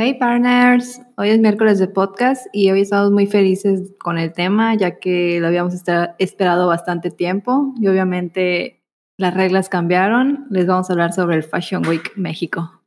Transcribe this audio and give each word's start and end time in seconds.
Hey 0.00 0.14
partners, 0.14 1.02
hoy 1.16 1.30
es 1.30 1.40
miércoles 1.40 1.80
de 1.80 1.88
podcast 1.88 2.46
y 2.52 2.70
hoy 2.70 2.82
estamos 2.82 3.10
muy 3.10 3.26
felices 3.26 3.94
con 3.98 4.16
el 4.16 4.32
tema 4.32 4.76
ya 4.76 5.00
que 5.00 5.40
lo 5.40 5.48
habíamos 5.48 5.74
esperado 6.18 6.68
bastante 6.68 7.10
tiempo 7.10 7.74
y 7.80 7.88
obviamente 7.88 8.80
las 9.16 9.34
reglas 9.34 9.68
cambiaron. 9.68 10.46
Les 10.50 10.68
vamos 10.68 10.88
a 10.88 10.92
hablar 10.92 11.12
sobre 11.12 11.34
el 11.34 11.42
Fashion 11.42 11.84
Week 11.84 12.12
México. 12.14 12.80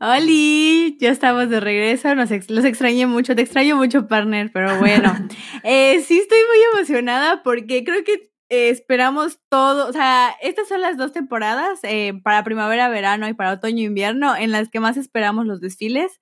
Oli, 0.00 0.96
ya 0.98 1.10
estamos 1.10 1.50
de 1.50 1.60
regreso, 1.60 2.14
los 2.14 2.30
extrañé 2.30 3.06
mucho, 3.06 3.36
te 3.36 3.42
extraño 3.42 3.76
mucho, 3.76 4.08
partner, 4.08 4.50
pero 4.50 4.78
bueno, 4.78 5.14
eh, 5.64 6.00
sí 6.00 6.16
estoy 6.16 6.38
muy 6.48 6.78
emocionada 6.78 7.42
porque 7.42 7.84
creo 7.84 8.04
que 8.04 8.27
eh, 8.50 8.70
esperamos 8.70 9.38
todo, 9.50 9.88
o 9.88 9.92
sea, 9.92 10.30
estas 10.42 10.68
son 10.68 10.80
las 10.80 10.96
dos 10.96 11.12
temporadas, 11.12 11.80
eh, 11.82 12.14
para 12.22 12.44
primavera, 12.44 12.88
verano 12.88 13.28
y 13.28 13.34
para 13.34 13.52
otoño, 13.52 13.84
invierno, 13.84 14.34
en 14.36 14.52
las 14.52 14.68
que 14.70 14.80
más 14.80 14.96
esperamos 14.96 15.46
los 15.46 15.60
desfiles, 15.60 16.20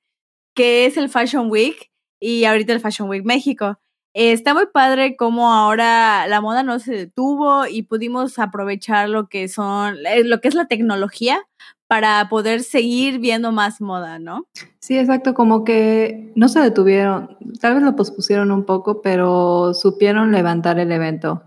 que 0.54 0.86
es 0.86 0.96
el 0.96 1.08
Fashion 1.08 1.50
Week 1.50 1.90
y 2.20 2.44
ahorita 2.44 2.72
el 2.72 2.80
Fashion 2.80 3.08
Week 3.08 3.24
México. 3.24 3.78
está 4.14 4.54
muy 4.54 4.66
padre 4.72 5.16
cómo 5.16 5.52
ahora 5.52 6.26
la 6.26 6.40
moda 6.40 6.62
no 6.62 6.78
se 6.78 6.92
detuvo 6.94 7.66
y 7.66 7.82
pudimos 7.82 8.38
aprovechar 8.38 9.08
lo 9.08 9.28
que 9.28 9.48
son, 9.48 9.96
lo 10.24 10.40
que 10.40 10.48
es 10.48 10.54
la 10.54 10.66
tecnología 10.66 11.46
para 11.86 12.28
poder 12.28 12.62
seguir 12.62 13.18
viendo 13.20 13.52
más 13.52 13.80
moda, 13.80 14.18
¿no? 14.18 14.46
Sí, 14.80 14.98
exacto, 14.98 15.34
como 15.34 15.64
que 15.64 16.32
no 16.34 16.48
se 16.48 16.60
detuvieron, 16.60 17.36
tal 17.60 17.74
vez 17.74 17.82
lo 17.82 17.94
pospusieron 17.94 18.50
un 18.50 18.64
poco, 18.64 19.02
pero 19.02 19.74
supieron 19.74 20.32
levantar 20.32 20.78
el 20.78 20.90
evento. 20.90 21.42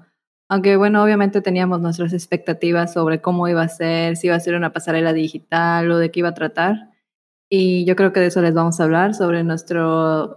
Aunque 0.50 0.78
bueno, 0.78 1.04
obviamente 1.04 1.42
teníamos 1.42 1.80
nuestras 1.82 2.12
expectativas 2.14 2.94
sobre 2.94 3.22
cómo 3.22 3.48
iba 3.48 3.62
a 3.62 3.70
ser, 3.70 4.18
si 4.18 4.28
iba 4.28 4.36
a 4.36 4.40
ser 4.40 4.56
una 4.56 4.74
pasarela 4.74 5.14
digital 5.14 5.90
o 5.92 5.98
de 5.98 6.12
qué 6.12 6.20
iba 6.20 6.30
a 6.30 6.34
tratar. 6.34 6.90
Y 7.50 7.86
yo 7.86 7.96
creo 7.96 8.14
que 8.14 8.20
de 8.20 8.28
eso 8.28 8.42
les 8.42 8.54
vamos 8.54 8.80
a 8.80 8.84
hablar, 8.84 9.14
sobre 9.14 9.44
nuestra 9.44 10.30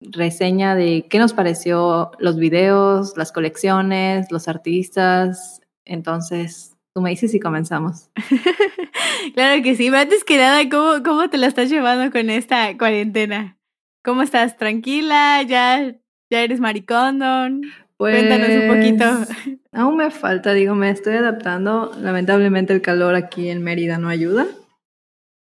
reseña 0.00 0.74
de 0.74 1.06
qué 1.08 1.18
nos 1.18 1.34
pareció 1.34 2.12
los 2.18 2.36
videos, 2.36 3.16
las 3.16 3.32
colecciones, 3.32 4.32
los 4.32 4.48
artistas. 4.48 5.60
Entonces, 5.84 6.72
Tú 6.94 7.00
me 7.00 7.10
dices 7.10 7.30
si 7.30 7.40
comenzamos. 7.40 8.10
claro 9.34 9.62
que 9.62 9.76
sí. 9.76 9.86
Pero 9.86 9.98
antes 9.98 10.24
que 10.24 10.36
nada, 10.36 10.68
¿cómo, 10.68 11.02
¿cómo 11.02 11.30
te 11.30 11.38
la 11.38 11.46
estás 11.46 11.70
llevando 11.70 12.12
con 12.12 12.28
esta 12.28 12.76
cuarentena? 12.76 13.56
¿Cómo 14.04 14.22
estás? 14.22 14.58
¿Tranquila? 14.58 15.42
¿Ya, 15.42 15.94
ya 16.30 16.42
eres 16.42 16.60
maricón? 16.60 17.62
Cuéntanos 18.10 18.48
un 18.48 18.68
poquito. 18.68 19.04
Pues, 19.26 19.58
aún 19.72 19.96
me 19.96 20.10
falta, 20.10 20.52
digo, 20.52 20.74
me 20.74 20.90
estoy 20.90 21.14
adaptando. 21.14 21.92
Lamentablemente 22.00 22.72
el 22.72 22.82
calor 22.82 23.14
aquí 23.14 23.48
en 23.48 23.62
Mérida 23.62 23.98
no 23.98 24.08
ayuda. 24.08 24.46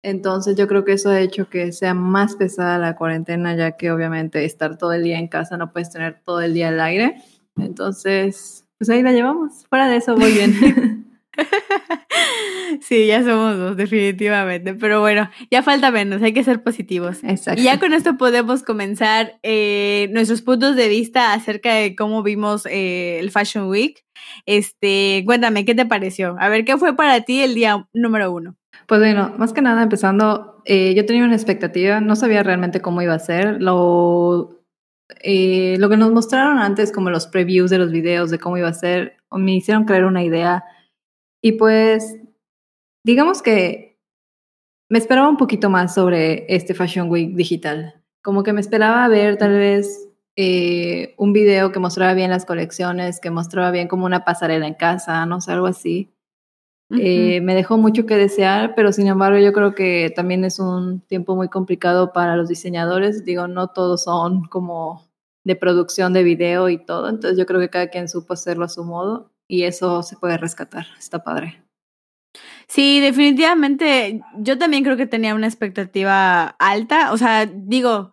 Entonces 0.03 0.57
yo 0.57 0.69
creo 0.69 0.85
que 0.85 0.93
eso 0.93 1.11
ha 1.11 1.21
hecho 1.21 1.49
que 1.49 1.73
sea 1.73 1.93
más 1.93 2.37
pesada 2.37 2.79
la 2.79 2.95
cuarentena, 2.95 3.57
ya 3.57 3.73
que 3.73 3.91
obviamente 3.91 4.45
estar 4.45 4.79
todo 4.79 4.93
el 4.93 5.03
día 5.03 5.19
en 5.19 5.27
casa 5.27 5.57
no 5.57 5.73
puedes 5.73 5.91
tener 5.91 6.21
todo 6.25 6.41
el 6.41 6.55
día 6.55 6.69
el 6.69 6.81
aire. 6.81 7.17
Entonces, 7.57 8.65
pues 8.79 8.89
ahí 8.91 9.03
la 9.03 9.13
llevamos. 9.13 9.67
Fuera 9.69 9.89
de 9.89 9.97
eso, 9.97 10.15
voy 10.15 10.33
bien. 10.33 11.03
Sí, 12.81 13.07
ya 13.07 13.23
somos 13.23 13.57
dos, 13.57 13.77
definitivamente. 13.77 14.75
Pero 14.75 15.01
bueno, 15.01 15.31
ya 15.51 15.63
falta 15.63 15.91
menos, 15.91 16.23
hay 16.23 16.33
que 16.33 16.45
ser 16.45 16.63
positivos. 16.63 17.23
Exacto. 17.23 17.61
Y 17.61 17.65
ya 17.65 17.79
con 17.79 17.93
esto 17.93 18.17
podemos 18.17 18.63
comenzar 18.63 19.39
eh, 19.43 20.09
nuestros 20.13 20.43
puntos 20.43 20.77
de 20.77 20.89
vista 20.89 21.33
acerca 21.33 21.75
de 21.75 21.95
cómo 21.97 22.23
vimos 22.23 22.67
eh, 22.67 23.19
el 23.21 23.31
Fashion 23.31 23.69
Week. 23.69 24.05
Este, 24.45 25.23
cuéntame, 25.25 25.65
¿qué 25.65 25.75
te 25.75 25.87
pareció? 25.87 26.37
A 26.39 26.49
ver, 26.49 26.65
¿qué 26.65 26.77
fue 26.77 26.97
para 26.97 27.21
ti 27.23 27.41
el 27.43 27.55
día 27.55 27.89
número 27.93 28.33
uno? 28.33 28.57
Pues 28.87 29.01
bueno, 29.01 29.35
más 29.39 29.53
que 29.53 29.63
nada 29.63 29.83
empezando, 29.83 30.63
eh, 30.65 30.95
yo 30.95 31.07
tenía 31.07 31.25
una 31.25 31.35
expectativa, 31.35 32.01
no 32.01 32.15
sabía 32.17 32.43
realmente 32.43 32.81
cómo 32.81 33.03
iba 33.03 33.15
a 33.15 33.19
ser. 33.19 33.61
Lo, 33.61 34.63
lo 35.09 35.89
que 35.89 35.97
nos 35.97 36.13
mostraron 36.13 36.59
antes, 36.59 36.93
como 36.93 37.11
los 37.11 37.27
previews 37.27 37.71
de 37.71 37.79
los 37.79 37.91
videos 37.91 38.31
de 38.31 38.39
cómo 38.39 38.59
iba 38.59 38.69
a 38.69 38.75
ser, 38.75 39.17
me 39.31 39.55
hicieron 39.55 39.85
creer 39.85 40.05
una 40.05 40.23
idea 40.23 40.65
y 41.43 41.53
pues, 41.53 42.17
digamos 43.05 43.43
que 43.43 43.99
me 44.89 44.99
esperaba 44.99 45.29
un 45.29 45.37
poquito 45.37 45.71
más 45.71 45.95
sobre 45.95 46.47
este 46.55 46.75
Fashion 46.75 47.11
Week 47.11 47.35
digital. 47.35 48.03
Como 48.23 48.43
que 48.43 48.53
me 48.53 48.61
esperaba 48.61 49.07
ver 49.09 49.37
tal 49.37 49.51
vez 49.51 50.09
eh, 50.37 51.15
un 51.17 51.33
video 51.33 51.73
que 51.73 51.81
mostraba 51.81 52.15
bien 52.15 52.31
las 52.31 52.45
colecciones, 52.45 53.21
que 53.21 53.31
mostraba 53.31 53.71
bien 53.71 53.89
como 53.89 54.07
una 54.07 54.25
pasarela 54.25 54.67
en 54.67 54.75
casa, 54.75 55.27
no 55.27 55.41
sé, 55.41 55.53
algo 55.53 55.67
así. 55.67 56.13
Eh, 56.91 57.41
me 57.41 57.57
dejó 57.57 57.79
mucho 57.79 58.07
que 58.07 58.17
desear, 58.17 58.75
pero 58.77 58.93
sin 58.93 59.09
embargo 59.09 59.39
yo 59.41 59.53
creo 59.53 59.75
que 59.75 60.13
también 60.15 60.45
es 60.45 60.61
un 60.61 61.01
tiempo 61.01 61.35
muy 61.35 61.49
complicado 61.49 62.13
para 62.13 62.37
los 62.37 62.49
diseñadores. 62.49 63.25
Digo, 63.25 63.49
no 63.49 63.69
todos 63.69 64.05
son 64.05 64.45
como 64.45 65.05
de 65.43 65.57
producción 65.57 66.13
de 66.13 66.23
video 66.23 66.69
y 66.69 66.79
todo, 66.85 67.09
entonces 67.09 67.39
yo 67.39 67.47
creo 67.47 67.61
que 67.61 67.71
cada 67.71 67.89
quien 67.89 68.09
supo 68.09 68.35
hacerlo 68.35 68.65
a 68.65 68.69
su 68.69 68.85
modo 68.85 69.33
y 69.49 69.62
eso 69.65 70.03
se 70.03 70.17
puede 70.17 70.39
rescatar. 70.39 70.87
Está 70.99 71.23
padre. 71.23 71.62
Sí, 72.69 73.01
definitivamente. 73.01 74.21
Yo 74.39 74.59
también 74.59 74.84
creo 74.84 74.97
que 74.97 75.07
tenía 75.07 75.34
una 75.34 75.47
expectativa 75.47 76.57
alta. 76.59 77.12
O 77.12 77.19
sea, 77.19 77.47
digo, 77.47 78.12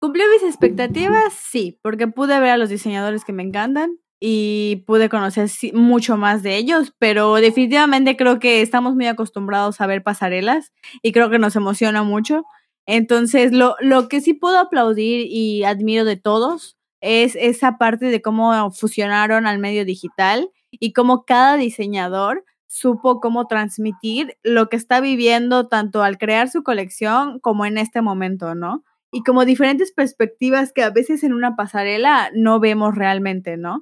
¿cumplió 0.00 0.24
mis 0.32 0.42
expectativas? 0.48 1.32
Sí, 1.32 1.78
porque 1.82 2.06
pude 2.06 2.38
ver 2.40 2.50
a 2.50 2.56
los 2.56 2.68
diseñadores 2.68 3.24
que 3.24 3.32
me 3.32 3.42
encantan 3.42 3.98
y 4.20 4.84
pude 4.86 5.08
conocer 5.08 5.48
mucho 5.72 6.16
más 6.18 6.42
de 6.42 6.56
ellos, 6.56 6.92
pero 6.98 7.34
definitivamente 7.36 8.16
creo 8.16 8.38
que 8.38 8.60
estamos 8.60 8.94
muy 8.94 9.06
acostumbrados 9.06 9.80
a 9.80 9.86
ver 9.86 10.02
pasarelas 10.02 10.72
y 11.02 11.12
creo 11.12 11.30
que 11.30 11.38
nos 11.38 11.56
emociona 11.56 12.02
mucho. 12.02 12.44
Entonces, 12.86 13.52
lo, 13.52 13.76
lo 13.80 14.08
que 14.08 14.20
sí 14.20 14.34
puedo 14.34 14.58
aplaudir 14.58 15.26
y 15.26 15.64
admiro 15.64 16.04
de 16.04 16.16
todos 16.16 16.76
es 17.00 17.34
esa 17.36 17.78
parte 17.78 18.06
de 18.06 18.20
cómo 18.20 18.70
fusionaron 18.72 19.46
al 19.46 19.58
medio 19.58 19.84
digital 19.84 20.50
y 20.72 20.92
cómo 20.92 21.24
cada 21.24 21.56
diseñador 21.56 22.44
supo 22.66 23.20
cómo 23.20 23.46
transmitir 23.48 24.36
lo 24.44 24.68
que 24.68 24.76
está 24.76 25.00
viviendo 25.00 25.68
tanto 25.68 26.02
al 26.02 26.18
crear 26.18 26.48
su 26.48 26.62
colección 26.62 27.40
como 27.40 27.66
en 27.66 27.78
este 27.78 28.00
momento, 28.02 28.54
¿no? 28.54 28.84
Y 29.12 29.22
como 29.24 29.44
diferentes 29.44 29.92
perspectivas 29.92 30.72
que 30.72 30.84
a 30.84 30.90
veces 30.90 31.24
en 31.24 31.32
una 31.32 31.56
pasarela 31.56 32.30
no 32.34 32.60
vemos 32.60 32.94
realmente, 32.94 33.56
¿no? 33.56 33.80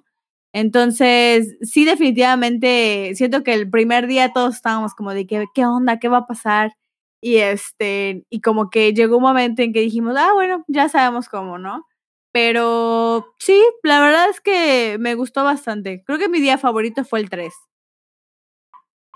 Entonces, 0.54 1.56
sí, 1.60 1.84
definitivamente, 1.84 3.12
siento 3.14 3.44
que 3.44 3.52
el 3.54 3.68
primer 3.70 4.06
día 4.06 4.32
todos 4.32 4.54
estábamos 4.56 4.94
como 4.94 5.12
de 5.14 5.26
que, 5.26 5.44
¿qué 5.54 5.66
onda? 5.66 5.98
¿Qué 5.98 6.08
va 6.08 6.18
a 6.18 6.26
pasar? 6.26 6.72
Y 7.20 7.36
este, 7.38 8.24
y 8.30 8.40
como 8.40 8.70
que 8.70 8.94
llegó 8.94 9.16
un 9.18 9.24
momento 9.24 9.62
en 9.62 9.72
que 9.74 9.80
dijimos, 9.80 10.16
ah, 10.18 10.30
bueno, 10.34 10.64
ya 10.68 10.88
sabemos 10.88 11.28
cómo, 11.28 11.58
¿no? 11.58 11.84
Pero 12.32 13.34
sí, 13.38 13.60
la 13.82 14.00
verdad 14.00 14.28
es 14.30 14.40
que 14.40 14.96
me 15.00 15.14
gustó 15.14 15.44
bastante. 15.44 16.02
Creo 16.06 16.18
que 16.18 16.28
mi 16.28 16.40
día 16.40 16.58
favorito 16.58 17.04
fue 17.04 17.20
el 17.20 17.30
3. 17.30 17.54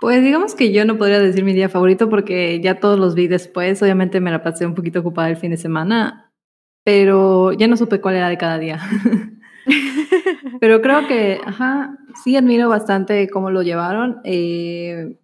Pues 0.01 0.23
digamos 0.23 0.55
que 0.55 0.73
yo 0.73 0.85
no 0.85 0.99
podría 0.99 1.21
decir 1.21 1.45
mi 1.45 1.53
día 1.53 1.69
favorito 1.69 2.09
porque 2.09 2.61
ya 2.61 2.81
todos 2.81 2.99
los 2.99 3.15
vi 3.15 3.29
después. 3.29 3.83
Obviamente 3.83 4.21
me 4.21 4.33
la 4.33 4.43
pasé 4.43 4.67
un 4.67 4.75
poquito 4.75 5.01
ocupada 5.01 5.29
el 5.29 5.37
fin 5.37 5.53
de 5.53 5.57
semana, 5.57 6.33
pero 6.85 7.53
ya 7.53 7.69
no 7.69 7.77
supe 7.77 8.01
cuál 8.01 8.17
era 8.17 8.29
de 8.29 8.39
cada 8.39 8.59
día. 8.59 8.81
pero 10.61 10.83
creo 10.83 11.07
que, 11.07 11.41
ajá, 11.45 11.97
sí 12.23 12.37
admiro 12.37 12.69
bastante 12.69 13.29
cómo 13.29 13.51
lo 13.51 13.63
llevaron. 13.63 14.21
Eh, 14.25 15.17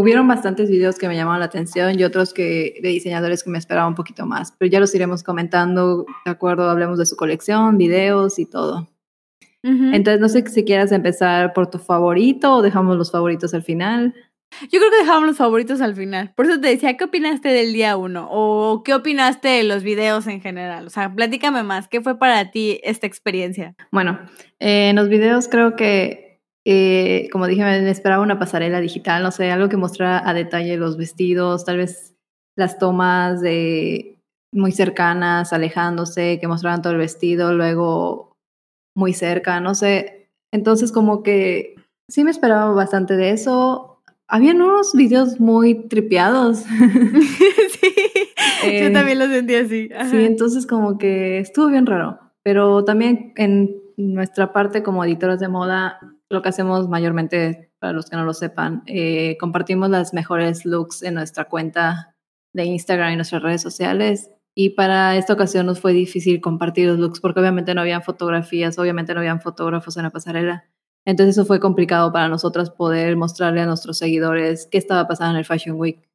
Hubieron 0.00 0.28
bastantes 0.28 0.70
videos 0.70 0.96
que 0.96 1.08
me 1.08 1.16
llamaban 1.16 1.40
la 1.40 1.46
atención 1.46 1.98
y 1.98 2.04
otros 2.04 2.32
que 2.32 2.78
de 2.80 2.88
diseñadores 2.90 3.42
que 3.42 3.50
me 3.50 3.58
esperaban 3.58 3.88
un 3.88 3.94
poquito 3.96 4.26
más, 4.26 4.54
pero 4.56 4.70
ya 4.70 4.78
los 4.78 4.94
iremos 4.94 5.24
comentando, 5.24 6.06
de 6.24 6.30
acuerdo, 6.30 6.70
hablemos 6.70 7.00
de 7.00 7.06
su 7.06 7.16
colección, 7.16 7.78
videos 7.78 8.38
y 8.38 8.46
todo. 8.46 8.86
Entonces, 9.64 10.20
no 10.20 10.28
sé 10.28 10.46
si 10.46 10.64
quieras 10.64 10.92
empezar 10.92 11.52
por 11.52 11.68
tu 11.68 11.78
favorito 11.78 12.54
o 12.54 12.62
dejamos 12.62 12.96
los 12.96 13.10
favoritos 13.10 13.54
al 13.54 13.64
final. 13.64 14.14
Yo 14.70 14.78
creo 14.78 14.88
que 14.88 14.98
dejamos 14.98 15.26
los 15.26 15.36
favoritos 15.36 15.80
al 15.80 15.96
final. 15.96 16.32
Por 16.36 16.46
eso 16.46 16.60
te 16.60 16.68
decía, 16.68 16.96
¿qué 16.96 17.02
opinaste 17.02 17.48
del 17.48 17.72
día 17.72 17.96
uno? 17.96 18.28
¿O 18.30 18.84
qué 18.84 18.94
opinaste 18.94 19.48
de 19.48 19.64
los 19.64 19.82
videos 19.82 20.28
en 20.28 20.40
general? 20.40 20.86
O 20.86 20.90
sea, 20.90 21.12
platícame 21.12 21.64
más. 21.64 21.88
¿Qué 21.88 22.00
fue 22.00 22.20
para 22.20 22.52
ti 22.52 22.78
esta 22.84 23.08
experiencia? 23.08 23.74
Bueno, 23.90 24.20
eh, 24.60 24.90
en 24.90 24.96
los 24.96 25.08
videos 25.08 25.48
creo 25.48 25.74
que 25.74 26.27
eh, 26.70 27.30
como 27.32 27.46
dije, 27.46 27.62
me 27.62 27.90
esperaba 27.90 28.22
una 28.22 28.38
pasarela 28.38 28.78
digital, 28.82 29.22
no 29.22 29.30
sé, 29.30 29.50
algo 29.50 29.70
que 29.70 29.78
mostrara 29.78 30.28
a 30.28 30.34
detalle 30.34 30.76
los 30.76 30.98
vestidos, 30.98 31.64
tal 31.64 31.78
vez 31.78 32.14
las 32.58 32.78
tomas 32.78 33.40
de 33.40 34.18
muy 34.52 34.72
cercanas, 34.72 35.54
alejándose, 35.54 36.38
que 36.38 36.46
mostraran 36.46 36.82
todo 36.82 36.92
el 36.92 36.98
vestido, 36.98 37.54
luego 37.54 38.32
muy 38.94 39.14
cerca, 39.14 39.60
no 39.60 39.74
sé. 39.74 40.28
Entonces 40.52 40.92
como 40.92 41.22
que 41.22 41.74
sí 42.06 42.22
me 42.22 42.30
esperaba 42.30 42.70
bastante 42.72 43.16
de 43.16 43.30
eso. 43.30 44.02
Habían 44.28 44.60
unos 44.60 44.92
videos 44.92 45.40
muy 45.40 45.88
tripeados. 45.88 46.58
sí, 47.80 47.94
yo 48.62 48.68
Eh, 48.68 48.90
también 48.92 49.18
lo 49.20 49.26
sentí 49.26 49.54
así. 49.54 49.88
Ajá. 49.94 50.10
Sí, 50.10 50.18
entonces 50.18 50.66
como 50.66 50.98
que 50.98 51.38
estuvo 51.38 51.68
bien 51.68 51.86
raro. 51.86 52.18
Pero 52.42 52.84
también 52.84 53.32
en 53.36 53.74
nuestra 53.98 54.52
parte 54.52 54.82
como 54.82 55.04
editoras 55.04 55.40
de 55.40 55.48
moda, 55.48 55.98
lo 56.30 56.40
que 56.40 56.48
hacemos 56.48 56.88
mayormente, 56.88 57.72
para 57.80 57.92
los 57.92 58.08
que 58.08 58.16
no 58.16 58.24
lo 58.24 58.32
sepan, 58.32 58.82
eh, 58.86 59.36
compartimos 59.38 59.90
las 59.90 60.14
mejores 60.14 60.64
looks 60.64 61.02
en 61.02 61.14
nuestra 61.14 61.46
cuenta 61.46 62.14
de 62.52 62.64
Instagram 62.64 63.12
y 63.12 63.16
nuestras 63.16 63.42
redes 63.42 63.60
sociales. 63.60 64.30
Y 64.54 64.70
para 64.70 65.16
esta 65.16 65.32
ocasión 65.32 65.66
nos 65.66 65.80
fue 65.80 65.92
difícil 65.92 66.40
compartir 66.40 66.88
los 66.88 66.98
looks 66.98 67.20
porque 67.20 67.40
obviamente 67.40 67.74
no 67.74 67.80
habían 67.80 68.02
fotografías, 68.02 68.78
obviamente 68.78 69.14
no 69.14 69.20
habían 69.20 69.40
fotógrafos 69.40 69.96
en 69.96 70.04
la 70.04 70.10
pasarela. 70.10 70.64
Entonces 71.04 71.36
eso 71.36 71.46
fue 71.46 71.60
complicado 71.60 72.12
para 72.12 72.28
nosotras 72.28 72.70
poder 72.70 73.16
mostrarle 73.16 73.60
a 73.62 73.66
nuestros 73.66 73.98
seguidores 73.98 74.68
qué 74.70 74.78
estaba 74.78 75.06
pasando 75.08 75.32
en 75.32 75.38
el 75.38 75.44
Fashion 75.44 75.76
Week. 75.78 76.07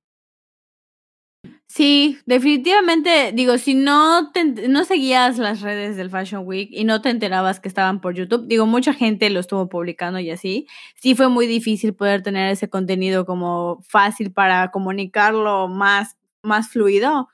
Sí, 1.75 2.19
definitivamente, 2.27 3.31
digo, 3.33 3.57
si 3.57 3.73
no, 3.73 4.31
te, 4.31 4.43
no 4.45 4.83
seguías 4.83 5.39
las 5.39 5.61
redes 5.61 5.97
del 5.97 6.11
Fashion 6.11 6.43
Week 6.45 6.69
y 6.71 6.83
no 6.83 7.01
te 7.01 7.09
enterabas 7.09 7.59
que 7.59 7.67
estaban 7.67 7.99
por 7.99 8.13
YouTube, 8.13 8.45
digo, 8.47 8.67
mucha 8.67 8.93
gente 8.93 9.27
lo 9.31 9.39
estuvo 9.39 9.67
publicando 9.69 10.19
y 10.19 10.29
así, 10.29 10.67
sí 11.01 11.15
fue 11.15 11.29
muy 11.29 11.47
difícil 11.47 11.95
poder 11.95 12.21
tener 12.21 12.51
ese 12.51 12.69
contenido 12.69 13.25
como 13.25 13.81
fácil 13.89 14.31
para 14.31 14.69
comunicarlo 14.69 15.67
más, 15.67 16.15
más 16.43 16.69
fluido. 16.69 17.29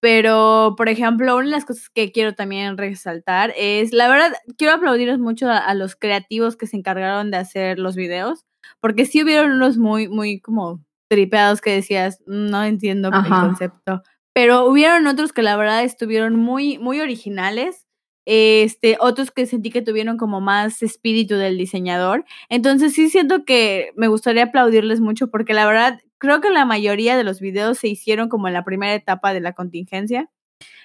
Pero, 0.00 0.74
por 0.76 0.88
ejemplo, 0.90 1.36
una 1.36 1.46
de 1.46 1.50
las 1.52 1.64
cosas 1.64 1.88
que 1.88 2.12
quiero 2.12 2.34
también 2.34 2.76
resaltar 2.76 3.54
es, 3.56 3.92
la 3.94 4.08
verdad, 4.08 4.32
quiero 4.58 4.74
aplaudirles 4.74 5.18
mucho 5.18 5.48
a, 5.48 5.58
a 5.58 5.74
los 5.74 5.96
creativos 5.96 6.56
que 6.56 6.66
se 6.66 6.76
encargaron 6.76 7.30
de 7.30 7.38
hacer 7.38 7.78
los 7.78 7.96
videos, 7.96 8.44
porque 8.80 9.06
sí 9.06 9.22
hubieron 9.22 9.52
unos 9.52 9.78
muy, 9.78 10.08
muy 10.08 10.40
como 10.40 10.84
tripeados 11.08 11.60
que 11.60 11.72
decías, 11.72 12.22
no 12.26 12.62
entiendo 12.64 13.08
el 13.08 13.14
Ajá. 13.14 13.40
concepto. 13.40 14.02
Pero 14.32 14.66
hubieron 14.66 15.06
otros 15.06 15.32
que 15.32 15.42
la 15.42 15.56
verdad 15.56 15.82
estuvieron 15.82 16.36
muy, 16.36 16.78
muy 16.78 17.00
originales. 17.00 17.86
Este, 18.30 18.98
otros 19.00 19.30
que 19.30 19.46
sentí 19.46 19.70
que 19.70 19.80
tuvieron 19.80 20.18
como 20.18 20.42
más 20.42 20.82
espíritu 20.82 21.36
del 21.36 21.56
diseñador. 21.56 22.24
Entonces 22.50 22.92
sí 22.92 23.08
siento 23.08 23.44
que 23.44 23.92
me 23.96 24.06
gustaría 24.08 24.44
aplaudirles 24.44 25.00
mucho 25.00 25.30
porque 25.30 25.54
la 25.54 25.66
verdad 25.66 25.98
creo 26.18 26.40
que 26.40 26.50
la 26.50 26.66
mayoría 26.66 27.16
de 27.16 27.24
los 27.24 27.40
videos 27.40 27.78
se 27.78 27.88
hicieron 27.88 28.28
como 28.28 28.48
en 28.48 28.54
la 28.54 28.64
primera 28.64 28.94
etapa 28.94 29.32
de 29.32 29.40
la 29.40 29.54
contingencia. 29.54 30.28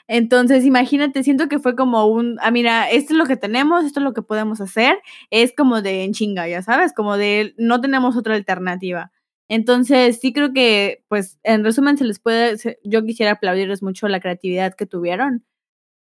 Entonces, 0.08 0.66
imagínate, 0.66 1.24
siento 1.24 1.48
que 1.48 1.60
fue 1.60 1.76
como 1.76 2.06
un, 2.08 2.38
ah, 2.42 2.52
mira, 2.52 2.90
esto 2.90 3.14
es 3.14 3.18
lo 3.18 3.26
que 3.26 3.38
tenemos, 3.38 3.86
esto 3.86 4.00
es 4.02 4.04
lo 4.04 4.14
que 4.14 4.22
podemos 4.22 4.60
hacer, 4.60 5.00
es 5.30 5.54
como 5.56 5.82
de 5.82 6.04
en 6.04 6.14
chinga, 6.14 6.48
ya 6.48 6.62
sabes, 6.62 6.94
como 6.94 7.18
de 7.18 7.54
no 7.58 7.80
tenemos 7.80 8.18
otra 8.18 8.36
alternativa. 8.36 9.13
Entonces, 9.54 10.20
sí 10.20 10.34
creo 10.34 10.52
que, 10.52 11.04
pues, 11.10 11.38
en 11.44 11.64
resumen, 11.64 11.96
se 11.96 12.06
les 12.06 12.18
puede, 12.18 12.58
yo 12.84 13.06
quisiera 13.06 13.34
aplaudirles 13.34 13.84
mucho 13.84 14.08
la 14.08 14.20
creatividad 14.20 14.74
que 14.74 14.88
tuvieron, 14.88 15.46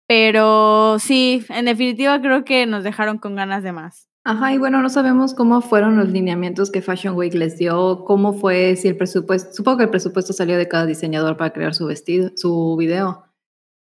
pero 0.09 0.99
sí, 0.99 1.45
en 1.51 1.67
definitiva 1.67 2.19
creo 2.23 2.47
que 2.47 2.65
nos 2.65 2.83
dejaron 2.83 3.19
con 3.19 3.37
ganas 3.37 3.63
de 3.63 3.73
más. 3.73 4.09
Ajá, 4.25 4.55
y 4.55 4.59
bueno, 4.59 4.81
no 4.81 4.89
sabemos 4.89 5.35
cómo 5.35 5.61
fueron 5.61 5.99
los 5.99 6.09
lineamientos 6.09 6.71
que 6.71 6.81
Fashion 6.81 7.15
Week 7.15 7.35
les 7.35 7.59
dio, 7.59 8.05
cómo 8.07 8.33
fue, 8.33 8.75
si 8.77 8.89
el 8.89 8.97
presupuesto, 8.97 9.53
supongo 9.53 9.77
que 9.77 9.85
el 9.85 9.91
presupuesto 9.91 10.33
salió 10.33 10.57
de 10.57 10.69
cada 10.69 10.87
diseñador 10.87 11.37
para 11.37 11.53
crear 11.53 11.75
su 11.75 11.85
vestido, 11.85 12.31
su 12.37 12.77
video. 12.79 13.25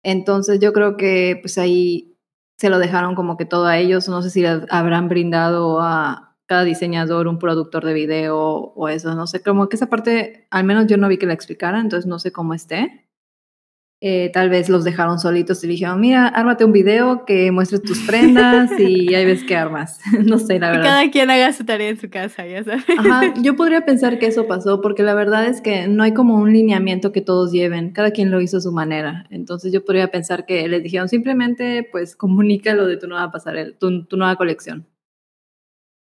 Entonces 0.04 0.60
yo 0.60 0.72
creo 0.72 0.96
que 0.96 1.40
pues 1.42 1.58
ahí 1.58 2.16
se 2.56 2.70
lo 2.70 2.78
dejaron 2.78 3.16
como 3.16 3.36
que 3.36 3.46
todo 3.46 3.66
a 3.66 3.78
ellos, 3.78 4.08
no 4.08 4.22
sé 4.22 4.30
si 4.30 4.44
habrán 4.44 5.08
brindado 5.08 5.80
a 5.80 6.25
cada 6.46 6.64
diseñador 6.64 7.28
un 7.28 7.38
productor 7.38 7.84
de 7.84 7.92
video 7.92 8.38
o 8.38 8.88
eso, 8.88 9.14
no 9.14 9.26
sé, 9.26 9.42
como 9.42 9.68
que 9.68 9.76
esa 9.76 9.88
parte, 9.88 10.46
al 10.50 10.64
menos 10.64 10.86
yo 10.86 10.96
no 10.96 11.08
vi 11.08 11.18
que 11.18 11.26
la 11.26 11.34
explicaran, 11.34 11.82
entonces 11.82 12.06
no 12.06 12.18
sé 12.18 12.32
cómo 12.32 12.54
esté. 12.54 13.06
Eh, 14.02 14.30
tal 14.34 14.50
vez 14.50 14.68
los 14.68 14.84
dejaron 14.84 15.18
solitos 15.18 15.64
y 15.64 15.68
dijeron, 15.68 15.98
mira, 16.00 16.28
ármate 16.28 16.66
un 16.66 16.72
video 16.72 17.24
que 17.24 17.50
muestres 17.50 17.80
tus 17.80 18.00
prendas 18.00 18.70
y 18.78 19.14
ahí 19.14 19.24
ves 19.24 19.42
qué 19.42 19.56
armas. 19.56 20.00
no 20.24 20.38
sé, 20.38 20.58
la 20.58 20.70
verdad. 20.70 20.84
cada 20.84 21.10
quien 21.10 21.30
haga 21.30 21.50
su 21.54 21.64
tarea 21.64 21.88
en 21.88 21.98
su 21.98 22.10
casa, 22.10 22.46
ya 22.46 22.62
sabes. 22.62 22.84
Ajá, 22.98 23.32
yo 23.42 23.56
podría 23.56 23.86
pensar 23.86 24.18
que 24.18 24.26
eso 24.26 24.46
pasó 24.46 24.82
porque 24.82 25.02
la 25.02 25.14
verdad 25.14 25.46
es 25.46 25.62
que 25.62 25.88
no 25.88 26.02
hay 26.02 26.12
como 26.12 26.36
un 26.36 26.52
lineamiento 26.52 27.10
que 27.10 27.22
todos 27.22 27.52
lleven, 27.52 27.90
cada 27.92 28.10
quien 28.10 28.30
lo 28.30 28.42
hizo 28.42 28.58
a 28.58 28.60
su 28.60 28.70
manera. 28.70 29.26
Entonces 29.30 29.72
yo 29.72 29.82
podría 29.82 30.10
pensar 30.10 30.44
que 30.44 30.68
les 30.68 30.82
dijeron 30.82 31.08
simplemente 31.08 31.88
pues 31.90 32.16
comunica 32.16 32.74
lo 32.74 32.86
de 32.86 32.98
tu 32.98 33.08
nueva 33.08 33.32
pasarela, 33.32 33.72
tu, 33.78 34.04
tu 34.04 34.18
nueva 34.18 34.36
colección. 34.36 34.86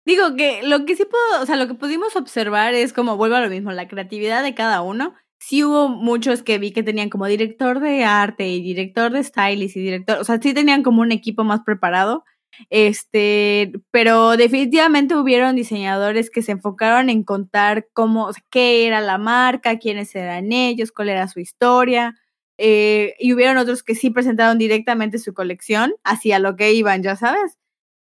Digo 0.06 0.36
que 0.36 0.62
lo 0.62 0.84
que 0.84 0.96
sí 0.96 1.04
puedo, 1.06 1.42
o 1.42 1.46
sea, 1.46 1.56
lo 1.56 1.66
que 1.66 1.74
pudimos 1.74 2.14
observar 2.14 2.74
es 2.74 2.92
como, 2.92 3.16
vuelvo 3.16 3.36
a 3.36 3.40
lo 3.40 3.48
mismo, 3.48 3.72
la 3.72 3.88
creatividad 3.88 4.42
de 4.42 4.54
cada 4.54 4.82
uno. 4.82 5.14
Sí 5.38 5.64
hubo 5.64 5.88
muchos 5.88 6.42
que 6.42 6.58
vi 6.58 6.72
que 6.72 6.82
tenían 6.82 7.08
como 7.08 7.26
director 7.26 7.80
de 7.80 8.04
arte 8.04 8.48
y 8.48 8.60
director 8.62 9.12
de 9.12 9.24
stylist 9.24 9.76
y 9.76 9.80
director, 9.80 10.18
o 10.18 10.24
sea, 10.24 10.38
sí 10.40 10.52
tenían 10.52 10.82
como 10.82 11.00
un 11.02 11.12
equipo 11.12 11.42
más 11.44 11.60
preparado. 11.64 12.24
Este, 12.70 13.72
pero 13.90 14.36
definitivamente 14.36 15.16
hubieron 15.16 15.56
diseñadores 15.56 16.30
que 16.30 16.42
se 16.42 16.52
enfocaron 16.52 17.08
en 17.10 17.24
contar 17.24 17.88
cómo, 17.94 18.26
o 18.26 18.32
sea, 18.32 18.42
qué 18.50 18.86
era 18.86 19.00
la 19.00 19.18
marca, 19.18 19.78
quiénes 19.78 20.14
eran 20.14 20.52
ellos, 20.52 20.92
cuál 20.92 21.08
era 21.08 21.28
su 21.28 21.40
historia. 21.40 22.14
Eh, 22.58 23.14
y 23.18 23.32
hubieron 23.32 23.56
otros 23.58 23.82
que 23.82 23.94
sí 23.94 24.10
presentaron 24.10 24.58
directamente 24.58 25.18
su 25.18 25.34
colección 25.34 25.94
hacia 26.04 26.38
lo 26.38 26.56
que 26.56 26.72
iban, 26.74 27.02
ya 27.02 27.16
sabes 27.16 27.56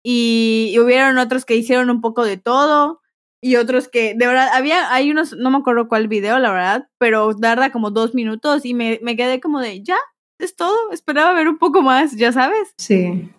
y, 0.02 0.70
y 0.72 0.78
hubieron 0.78 1.18
otros 1.18 1.44
que 1.44 1.56
hicieron 1.56 1.90
un 1.90 2.00
poco 2.00 2.24
de 2.24 2.36
todo 2.36 3.00
y 3.42 3.56
otros 3.56 3.88
que 3.88 4.14
de 4.14 4.26
verdad 4.26 4.48
había 4.52 4.92
hay 4.92 5.10
unos 5.10 5.32
no 5.34 5.50
me 5.50 5.58
acuerdo 5.58 5.88
cuál 5.88 6.08
video 6.08 6.38
la 6.38 6.52
verdad 6.52 6.88
pero 6.98 7.34
tarda 7.36 7.70
como 7.72 7.90
dos 7.90 8.14
minutos 8.14 8.64
y 8.64 8.74
me, 8.74 8.98
me 9.02 9.16
quedé 9.16 9.40
como 9.40 9.60
de 9.60 9.82
ya 9.82 9.96
es 10.38 10.56
todo 10.56 10.90
esperaba 10.92 11.32
ver 11.32 11.48
un 11.48 11.58
poco 11.58 11.82
más 11.82 12.16
ya 12.16 12.32
sabes 12.32 12.72
Sí. 12.78 13.30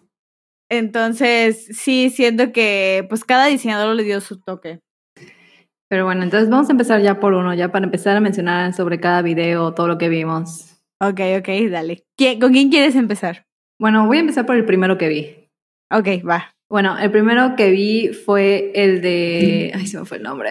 entonces 0.69 1.65
sí 1.77 2.09
siento 2.09 2.51
que 2.51 3.05
pues 3.09 3.23
cada 3.23 3.45
diseñador 3.47 3.95
le 3.95 4.03
dio 4.03 4.21
su 4.21 4.39
toque 4.39 4.79
Pero 5.89 6.05
bueno, 6.05 6.23
entonces 6.23 6.49
vamos 6.49 6.69
a 6.69 6.71
empezar 6.71 7.01
ya 7.01 7.19
por 7.19 7.33
uno, 7.33 7.53
ya 7.53 7.71
para 7.71 7.85
empezar 7.85 8.15
a 8.15 8.21
mencionar 8.21 8.73
sobre 8.73 8.99
cada 8.99 9.21
video, 9.21 9.73
todo 9.73 9.87
lo 9.87 9.97
que 9.97 10.09
vimos. 10.09 10.77
ok 11.01 11.19
ok 11.39 11.49
dale 11.69 12.05
¿Quién- 12.17 12.39
con 12.39 12.53
quién 12.53 12.69
quieres 12.69 12.95
empezar 12.95 13.45
Bueno, 13.79 14.05
voy 14.07 14.17
a 14.17 14.21
empezar 14.21 14.45
por 14.45 14.55
el 14.55 14.65
primero 14.65 14.97
que 14.97 15.07
vi. 15.09 15.40
Ok 15.91 16.27
va 16.27 16.53
Bueno, 16.69 16.97
el 16.97 17.11
primero 17.11 17.55
que 17.55 17.69
vi 17.69 18.09
fue 18.09 18.71
el 18.75 19.01
de... 19.01 19.71
Ay, 19.75 19.87
se 19.87 19.99
me 19.99 20.05
fue 20.05 20.17
el 20.17 20.23
nombre. 20.23 20.49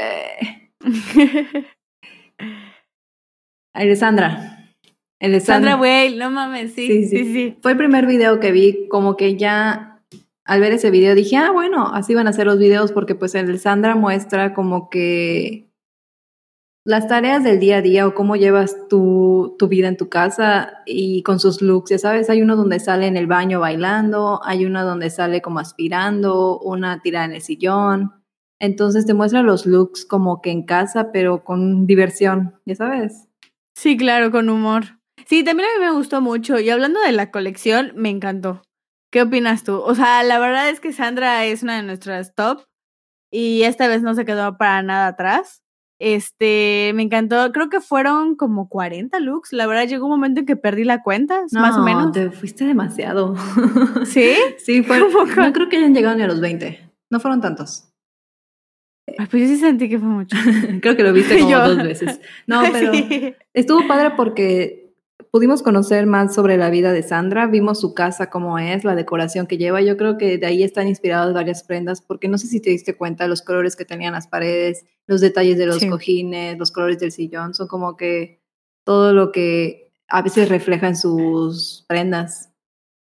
El 3.72 3.88
de 3.88 3.96
Sandra. 3.96 4.66
El 5.20 5.32
de 5.32 5.40
Sandra. 5.40 5.76
Weil 5.76 6.18
no 6.18 6.30
mames 6.30 6.72
sí 6.74 6.86
Sí, 6.86 7.04
sí 7.04 7.18
sí. 7.24 7.32
sí, 7.32 7.56
Fue 7.62 7.72
el 7.72 7.78
primer 7.78 8.06
video 8.06 8.40
que 8.40 8.52
vi, 8.52 8.88
como 8.88 9.16
que 9.16 9.36
ya 9.36 10.02
al 10.44 10.60
ver 10.60 10.72
ese 10.72 10.90
video 10.90 11.14
dije, 11.14 11.36
ah, 11.36 11.52
bueno, 11.52 11.92
así 11.94 12.14
van 12.14 12.26
a 12.26 12.32
ser 12.32 12.46
los 12.46 12.58
videos, 12.58 12.90
porque 12.90 13.14
pues 13.14 13.34
el 13.36 13.46
de 13.46 13.58
Sandra 13.58 13.94
muestra 13.94 14.52
como 14.52 14.90
que 14.90 15.69
las 16.90 17.06
tareas 17.06 17.44
del 17.44 17.60
día 17.60 17.76
a 17.76 17.82
día 17.82 18.04
o 18.04 18.14
cómo 18.14 18.34
llevas 18.34 18.76
tu, 18.88 19.54
tu 19.60 19.68
vida 19.68 19.86
en 19.86 19.96
tu 19.96 20.08
casa 20.08 20.82
y 20.86 21.22
con 21.22 21.38
sus 21.38 21.62
looks, 21.62 21.90
ya 21.90 21.98
sabes, 21.98 22.28
hay 22.28 22.42
uno 22.42 22.56
donde 22.56 22.80
sale 22.80 23.06
en 23.06 23.16
el 23.16 23.28
baño 23.28 23.60
bailando, 23.60 24.40
hay 24.44 24.66
uno 24.66 24.84
donde 24.84 25.08
sale 25.08 25.40
como 25.40 25.60
aspirando, 25.60 26.58
una 26.58 27.00
tirada 27.00 27.26
en 27.26 27.32
el 27.32 27.42
sillón. 27.42 28.12
Entonces 28.58 29.06
te 29.06 29.14
muestra 29.14 29.42
los 29.42 29.66
looks 29.66 30.04
como 30.04 30.42
que 30.42 30.50
en 30.50 30.64
casa, 30.64 31.12
pero 31.12 31.44
con 31.44 31.86
diversión, 31.86 32.60
ya 32.66 32.74
sabes. 32.74 33.28
Sí, 33.76 33.96
claro, 33.96 34.32
con 34.32 34.48
humor. 34.48 34.98
Sí, 35.26 35.44
también 35.44 35.68
a 35.68 35.78
mí 35.78 35.86
me 35.86 35.92
gustó 35.92 36.20
mucho. 36.20 36.58
Y 36.58 36.70
hablando 36.70 37.00
de 37.00 37.12
la 37.12 37.30
colección, 37.30 37.92
me 37.94 38.10
encantó. 38.10 38.62
¿Qué 39.12 39.22
opinas 39.22 39.62
tú? 39.62 39.76
O 39.76 39.94
sea, 39.94 40.24
la 40.24 40.40
verdad 40.40 40.68
es 40.68 40.80
que 40.80 40.92
Sandra 40.92 41.44
es 41.44 41.62
una 41.62 41.76
de 41.76 41.84
nuestras 41.84 42.34
top 42.34 42.64
y 43.30 43.62
esta 43.62 43.86
vez 43.86 44.02
no 44.02 44.14
se 44.14 44.24
quedó 44.24 44.58
para 44.58 44.82
nada 44.82 45.06
atrás. 45.06 45.59
Este, 46.00 46.92
me 46.94 47.02
encantó. 47.02 47.52
Creo 47.52 47.68
que 47.68 47.80
fueron 47.80 48.34
como 48.34 48.70
40 48.70 49.20
looks. 49.20 49.52
La 49.52 49.66
verdad 49.66 49.86
llegó 49.86 50.06
un 50.06 50.12
momento 50.12 50.40
en 50.40 50.46
que 50.46 50.56
perdí 50.56 50.82
la 50.82 51.02
cuenta, 51.02 51.42
más 51.52 51.76
o 51.76 51.84
menos. 51.84 52.10
te 52.12 52.30
fuiste 52.30 52.64
demasiado. 52.64 53.36
¿Sí? 54.06 54.34
Sí, 54.58 54.82
fue, 54.82 54.98
no 54.98 55.52
creo 55.52 55.68
que 55.68 55.76
hayan 55.76 55.94
llegado 55.94 56.16
ni 56.16 56.22
a 56.22 56.26
los 56.26 56.40
20. 56.40 56.90
No 57.10 57.20
fueron 57.20 57.42
tantos. 57.42 57.86
Ay, 59.18 59.26
pues 59.30 59.42
yo 59.42 59.48
sí 59.48 59.56
sentí 59.58 59.88
que 59.90 59.98
fue 59.98 60.08
mucho. 60.08 60.36
Creo 60.80 60.96
que 60.96 61.02
lo 61.02 61.12
viste 61.12 61.38
como 61.38 61.50
Yo. 61.50 61.68
dos 61.68 61.82
veces. 61.82 62.20
No, 62.46 62.62
pero 62.70 62.92
estuvo 63.52 63.86
padre 63.88 64.12
porque 64.16 64.89
pudimos 65.30 65.62
conocer 65.62 66.06
más 66.06 66.34
sobre 66.34 66.56
la 66.56 66.70
vida 66.70 66.92
de 66.92 67.02
Sandra, 67.02 67.46
vimos 67.46 67.80
su 67.80 67.94
casa 67.94 68.30
cómo 68.30 68.58
es, 68.58 68.84
la 68.84 68.94
decoración 68.94 69.46
que 69.46 69.58
lleva. 69.58 69.80
Yo 69.80 69.96
creo 69.96 70.18
que 70.18 70.38
de 70.38 70.46
ahí 70.46 70.62
están 70.62 70.88
inspiradas 70.88 71.32
varias 71.32 71.62
prendas, 71.62 72.00
porque 72.02 72.28
no 72.28 72.38
sé 72.38 72.46
si 72.46 72.60
te 72.60 72.70
diste 72.70 72.96
cuenta 72.96 73.28
los 73.28 73.42
colores 73.42 73.76
que 73.76 73.84
tenían 73.84 74.12
las 74.12 74.26
paredes, 74.26 74.84
los 75.06 75.20
detalles 75.20 75.58
de 75.58 75.66
los 75.66 75.78
Sí. 75.78 75.88
cojines, 75.88 76.58
los 76.58 76.72
colores 76.72 76.98
del 76.98 77.12
sillón, 77.12 77.54
son 77.54 77.68
como 77.68 77.96
que 77.96 78.40
todo 78.84 79.12
lo 79.12 79.30
que 79.32 79.92
a 80.08 80.22
veces 80.22 80.48
refleja 80.48 80.88
en 80.88 80.96
sus 80.96 81.84
prendas. 81.88 82.50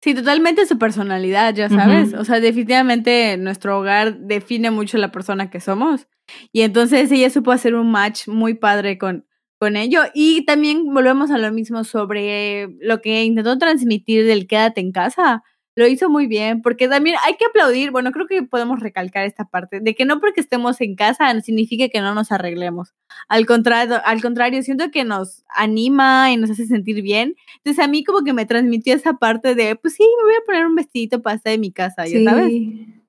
Sí, 0.03 0.13
totalmente 0.13 0.65
su 0.65 0.77
personalidad, 0.77 1.55
ya 1.55 1.70
sabes. 1.70 2.13
O 2.13 2.25
sea, 2.25 2.41
definitivamente 2.41 3.38
nuestro 3.38 3.79
hogar 3.79 4.20
define 4.20 4.70
mucho 4.70 4.98
la 4.98 5.13
persona 5.13 5.50
que 5.50 5.62
somos. 5.62 6.08
Y 6.51 6.62
entonces 6.62 7.10
ella 7.12 7.29
supo 7.29 7.51
hacer 7.53 7.74
un 7.74 7.89
match 7.89 8.27
muy 8.27 8.53
padre 8.53 8.98
con, 8.98 9.25
con 9.63 9.77
ello. 9.77 10.01
Y 10.13 10.43
también 10.43 10.93
volvemos 10.93 11.32
a 11.32 11.38
lo 11.38 11.50
mismo 11.53 11.86
sobre 11.86 12.67
lo 12.82 13.00
que 13.00 13.24
intentó 13.24 13.58
transmitir 13.58 14.25
del 14.25 14.46
quédate 14.46 14.82
en 14.82 14.91
casa 14.91 15.41
lo 15.75 15.88
hizo 15.88 16.10
muy 16.10 16.27
bien, 16.27 16.62
porque 16.62 16.88
también 16.88 17.15
hay 17.25 17.36
que 17.36 17.46
aplaudir, 17.46 17.91
bueno, 17.91 18.12
creo 18.12 18.27
que 18.27 18.43
podemos 18.43 18.79
recalcar 18.79 19.25
esta 19.25 19.46
parte, 19.46 19.79
de 19.79 19.96
que 19.96 20.05
no 20.05 20.20
porque 20.20 20.41
estemos 20.41 20.79
en 20.82 20.96
casa 20.96 21.39
significa 21.41 21.89
que 21.89 22.00
no 22.00 22.13
nos 22.13 22.32
arreglemos. 22.32 22.93
Al 23.27 23.46
contrario, 23.46 24.00
al 24.05 24.22
contrario, 24.22 24.62
siento 24.62 24.91
que 24.91 25.03
nos 25.03 25.43
anima 25.50 26.32
y 26.32 26.38
nos 26.38 26.51
hace 26.51 26.67
sentir 26.67 27.01
bien. 27.01 27.36
Entonces 27.58 27.84
a 27.84 27.88
mí 27.88 28.03
como 28.03 28.24
que 28.24 28.34
me 28.34 28.46
transmitió 28.46 28.93
esa 28.93 29.13
parte 29.13 29.55
de, 29.55 29.75
pues 29.75 29.96
sí, 29.96 30.03
me 30.03 30.25
voy 30.25 30.36
a 30.36 30.46
poner 30.46 30.67
un 30.67 30.75
vestidito 30.75 31.24
para 31.24 31.38
estar 31.38 31.53
en 31.53 31.62
mi 31.62 31.72
casa, 31.72 32.05
¿ya 32.05 32.24
sabes? 32.24 32.53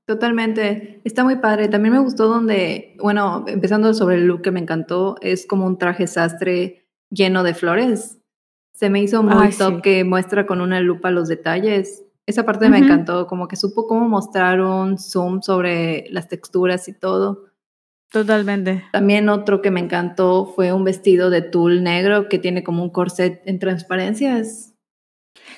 Totalmente, 0.06 1.00
está 1.04 1.24
muy 1.24 1.36
padre. 1.36 1.68
También 1.68 1.94
me 1.94 2.00
gustó 2.00 2.28
donde, 2.28 2.96
bueno, 3.00 3.44
empezando 3.46 3.94
sobre 3.94 4.16
el 4.16 4.26
look 4.26 4.42
que 4.42 4.50
me 4.50 4.60
encantó, 4.60 5.16
es 5.22 5.46
como 5.46 5.66
un 5.66 5.78
traje 5.78 6.06
sastre 6.06 6.86
lleno 7.10 7.42
de 7.42 7.54
flores. 7.54 8.18
Se 8.74 8.90
me 8.90 9.00
hizo 9.00 9.22
muy 9.22 9.50
top 9.50 9.82
que 9.82 10.04
muestra 10.04 10.46
con 10.46 10.60
una 10.60 10.80
lupa 10.80 11.10
los 11.10 11.28
detalles 11.28 12.04
esa 12.26 12.44
parte 12.44 12.70
me 12.70 12.78
encantó, 12.78 13.26
como 13.26 13.48
que 13.48 13.56
supo 13.56 13.86
cómo 13.86 14.08
mostrar 14.08 14.60
un 14.60 14.98
zoom 14.98 15.42
sobre 15.42 16.06
las 16.10 16.28
texturas 16.28 16.88
y 16.88 16.94
todo. 16.94 17.50
Totalmente. 18.10 18.84
También 18.92 19.28
otro 19.28 19.60
que 19.60 19.70
me 19.70 19.80
encantó 19.80 20.46
fue 20.46 20.72
un 20.72 20.84
vestido 20.84 21.28
de 21.28 21.42
tul 21.42 21.82
negro 21.82 22.28
que 22.28 22.38
tiene 22.38 22.64
como 22.64 22.82
un 22.82 22.90
corset 22.90 23.42
en 23.44 23.58
transparencias. 23.58 24.74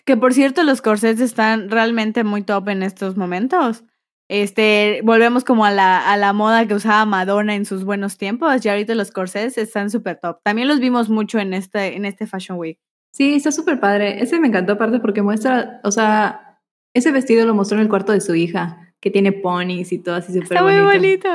Que 0.04 0.16
por 0.16 0.32
cierto, 0.34 0.64
los 0.64 0.82
corsets 0.82 1.20
están 1.20 1.70
realmente 1.70 2.24
muy 2.24 2.42
top 2.42 2.68
en 2.68 2.82
estos 2.82 3.16
momentos. 3.16 3.84
Este, 4.28 5.00
volvemos 5.04 5.44
como 5.44 5.64
a 5.64 5.70
la, 5.70 6.12
a 6.12 6.16
la 6.16 6.32
moda 6.32 6.66
que 6.66 6.74
usaba 6.74 7.04
Madonna 7.06 7.54
en 7.54 7.64
sus 7.64 7.84
buenos 7.84 8.18
tiempos 8.18 8.64
y 8.64 8.68
ahorita 8.68 8.94
los 8.94 9.12
corsets 9.12 9.56
están 9.56 9.90
súper 9.90 10.18
top. 10.20 10.40
También 10.42 10.66
los 10.66 10.80
vimos 10.80 11.08
mucho 11.08 11.38
en 11.38 11.54
este, 11.54 11.96
en 11.96 12.04
este 12.04 12.26
Fashion 12.26 12.58
Week. 12.58 12.78
Sí, 13.12 13.34
está 13.34 13.52
súper 13.52 13.78
padre. 13.78 14.22
Ese 14.22 14.40
me 14.40 14.48
encantó 14.48 14.72
aparte 14.74 14.98
porque 14.98 15.22
muestra, 15.22 15.80
o 15.84 15.90
sea, 15.90 16.60
ese 16.92 17.12
vestido 17.12 17.46
lo 17.46 17.54
mostró 17.54 17.78
en 17.78 17.82
el 17.82 17.88
cuarto 17.88 18.12
de 18.12 18.20
su 18.20 18.34
hija, 18.34 18.92
que 19.00 19.10
tiene 19.10 19.32
ponis 19.32 19.92
y 19.92 19.98
todo 19.98 20.16
así 20.16 20.32
súper 20.32 20.60
bonito. 20.60 20.68
Está 20.68 20.82
muy 20.82 20.98
bonito. 20.98 21.28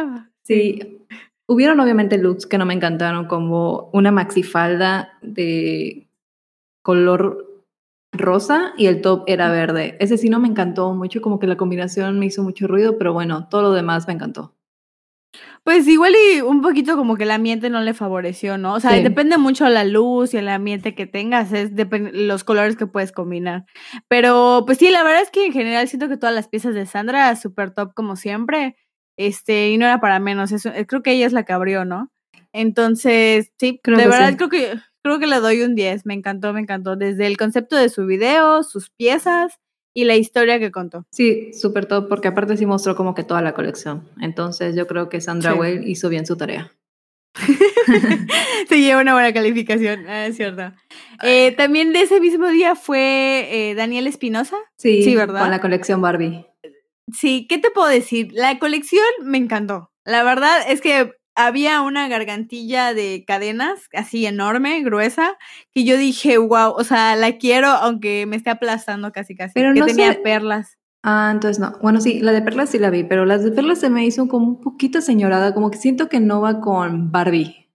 Sí. 0.44 0.98
Hubieron 1.48 1.80
obviamente 1.80 2.18
looks 2.18 2.46
que 2.46 2.58
no 2.58 2.66
me 2.66 2.74
encantaron, 2.74 3.26
como 3.26 3.90
una 3.94 4.12
maxifalda 4.12 5.18
de 5.22 6.08
color 6.82 7.51
rosa 8.12 8.74
y 8.78 8.88
el 8.88 9.02
top 9.02 9.24
era 9.28 9.50
verde. 9.50 9.98
Ese 10.00 10.18
sí 10.18 10.30
no 10.30 10.40
me 10.40 10.48
encantó 10.48 10.94
mucho, 10.94 11.22
como 11.22 11.40
que 11.40 11.48
la 11.48 11.58
combinación 11.58 12.20
me 12.20 12.26
hizo 12.26 12.44
mucho 12.44 12.68
ruido, 12.68 12.98
pero 12.98 13.14
bueno, 13.14 13.48
todo 13.50 13.62
lo 13.62 13.72
demás 13.72 14.08
me 14.08 14.14
encantó. 14.14 14.56
Pues 15.64 15.88
igual 15.88 16.14
y 16.16 16.42
un 16.42 16.62
poquito 16.62 16.98
como 16.98 17.16
que 17.16 17.24
el 17.24 17.32
ambiente 17.32 17.70
no 17.70 17.82
le 17.82 17.94
favoreció, 17.94 18.58
¿no? 18.58 18.74
O 18.74 18.80
sea, 18.80 18.94
depende 18.94 19.38
mucho 19.38 19.66
de 19.66 19.70
la 19.70 19.84
luz 19.84 20.34
y 20.34 20.38
el 20.38 20.50
ambiente 20.50 20.96
que 20.96 21.06
tengas, 21.06 21.54
es 21.54 21.72
los 22.14 22.44
colores 22.44 22.76
que 22.76 22.88
puedes 22.88 23.12
combinar. 23.12 23.66
Pero 24.08 24.64
pues 24.66 24.80
sí, 24.80 24.90
la 24.90 25.04
verdad 25.04 25.22
es 25.22 25.30
que 25.30 25.46
en 25.46 25.54
general 25.54 25.88
siento 25.88 26.10
que 26.10 26.18
todas 26.18 26.34
las 26.34 26.48
piezas 26.48 26.74
de 26.74 26.88
Sandra 26.88 27.36
super 27.36 27.72
top 27.72 27.94
como 27.94 28.16
siempre. 28.16 28.76
Este, 29.18 29.70
y 29.70 29.78
no 29.78 29.86
era 29.86 30.02
para 30.02 30.20
menos, 30.20 30.52
eso, 30.52 30.72
creo 30.88 31.04
que 31.04 31.12
ella 31.12 31.28
es 31.28 31.34
la 31.34 31.44
que 31.44 31.54
abrió, 31.54 31.86
¿no? 31.86 32.12
Entonces, 32.54 33.52
sí, 33.60 33.80
de 33.84 34.08
verdad 34.08 34.36
creo 34.36 34.50
que 34.50 34.74
creo 35.04 35.20
que 35.20 35.28
le 35.28 35.40
doy 35.40 35.62
un 35.62 35.76
10, 35.76 36.06
me 36.06 36.14
encantó, 36.14 36.54
me 36.54 36.62
encantó 36.62 36.96
desde 36.96 37.28
el 37.28 37.38
concepto 37.38 37.76
de 37.76 37.90
su 37.90 38.06
video, 38.06 38.64
sus 38.64 38.90
piezas 38.90 39.60
y 39.94 40.06
la 40.06 40.16
historia 40.16 40.60
que 40.60 40.72
contó. 40.72 41.06
Sí, 41.12 41.54
súper 41.54 41.86
todo, 41.86 42.08
porque 42.08 42.30
aparte 42.30 42.58
sí 42.58 42.66
mostró 42.66 42.96
como 42.96 43.14
que 43.14 43.24
toda 43.24 43.42
la 43.42 43.54
colección. 43.54 44.08
Entonces 44.22 44.76
yo 44.76 44.88
creo 44.88 45.10
que 45.10 45.22
Sandra 45.22 45.54
Whale 45.54 45.84
hizo 45.90 46.10
bien 46.10 46.26
su 46.26 46.38
tarea. 46.38 46.72
Se 48.68 48.80
lleva 48.80 49.02
una 49.02 49.14
buena 49.14 49.34
calificación, 49.34 50.08
ah, 50.08 50.28
es 50.28 50.36
cierto. 50.36 50.74
Eh, 51.24 51.54
también 51.54 51.94
de 51.94 52.02
ese 52.02 52.20
mismo 52.20 52.48
día 52.48 52.76
fue 52.76 53.48
eh, 53.52 53.76
Daniel 53.76 54.08
Espinosa. 54.08 54.58
Sí, 54.78 55.04
sí, 55.04 55.16
¿verdad? 55.16 55.42
Con 55.42 55.52
la 55.52 55.62
colección 55.62 56.02
Barbie. 56.02 56.46
Sí, 57.14 57.48
¿qué 57.50 57.58
te 57.58 57.72
puedo 57.72 57.88
decir? 57.88 58.30
La 58.34 58.60
colección 58.60 59.04
me 59.24 59.38
encantó. 59.38 59.92
La 60.06 60.24
verdad 60.24 60.60
es 60.68 60.82
que 60.82 61.14
había 61.36 61.82
una 61.82 62.08
gargantilla 62.08 62.94
de 62.94 63.24
cadenas 63.26 63.90
así 63.94 64.26
enorme, 64.26 64.82
gruesa, 64.82 65.38
que 65.74 65.84
yo 65.84 65.98
dije, 65.98 66.38
wow, 66.38 66.72
o 66.72 66.84
sea, 66.84 67.16
la 67.16 67.38
quiero 67.38 67.70
aunque 67.70 68.26
me 68.26 68.36
esté 68.36 68.50
aplastando 68.50 69.12
casi 69.12 69.36
casi. 69.36 69.54
Pero 69.54 69.74
que 69.74 69.82
tenía 69.82 70.22
perlas. 70.22 70.78
Ah, 71.04 71.30
entonces 71.32 71.60
no. 71.60 71.74
Bueno, 71.82 72.00
sí, 72.00 72.20
la 72.20 72.32
de 72.32 72.42
perlas 72.42 72.70
sí 72.70 72.78
la 72.78 72.92
vi, 72.92 73.04
pero 73.04 73.26
las 73.26 73.44
de 73.44 73.52
perlas 73.52 73.80
se 73.80 73.90
me 73.90 74.06
hizo 74.06 74.28
como 74.28 74.48
un 74.48 74.62
poquito 74.62 75.02
señorada, 75.02 75.54
como 75.54 75.72
que 75.72 75.78
siento 75.78 76.10
que 76.10 76.20
no 76.20 76.42
va 76.42 76.62
con 76.62 77.12
Barbie. 77.12 77.71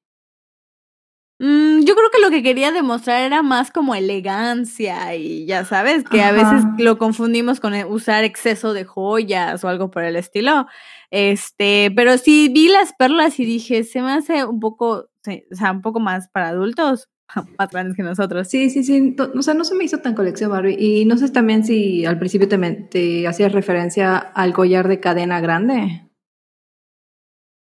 Mm, 1.39 1.85
yo 1.85 1.95
creo 1.95 2.11
que 2.11 2.21
lo 2.23 2.31
que 2.31 2.43
quería 2.43 2.73
demostrar 2.73 3.23
era 3.23 3.43
más 3.43 3.71
como 3.71 3.95
elegancia 3.95 5.15
y 5.17 5.45
ya 5.45 5.67
sabes, 5.67 6.03
que 6.05 6.23
a 6.23 6.33
veces 6.33 6.65
lo 6.79 6.97
confundimos 6.97 7.61
con 7.61 7.75
usar 7.75 8.25
exceso 8.25 8.73
de 8.73 8.85
joyas 8.85 9.63
o 9.63 9.69
algo 9.69 9.91
por 9.91 10.05
el 10.05 10.17
estilo. 10.17 10.67
Este, 11.11 11.93
pero 11.95 12.17
sí 12.17 12.51
vi 12.53 12.69
las 12.69 12.95
perlas 12.95 13.39
y 13.39 13.45
dije, 13.45 13.85
se 13.85 14.01
me 14.01 14.13
hace 14.13 14.45
un 14.45 14.61
poco, 14.61 15.09
o 15.27 15.55
sea, 15.55 15.73
un 15.73 15.83
poco 15.83 16.01
más 16.01 16.29
para 16.29 16.49
adultos, 16.49 17.11
más 17.59 17.71
grandes 17.71 17.97
que 17.97 18.03
nosotros. 18.03 18.49
Sí, 18.49 18.71
sí, 18.71 18.83
sí. 18.83 19.15
O 19.37 19.43
sea, 19.43 19.53
no 19.53 19.65
se 19.65 19.75
me 19.75 19.85
hizo 19.85 19.99
tan 19.99 20.15
colección 20.15 20.51
Barbie. 20.51 20.77
Y 20.79 21.05
no 21.05 21.19
sé 21.19 21.29
también 21.31 21.65
si 21.65 22.07
al 22.07 22.19
principio 22.19 22.49
te, 22.49 22.59
te 22.91 23.29
hacías 23.29 23.53
referencia 23.53 24.17
al 24.17 24.55
collar 24.55 24.89
de 24.89 25.01
cadena 25.01 25.41
grande. 25.41 26.09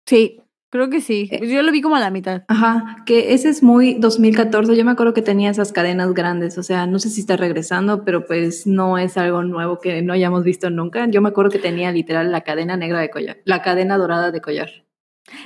Sí, 0.06 0.40
Creo 0.70 0.90
que 0.90 1.00
sí. 1.00 1.28
Eh, 1.30 1.46
yo 1.49 1.62
lo 1.62 1.70
vi 1.73 1.80
como 1.80 1.96
a 1.96 2.00
la 2.00 2.11
mitad. 2.11 2.42
Ajá, 2.49 3.04
que 3.06 3.35
ese 3.35 3.49
es 3.49 3.62
muy 3.62 3.94
2014. 3.94 4.76
Yo 4.76 4.85
me 4.85 4.90
acuerdo 4.90 5.14
que 5.14 5.23
tenía 5.23 5.50
esas 5.50 5.73
cadenas 5.73 6.12
grandes. 6.12 6.58
O 6.58 6.62
sea, 6.62 6.87
no 6.87 6.99
sé 6.99 7.08
si 7.11 7.20
está 7.20 7.37
regresando, 7.37 8.04
pero 8.04 8.26
pues 8.26 8.66
no 8.66 8.99
es 8.99 9.16
algo 9.16 9.42
nuevo 9.44 9.78
que 9.78 10.02
no 10.02 10.12
hayamos 10.12 10.44
visto 10.44 10.70
nunca. 10.70 11.06
Yo 11.08 11.23
me 11.23 11.28
acuerdo 11.28 11.50
que 11.50 11.58
tenía 11.58 11.92
literal 11.92 12.32
la 12.32 12.42
cadena 12.42 12.76
negra 12.76 13.00
de 13.00 13.11
collar, 13.11 13.38
la 13.44 13.62
cadena 13.62 13.96
dorada 13.96 14.32
de 14.32 14.40
collar. 14.40 14.70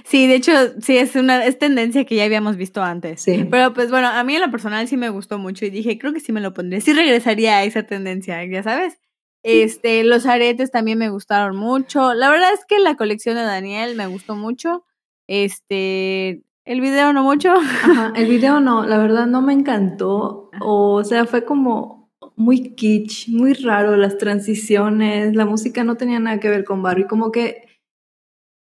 Sí, 0.04 0.26
de 0.26 0.34
hecho, 0.34 0.52
sí, 0.80 0.96
es 0.98 1.16
una 1.16 1.44
es 1.46 1.58
tendencia 1.58 2.04
que 2.04 2.14
ya 2.16 2.24
habíamos 2.24 2.56
visto 2.56 2.82
antes. 2.82 3.22
Sí. 3.22 3.46
Pero 3.50 3.72
pues 3.72 3.90
bueno, 3.90 4.08
a 4.08 4.22
mí 4.24 4.34
en 4.34 4.42
lo 4.42 4.50
personal 4.50 4.86
sí 4.88 4.96
me 4.96 5.08
gustó 5.08 5.38
mucho 5.38 5.64
y 5.64 5.70
dije, 5.70 5.98
creo 5.98 6.12
que 6.12 6.20
sí 6.20 6.32
me 6.32 6.40
lo 6.40 6.52
pondré. 6.52 6.80
Sí 6.80 6.92
regresaría 6.92 7.58
a 7.58 7.64
esa 7.64 7.82
tendencia, 7.82 8.44
ya 8.44 8.62
sabes. 8.62 8.98
Este, 9.42 10.04
los 10.04 10.26
aretes 10.26 10.70
también 10.70 10.98
me 10.98 11.08
gustaron 11.08 11.56
mucho. 11.56 12.12
La 12.12 12.28
verdad 12.28 12.52
es 12.52 12.64
que 12.66 12.78
la 12.78 12.96
colección 12.96 13.36
de 13.36 13.42
Daniel 13.42 13.96
me 13.96 14.06
gustó 14.06 14.34
mucho. 14.34 14.84
Este, 15.30 16.42
el 16.64 16.80
video 16.80 17.12
no 17.12 17.22
mucho. 17.22 17.52
Ajá, 17.52 18.12
el 18.16 18.28
video 18.28 18.58
no, 18.58 18.84
la 18.84 18.98
verdad 18.98 19.28
no 19.28 19.40
me 19.42 19.52
encantó. 19.52 20.50
O 20.60 21.04
sea, 21.04 21.24
fue 21.24 21.44
como 21.44 22.10
muy 22.34 22.74
kitsch, 22.74 23.28
muy 23.28 23.52
raro 23.52 23.96
las 23.96 24.18
transiciones, 24.18 25.36
la 25.36 25.46
música 25.46 25.84
no 25.84 25.96
tenía 25.96 26.18
nada 26.18 26.40
que 26.40 26.50
ver 26.50 26.64
con 26.64 26.82
Barbie, 26.82 27.06
como 27.06 27.30
que 27.30 27.68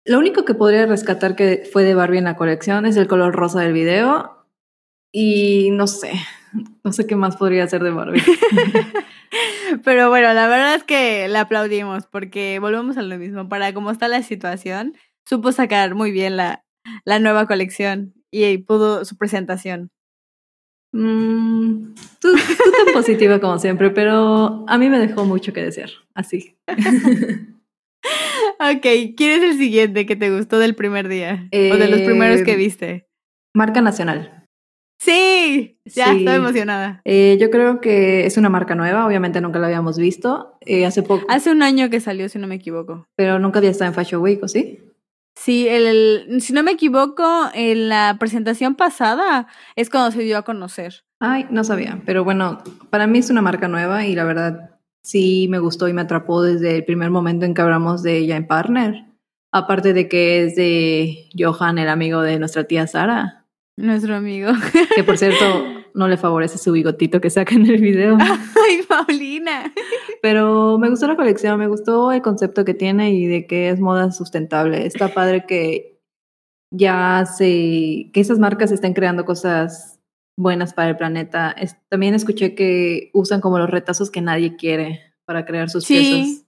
lo 0.03 0.19
único 0.19 0.43
que 0.43 0.55
podría 0.55 0.85
rescatar 0.85 1.37
que 1.37 1.63
fue 1.71 1.85
de 1.85 1.95
Barbie 1.95 2.17
en 2.17 2.25
la 2.25 2.35
colección 2.35 2.85
es 2.85 2.97
el 2.97 3.07
color 3.07 3.33
rosa 3.33 3.61
del 3.61 3.71
video 3.71 4.45
y 5.13 5.69
no 5.71 5.87
sé, 5.87 6.11
no 6.83 6.91
sé 6.91 7.07
qué 7.07 7.15
más 7.15 7.37
podría 7.37 7.65
ser 7.67 7.81
de 7.81 7.91
Barbie. 7.91 8.23
Pero 9.85 10.09
bueno, 10.09 10.33
la 10.33 10.47
verdad 10.47 10.75
es 10.75 10.83
que 10.83 11.27
le 11.29 11.37
aplaudimos 11.37 12.07
porque 12.07 12.59
volvemos 12.59 12.97
a 12.97 13.03
lo 13.03 13.17
mismo. 13.17 13.47
Para 13.47 13.73
cómo 13.73 13.91
está 13.91 14.07
la 14.07 14.21
situación, 14.21 14.95
supo 15.27 15.51
sacar 15.51 15.95
muy 15.95 16.11
bien 16.11 16.37
la, 16.37 16.63
la 17.05 17.19
nueva 17.19 17.47
colección 17.47 18.13
y 18.31 18.57
pudo 18.59 19.05
su 19.05 19.17
presentación. 19.17 19.91
Mm, 20.93 21.95
tú, 22.19 22.33
tan 22.33 22.93
positiva 22.93 23.39
como 23.39 23.59
siempre, 23.59 23.89
pero 23.91 24.65
a 24.67 24.77
mí 24.77 24.89
me 24.89 24.99
dejó 24.99 25.25
mucho 25.25 25.53
que 25.53 25.63
desear, 25.63 25.89
así. 26.13 26.57
ok, 28.59 28.85
¿quién 29.15 29.43
es 29.43 29.43
el 29.43 29.57
siguiente 29.57 30.05
que 30.05 30.15
te 30.15 30.35
gustó 30.35 30.59
del 30.59 30.75
primer 30.75 31.07
día? 31.07 31.49
o 31.51 31.77
de 31.77 31.87
los 31.87 32.01
primeros 32.01 32.41
que 32.43 32.53
eh, 32.53 32.57
viste. 32.57 33.07
Marca 33.53 33.81
nacional. 33.81 34.45
Sí, 34.99 35.79
ya 35.85 36.13
estoy 36.13 36.35
emocionada. 36.35 37.01
Eh, 37.05 37.37
yo 37.39 37.51
creo 37.51 37.81
que 37.81 38.25
es 38.25 38.37
una 38.37 38.49
marca 38.49 38.73
nueva, 38.73 39.05
obviamente 39.05 39.41
nunca 39.41 39.59
la 39.59 39.67
habíamos 39.67 39.99
visto. 39.99 40.57
Eh, 40.61 40.85
hace 40.85 41.03
poco. 41.03 41.25
Hace 41.29 41.51
un 41.51 41.61
año 41.61 41.89
que 41.89 41.99
salió, 41.99 42.27
si 42.29 42.39
no 42.39 42.47
me 42.47 42.55
equivoco. 42.55 43.05
Pero 43.15 43.37
nunca 43.37 43.59
había 43.59 43.69
estado 43.69 43.89
en 43.89 43.95
Fashion 43.95 44.21
Week, 44.21 44.41
¿o 44.41 44.47
sí? 44.47 44.79
Sí, 45.39 45.67
el, 45.67 46.41
si 46.41 46.51
no 46.51 46.63
me 46.63 46.71
equivoco, 46.71 47.45
en 47.53 47.89
la 47.89 48.17
presentación 48.19 48.73
pasada 48.75 49.47
es 49.75 49.89
cuando 49.89 50.11
se 50.11 50.23
dio 50.23 50.37
a 50.37 50.41
conocer. 50.41 51.05
Ay, 51.19 51.45
no 51.51 51.63
sabía, 51.63 52.01
pero 52.05 52.23
bueno, 52.23 52.63
para 52.89 53.05
mí 53.05 53.19
es 53.19 53.29
una 53.29 53.43
marca 53.43 53.67
nueva 53.67 54.05
y 54.05 54.15
la 54.15 54.23
verdad 54.23 54.71
sí 55.03 55.47
me 55.49 55.59
gustó 55.59 55.87
y 55.87 55.93
me 55.93 56.01
atrapó 56.01 56.41
desde 56.41 56.75
el 56.75 56.85
primer 56.85 57.11
momento 57.11 57.45
en 57.45 57.53
que 57.53 57.61
hablamos 57.61 58.01
de 58.01 58.17
ella 58.17 58.35
en 58.35 58.47
Partner. 58.47 59.05
Aparte 59.51 59.93
de 59.93 60.09
que 60.09 60.43
es 60.43 60.55
de 60.55 61.29
Johan, 61.37 61.77
el 61.77 61.89
amigo 61.89 62.21
de 62.21 62.39
nuestra 62.39 62.65
tía 62.65 62.87
Sara. 62.87 63.45
Nuestro 63.77 64.15
amigo. 64.15 64.51
Que 64.95 65.03
por 65.03 65.19
cierto, 65.19 65.45
no 65.97 66.07
le 66.07 66.15
favorece 66.15 66.59
su 66.59 66.71
bigotito 66.71 67.19
que 67.19 67.31
saca 67.31 67.55
en 67.55 67.65
el 67.65 67.81
video. 67.81 68.17
Ay, 68.67 68.83
Paulina. 68.87 69.73
Pero 70.21 70.77
me 70.77 70.91
gustó 70.91 71.07
la 71.07 71.15
colección, 71.15 71.57
me 71.57 71.67
gustó 71.67 72.11
el 72.11 72.21
concepto 72.21 72.63
que 72.63 72.75
tiene 72.75 73.11
y 73.11 73.25
de 73.25 73.47
que 73.47 73.69
es 73.69 73.79
moda 73.79 74.11
sustentable. 74.11 74.85
Está 74.85 75.13
padre 75.13 75.45
que 75.47 75.99
ya 76.71 77.25
se, 77.25 78.11
que 78.13 78.19
esas 78.19 78.37
marcas 78.37 78.71
estén 78.71 78.93
creando 78.93 79.25
cosas 79.25 79.99
buenas 80.37 80.75
para 80.75 80.91
el 80.91 80.97
planeta. 80.97 81.55
también 81.89 82.13
escuché 82.13 82.53
que 82.53 83.09
usan 83.13 83.41
como 83.41 83.57
los 83.57 83.69
retazos 83.69 84.11
que 84.11 84.21
nadie 84.21 84.55
quiere 84.55 85.01
para 85.25 85.45
crear 85.45 85.67
sus 85.71 85.87
piezas. 85.87 86.45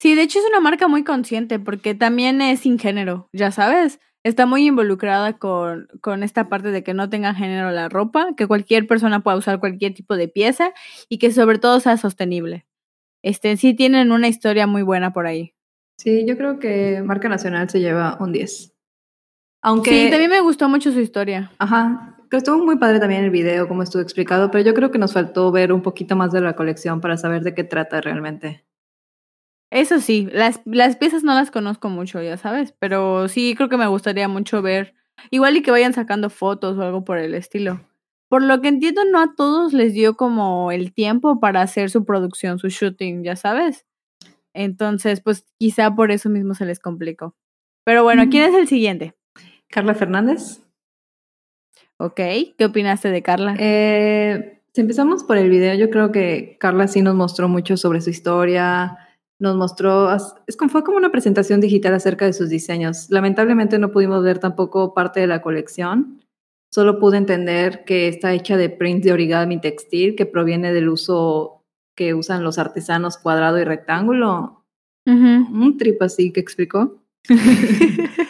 Sí, 0.00 0.14
de 0.14 0.22
hecho 0.22 0.38
es 0.38 0.44
una 0.48 0.60
marca 0.60 0.86
muy 0.86 1.02
consciente 1.02 1.58
porque 1.58 1.96
también 1.96 2.40
es 2.40 2.60
sin 2.60 2.78
género, 2.78 3.28
ya 3.32 3.50
sabes. 3.50 3.98
Está 4.26 4.44
muy 4.44 4.66
involucrada 4.66 5.34
con, 5.34 5.86
con 6.00 6.24
esta 6.24 6.48
parte 6.48 6.72
de 6.72 6.82
que 6.82 6.94
no 6.94 7.08
tenga 7.08 7.32
género 7.32 7.70
la 7.70 7.88
ropa, 7.88 8.34
que 8.36 8.48
cualquier 8.48 8.88
persona 8.88 9.20
pueda 9.20 9.36
usar 9.36 9.60
cualquier 9.60 9.94
tipo 9.94 10.16
de 10.16 10.26
pieza 10.26 10.72
y 11.08 11.18
que 11.18 11.30
sobre 11.30 11.60
todo 11.60 11.78
sea 11.78 11.96
sostenible. 11.96 12.66
Este, 13.22 13.56
sí 13.56 13.72
tienen 13.72 14.10
una 14.10 14.26
historia 14.26 14.66
muy 14.66 14.82
buena 14.82 15.12
por 15.12 15.28
ahí. 15.28 15.54
Sí, 15.96 16.26
yo 16.26 16.36
creo 16.36 16.58
que 16.58 17.04
Marca 17.04 17.28
Nacional 17.28 17.70
se 17.70 17.78
lleva 17.78 18.16
un 18.18 18.32
10. 18.32 18.74
Aunque... 19.62 19.90
Sí, 19.90 20.10
también 20.10 20.30
me 20.30 20.40
gustó 20.40 20.68
mucho 20.68 20.90
su 20.90 20.98
historia. 20.98 21.52
Ajá, 21.58 22.16
que 22.28 22.38
estuvo 22.38 22.58
muy 22.64 22.78
padre 22.78 22.98
también 22.98 23.22
el 23.22 23.30
video, 23.30 23.68
como 23.68 23.84
estuvo 23.84 24.02
explicado, 24.02 24.50
pero 24.50 24.64
yo 24.64 24.74
creo 24.74 24.90
que 24.90 24.98
nos 24.98 25.12
faltó 25.12 25.52
ver 25.52 25.72
un 25.72 25.82
poquito 25.82 26.16
más 26.16 26.32
de 26.32 26.40
la 26.40 26.56
colección 26.56 27.00
para 27.00 27.16
saber 27.16 27.44
de 27.44 27.54
qué 27.54 27.62
trata 27.62 28.00
realmente. 28.00 28.64
Eso 29.70 30.00
sí, 30.00 30.28
las, 30.32 30.60
las 30.64 30.96
piezas 30.96 31.24
no 31.24 31.34
las 31.34 31.50
conozco 31.50 31.88
mucho, 31.88 32.22
ya 32.22 32.36
sabes, 32.36 32.72
pero 32.78 33.28
sí 33.28 33.54
creo 33.56 33.68
que 33.68 33.76
me 33.76 33.88
gustaría 33.88 34.28
mucho 34.28 34.62
ver, 34.62 34.94
igual 35.30 35.56
y 35.56 35.62
que 35.62 35.72
vayan 35.72 35.92
sacando 35.92 36.30
fotos 36.30 36.78
o 36.78 36.82
algo 36.82 37.04
por 37.04 37.18
el 37.18 37.34
estilo. 37.34 37.80
Por 38.28 38.42
lo 38.42 38.60
que 38.60 38.68
entiendo, 38.68 39.04
no 39.04 39.20
a 39.20 39.34
todos 39.36 39.72
les 39.72 39.92
dio 39.92 40.16
como 40.16 40.72
el 40.72 40.92
tiempo 40.92 41.38
para 41.40 41.62
hacer 41.62 41.90
su 41.90 42.04
producción, 42.04 42.58
su 42.58 42.68
shooting, 42.68 43.22
ya 43.22 43.36
sabes. 43.36 43.86
Entonces, 44.52 45.20
pues 45.20 45.46
quizá 45.58 45.94
por 45.94 46.10
eso 46.10 46.28
mismo 46.28 46.54
se 46.54 46.64
les 46.64 46.80
complicó. 46.80 47.36
Pero 47.84 48.02
bueno, 48.02 48.24
¿quién 48.30 48.44
es 48.44 48.54
el 48.54 48.66
siguiente? 48.66 49.14
Carla 49.68 49.94
Fernández. 49.94 50.60
Ok, 51.98 52.16
¿qué 52.58 52.64
opinaste 52.64 53.10
de 53.10 53.22
Carla? 53.22 53.54
Eh, 53.58 54.60
si 54.72 54.80
empezamos 54.80 55.24
por 55.24 55.38
el 55.38 55.48
video, 55.48 55.74
yo 55.74 55.88
creo 55.90 56.10
que 56.10 56.56
Carla 56.58 56.88
sí 56.88 57.00
nos 57.00 57.14
mostró 57.14 57.48
mucho 57.48 57.76
sobre 57.76 58.00
su 58.00 58.10
historia, 58.10 58.98
nos 59.38 59.56
mostró, 59.56 60.14
es 60.46 60.56
como, 60.56 60.70
fue 60.70 60.82
como 60.84 60.96
una 60.96 61.10
presentación 61.10 61.60
digital 61.60 61.94
acerca 61.94 62.24
de 62.24 62.32
sus 62.32 62.48
diseños. 62.48 63.10
Lamentablemente 63.10 63.78
no 63.78 63.92
pudimos 63.92 64.22
ver 64.22 64.38
tampoco 64.38 64.94
parte 64.94 65.20
de 65.20 65.26
la 65.26 65.42
colección, 65.42 66.22
solo 66.72 66.98
pude 66.98 67.18
entender 67.18 67.84
que 67.84 68.08
está 68.08 68.32
hecha 68.32 68.56
de 68.56 68.70
prints 68.70 69.04
de 69.04 69.12
origami 69.12 69.60
textil 69.60 70.16
que 70.16 70.26
proviene 70.26 70.72
del 70.72 70.88
uso 70.88 71.64
que 71.96 72.14
usan 72.14 72.44
los 72.44 72.58
artesanos 72.58 73.16
cuadrado 73.16 73.58
y 73.58 73.64
rectángulo. 73.64 74.64
Un 75.06 75.76
trip 75.78 76.02
así 76.02 76.32
que 76.32 76.40
explicó. 76.40 77.00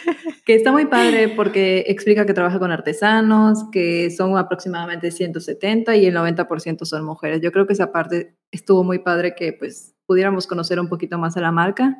que 0.47 0.55
está 0.55 0.71
muy 0.71 0.85
padre 0.85 1.27
porque 1.27 1.83
explica 1.89 2.25
que 2.25 2.33
trabaja 2.33 2.57
con 2.57 2.71
artesanos, 2.71 3.65
que 3.69 4.09
son 4.09 4.37
aproximadamente 4.37 5.11
170 5.11 5.97
y 5.97 6.05
el 6.05 6.15
90% 6.15 6.85
son 6.85 7.03
mujeres. 7.03 7.41
Yo 7.41 7.51
creo 7.51 7.67
que 7.67 7.73
esa 7.73 7.91
parte 7.91 8.33
estuvo 8.49 8.85
muy 8.85 8.99
padre 8.99 9.35
que 9.35 9.51
pues 9.51 9.93
pudiéramos 10.05 10.47
conocer 10.47 10.79
un 10.79 10.87
poquito 10.87 11.17
más 11.17 11.35
a 11.35 11.41
la 11.41 11.51
marca, 11.51 11.97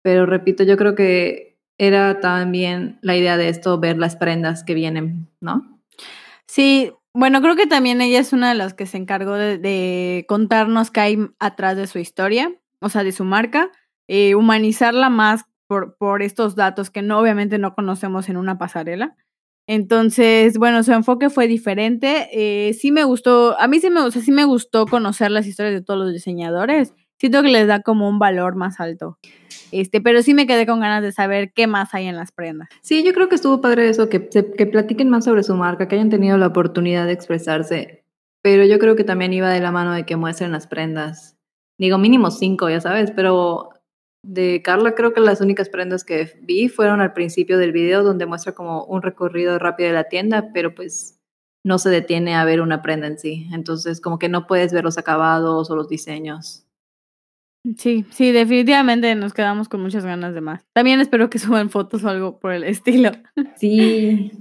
pero 0.00 0.24
repito, 0.24 0.64
yo 0.64 0.78
creo 0.78 0.94
que 0.94 1.58
era 1.76 2.18
también 2.20 2.98
la 3.02 3.14
idea 3.14 3.36
de 3.36 3.50
esto, 3.50 3.78
ver 3.78 3.98
las 3.98 4.16
prendas 4.16 4.64
que 4.64 4.72
vienen, 4.72 5.28
¿no? 5.42 5.78
Sí, 6.46 6.94
bueno, 7.12 7.42
creo 7.42 7.56
que 7.56 7.66
también 7.66 8.00
ella 8.00 8.20
es 8.20 8.32
una 8.32 8.48
de 8.48 8.54
las 8.54 8.72
que 8.72 8.86
se 8.86 8.96
encargó 8.96 9.34
de, 9.34 10.24
contarnos 10.28 10.90
qué 10.90 11.00
hay 11.00 11.18
atrás 11.38 11.76
de 11.76 11.86
su 11.86 11.98
historia, 11.98 12.54
o 12.80 12.88
sea, 12.88 13.04
de 13.04 13.12
su 13.12 13.24
marca, 13.24 13.70
eh, 14.08 14.34
humanizarla 14.34 15.10
más 15.10 15.44
por, 15.72 15.96
por 15.96 16.20
estos 16.20 16.54
datos 16.54 16.90
que 16.90 17.00
no, 17.00 17.18
obviamente 17.18 17.56
no 17.56 17.74
conocemos 17.74 18.28
en 18.28 18.36
una 18.36 18.58
pasarela. 18.58 19.16
Entonces, 19.66 20.58
bueno, 20.58 20.82
su 20.82 20.92
enfoque 20.92 21.30
fue 21.30 21.46
diferente. 21.46 22.28
Eh, 22.32 22.74
sí 22.74 22.92
me 22.92 23.04
gustó, 23.04 23.58
a 23.58 23.68
mí 23.68 23.80
sí 23.80 23.88
me, 23.88 24.00
o 24.00 24.10
sí 24.10 24.32
me 24.32 24.44
gustó 24.44 24.86
conocer 24.86 25.30
las 25.30 25.46
historias 25.46 25.74
de 25.74 25.82
todos 25.82 25.98
los 25.98 26.12
diseñadores 26.12 26.92
siento 27.22 27.40
que 27.42 27.50
les 27.50 27.68
da 27.68 27.82
como 27.82 28.08
un 28.08 28.18
valor 28.18 28.56
más 28.56 28.80
alto. 28.80 29.16
Este, 29.70 30.00
pero 30.00 30.22
sí 30.22 30.34
me 30.34 30.48
quedé 30.48 30.66
con 30.66 30.80
ganas 30.80 31.04
de 31.04 31.12
saber 31.12 31.52
qué 31.52 31.68
más 31.68 31.94
hay 31.94 32.06
en 32.06 32.16
las 32.16 32.32
prendas. 32.32 32.68
Sí, 32.80 33.04
yo 33.04 33.12
creo 33.12 33.28
que 33.28 33.36
estuvo 33.36 33.60
padre 33.60 33.88
eso, 33.88 34.08
que, 34.08 34.28
que 34.28 34.66
platiquen 34.66 35.08
más 35.08 35.24
sobre 35.24 35.44
su 35.44 35.54
marca, 35.54 35.86
que 35.86 35.94
hayan 35.94 36.10
tenido 36.10 36.36
la 36.36 36.48
oportunidad 36.48 37.06
de 37.06 37.12
expresarse. 37.12 38.04
Pero 38.42 38.64
yo 38.64 38.80
creo 38.80 38.96
que 38.96 39.04
también 39.04 39.32
iba 39.32 39.50
de 39.50 39.60
la 39.60 39.70
mano 39.70 39.92
de 39.92 40.04
que 40.04 40.16
muestren 40.16 40.50
las 40.50 40.66
prendas. 40.66 41.38
Digo, 41.78 41.96
mínimo 41.96 42.32
cinco, 42.32 42.68
ya 42.68 42.80
sabes, 42.80 43.12
pero 43.12 43.70
de 44.24 44.62
Carla 44.62 44.94
creo 44.94 45.12
que 45.12 45.20
las 45.20 45.40
únicas 45.40 45.68
prendas 45.68 46.04
que 46.04 46.38
vi 46.42 46.68
fueron 46.68 47.00
al 47.00 47.12
principio 47.12 47.58
del 47.58 47.72
video 47.72 48.02
donde 48.02 48.26
muestra 48.26 48.52
como 48.52 48.84
un 48.84 49.02
recorrido 49.02 49.58
rápido 49.58 49.88
de 49.88 49.94
la 49.94 50.04
tienda, 50.04 50.50
pero 50.52 50.74
pues 50.74 51.18
no 51.64 51.78
se 51.78 51.90
detiene 51.90 52.34
a 52.34 52.44
ver 52.44 52.60
una 52.60 52.82
prenda 52.82 53.06
en 53.06 53.18
sí. 53.18 53.48
Entonces 53.52 54.00
como 54.00 54.18
que 54.18 54.28
no 54.28 54.46
puedes 54.46 54.72
ver 54.72 54.84
los 54.84 54.98
acabados 54.98 55.70
o 55.70 55.76
los 55.76 55.88
diseños. 55.88 56.66
Sí, 57.76 58.04
sí, 58.10 58.32
definitivamente 58.32 59.14
nos 59.14 59.32
quedamos 59.32 59.68
con 59.68 59.80
muchas 59.82 60.04
ganas 60.04 60.34
de 60.34 60.40
más. 60.40 60.64
También 60.72 61.00
espero 61.00 61.30
que 61.30 61.38
suban 61.38 61.70
fotos 61.70 62.02
o 62.04 62.08
algo 62.08 62.38
por 62.38 62.52
el 62.52 62.64
estilo. 62.64 63.10
Sí. 63.56 64.32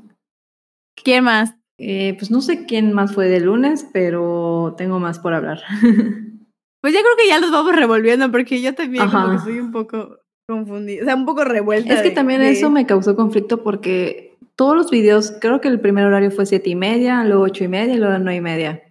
¿Quién 0.95 1.23
más? 1.23 1.55
Eh, 1.77 2.15
pues 2.17 2.29
no 2.29 2.41
sé 2.41 2.65
quién 2.65 2.93
más 2.93 3.13
fue 3.13 3.27
de 3.27 3.39
lunes, 3.39 3.87
pero 3.91 4.75
tengo 4.77 4.99
más 4.99 5.19
por 5.19 5.33
hablar. 5.33 5.61
Pues 6.81 6.93
ya 6.93 7.01
creo 7.01 7.15
que 7.15 7.27
ya 7.27 7.39
los 7.39 7.51
vamos 7.51 7.75
revolviendo 7.75 8.31
porque 8.31 8.61
yo 8.61 8.73
también 8.73 9.07
como 9.09 9.31
que 9.31 9.39
soy 9.39 9.59
un 9.59 9.71
poco 9.71 10.17
confundida, 10.47 11.03
o 11.03 11.05
sea, 11.05 11.15
un 11.15 11.25
poco 11.25 11.43
revuelta. 11.43 11.93
Es 11.93 12.01
que 12.01 12.11
también 12.11 12.41
eso 12.41 12.69
me 12.69 12.85
causó 12.85 13.15
conflicto 13.15 13.63
porque 13.63 14.37
todos 14.55 14.75
los 14.75 14.91
videos, 14.91 15.33
creo 15.39 15.61
que 15.61 15.67
el 15.67 15.79
primer 15.79 16.05
horario 16.05 16.31
fue 16.31 16.45
siete 16.45 16.69
y 16.71 16.75
media, 16.75 17.23
luego 17.23 17.43
ocho 17.43 17.63
y 17.63 17.67
media 17.67 17.93
y 17.93 17.97
luego 17.97 18.17
nueve 18.17 18.35
y 18.35 18.41
media. 18.41 18.83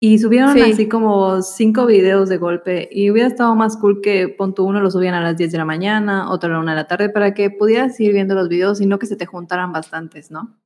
Y 0.00 0.18
subieron 0.20 0.50
así 0.50 0.88
como 0.88 1.42
cinco 1.42 1.84
videos 1.86 2.28
de 2.28 2.36
golpe 2.36 2.88
y 2.92 3.10
hubiera 3.10 3.26
estado 3.28 3.56
más 3.56 3.76
cool 3.76 4.00
que 4.00 4.28
punto 4.28 4.62
uno 4.62 4.80
lo 4.80 4.92
subían 4.92 5.14
a 5.14 5.20
las 5.20 5.36
10 5.36 5.50
de 5.50 5.58
la 5.58 5.64
mañana, 5.64 6.30
otro 6.30 6.50
a 6.50 6.52
la 6.52 6.60
una 6.60 6.72
de 6.72 6.76
la 6.76 6.86
tarde 6.86 7.08
para 7.08 7.34
que 7.34 7.50
pudieras 7.50 7.98
ir 7.98 8.12
viendo 8.12 8.36
los 8.36 8.48
videos 8.48 8.80
y 8.80 8.86
no 8.86 9.00
que 9.00 9.06
se 9.06 9.16
te 9.16 9.26
juntaran 9.26 9.72
bastantes, 9.72 10.30
¿no? 10.30 10.56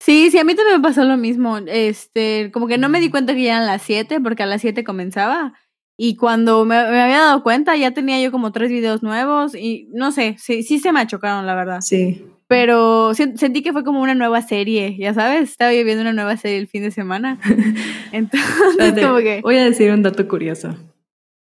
Sí, 0.00 0.30
sí, 0.30 0.38
a 0.38 0.44
mí 0.44 0.54
también 0.54 0.80
me 0.80 0.88
pasó 0.88 1.02
lo 1.02 1.16
mismo. 1.16 1.58
Este, 1.58 2.52
como 2.52 2.68
que 2.68 2.78
no 2.78 2.88
me 2.88 3.00
di 3.00 3.10
cuenta 3.10 3.34
que 3.34 3.42
ya 3.42 3.56
eran 3.56 3.66
las 3.66 3.82
7 3.82 4.20
porque 4.20 4.44
a 4.44 4.46
las 4.46 4.60
7 4.60 4.84
comenzaba. 4.84 5.54
Y 6.02 6.16
cuando 6.16 6.64
me, 6.64 6.76
me, 6.90 6.98
había 6.98 7.18
dado 7.18 7.42
cuenta 7.42 7.76
ya 7.76 7.90
tenía 7.90 8.18
yo 8.22 8.30
como 8.30 8.52
tres 8.52 8.70
videos 8.70 9.02
nuevos 9.02 9.54
y 9.54 9.86
no 9.92 10.12
sé, 10.12 10.34
sí, 10.38 10.62
sí 10.62 10.78
se 10.78 10.92
me 10.92 11.06
chocaron, 11.06 11.44
la 11.44 11.54
verdad. 11.54 11.82
Sí. 11.82 12.24
Pero 12.46 13.12
sentí 13.12 13.60
que 13.60 13.74
fue 13.74 13.84
como 13.84 14.00
una 14.00 14.14
nueva 14.14 14.40
serie, 14.40 14.96
ya 14.98 15.12
sabes, 15.12 15.50
estaba 15.50 15.72
viendo 15.72 16.00
una 16.00 16.14
nueva 16.14 16.38
serie 16.38 16.56
el 16.56 16.68
fin 16.68 16.84
de 16.84 16.90
semana. 16.90 17.38
Entonces, 18.12 19.04
como 19.04 19.18
que... 19.18 19.42
Voy 19.42 19.58
a 19.58 19.64
decir 19.64 19.92
un 19.92 20.02
dato 20.02 20.26
curioso. 20.26 20.70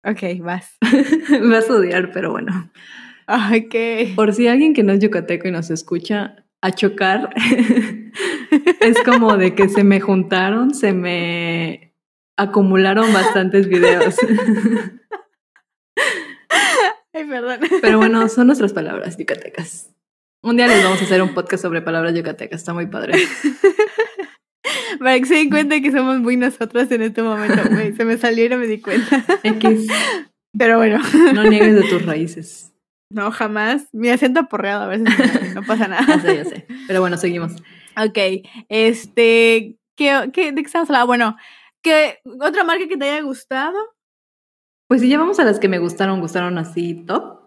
Ok, 0.04 0.38
vas. 0.38 0.76
vas 1.50 1.68
a 1.68 1.74
odiar, 1.74 2.12
pero 2.12 2.30
bueno. 2.30 2.70
Ok. 3.26 4.14
Por 4.14 4.32
si 4.32 4.46
alguien 4.46 4.74
que 4.74 4.84
no 4.84 4.92
es 4.92 5.00
yucateco 5.00 5.48
y 5.48 5.50
nos 5.50 5.70
escucha, 5.70 6.36
a 6.60 6.70
chocar 6.70 7.30
es 8.80 9.02
como 9.04 9.36
de 9.36 9.56
que 9.56 9.68
se 9.68 9.82
me 9.82 10.00
juntaron, 10.00 10.72
se 10.72 10.92
me 10.92 11.85
acumularon 12.36 13.12
bastantes 13.12 13.68
videos. 13.68 14.16
Ay, 17.12 17.24
perdón. 17.24 17.60
Pero 17.80 17.98
bueno, 17.98 18.28
son 18.28 18.46
nuestras 18.48 18.72
palabras 18.72 19.16
yucatecas. 19.16 19.92
Un 20.42 20.56
día 20.56 20.66
les 20.66 20.84
vamos 20.84 21.00
a 21.00 21.04
hacer 21.04 21.22
un 21.22 21.34
podcast 21.34 21.62
sobre 21.62 21.82
palabras 21.82 22.14
yucatecas, 22.14 22.60
está 22.60 22.74
muy 22.74 22.86
padre. 22.86 23.14
Para 24.98 25.18
que 25.18 25.24
se 25.26 25.34
den 25.34 25.50
cuenta 25.50 25.80
que 25.80 25.90
somos 25.90 26.20
muy 26.20 26.36
nosotras 26.36 26.90
en 26.90 27.02
este 27.02 27.22
momento, 27.22 27.62
Se 27.96 28.04
me 28.04 28.18
salió 28.18 28.44
y 28.44 28.48
no 28.48 28.58
me 28.58 28.66
di 28.66 28.80
cuenta. 28.80 29.24
X. 29.42 29.86
Pero 30.56 30.78
bueno. 30.78 31.00
No 31.34 31.44
niegues 31.44 31.74
de 31.74 31.82
tus 31.82 32.04
raíces. 32.04 32.72
No, 33.10 33.30
jamás. 33.30 33.88
Mi 33.92 34.08
acento 34.08 34.40
aporreado 34.40 34.84
a 34.84 34.86
veces 34.86 35.54
no 35.54 35.62
pasa 35.62 35.88
nada. 35.88 36.06
Ya 36.06 36.20
sé, 36.20 36.36
ya 36.36 36.44
sé. 36.44 36.66
Pero 36.86 37.00
bueno, 37.00 37.16
seguimos. 37.16 37.52
Ok. 37.96 38.18
Este. 38.68 39.76
¿qué, 39.96 40.30
qué, 40.32 40.52
¿De 40.52 40.62
qué 40.62 40.66
estamos 40.66 40.88
hablando? 40.90 41.06
Bueno, 41.06 41.36
¿qué, 41.86 42.18
¿otra 42.40 42.64
marca 42.64 42.88
que 42.88 42.96
te 42.96 43.08
haya 43.08 43.22
gustado? 43.22 43.78
Pues 44.88 45.00
si 45.00 45.08
ya 45.08 45.18
vamos 45.18 45.38
a 45.38 45.44
las 45.44 45.60
que 45.60 45.68
me 45.68 45.78
gustaron, 45.78 46.20
gustaron 46.20 46.58
así 46.58 47.04
top. 47.06 47.46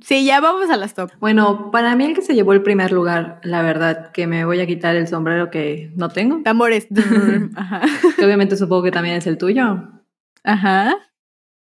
Sí, 0.00 0.24
ya 0.24 0.40
vamos 0.40 0.70
a 0.70 0.76
las 0.76 0.94
top. 0.94 1.10
Bueno, 1.18 1.72
para 1.72 1.96
mí 1.96 2.04
el 2.04 2.14
que 2.14 2.22
se 2.22 2.34
llevó 2.34 2.52
el 2.52 2.62
primer 2.62 2.92
lugar, 2.92 3.40
la 3.42 3.62
verdad, 3.62 4.12
que 4.12 4.28
me 4.28 4.44
voy 4.44 4.60
a 4.60 4.66
quitar 4.68 4.94
el 4.94 5.08
sombrero 5.08 5.50
que 5.50 5.90
no 5.96 6.10
tengo. 6.10 6.42
Tambores. 6.44 6.86
Ajá. 7.56 7.82
Que 8.16 8.24
obviamente 8.24 8.56
supongo 8.56 8.84
que 8.84 8.92
también 8.92 9.16
es 9.16 9.26
el 9.26 9.36
tuyo. 9.36 9.88
Ajá. 10.44 10.96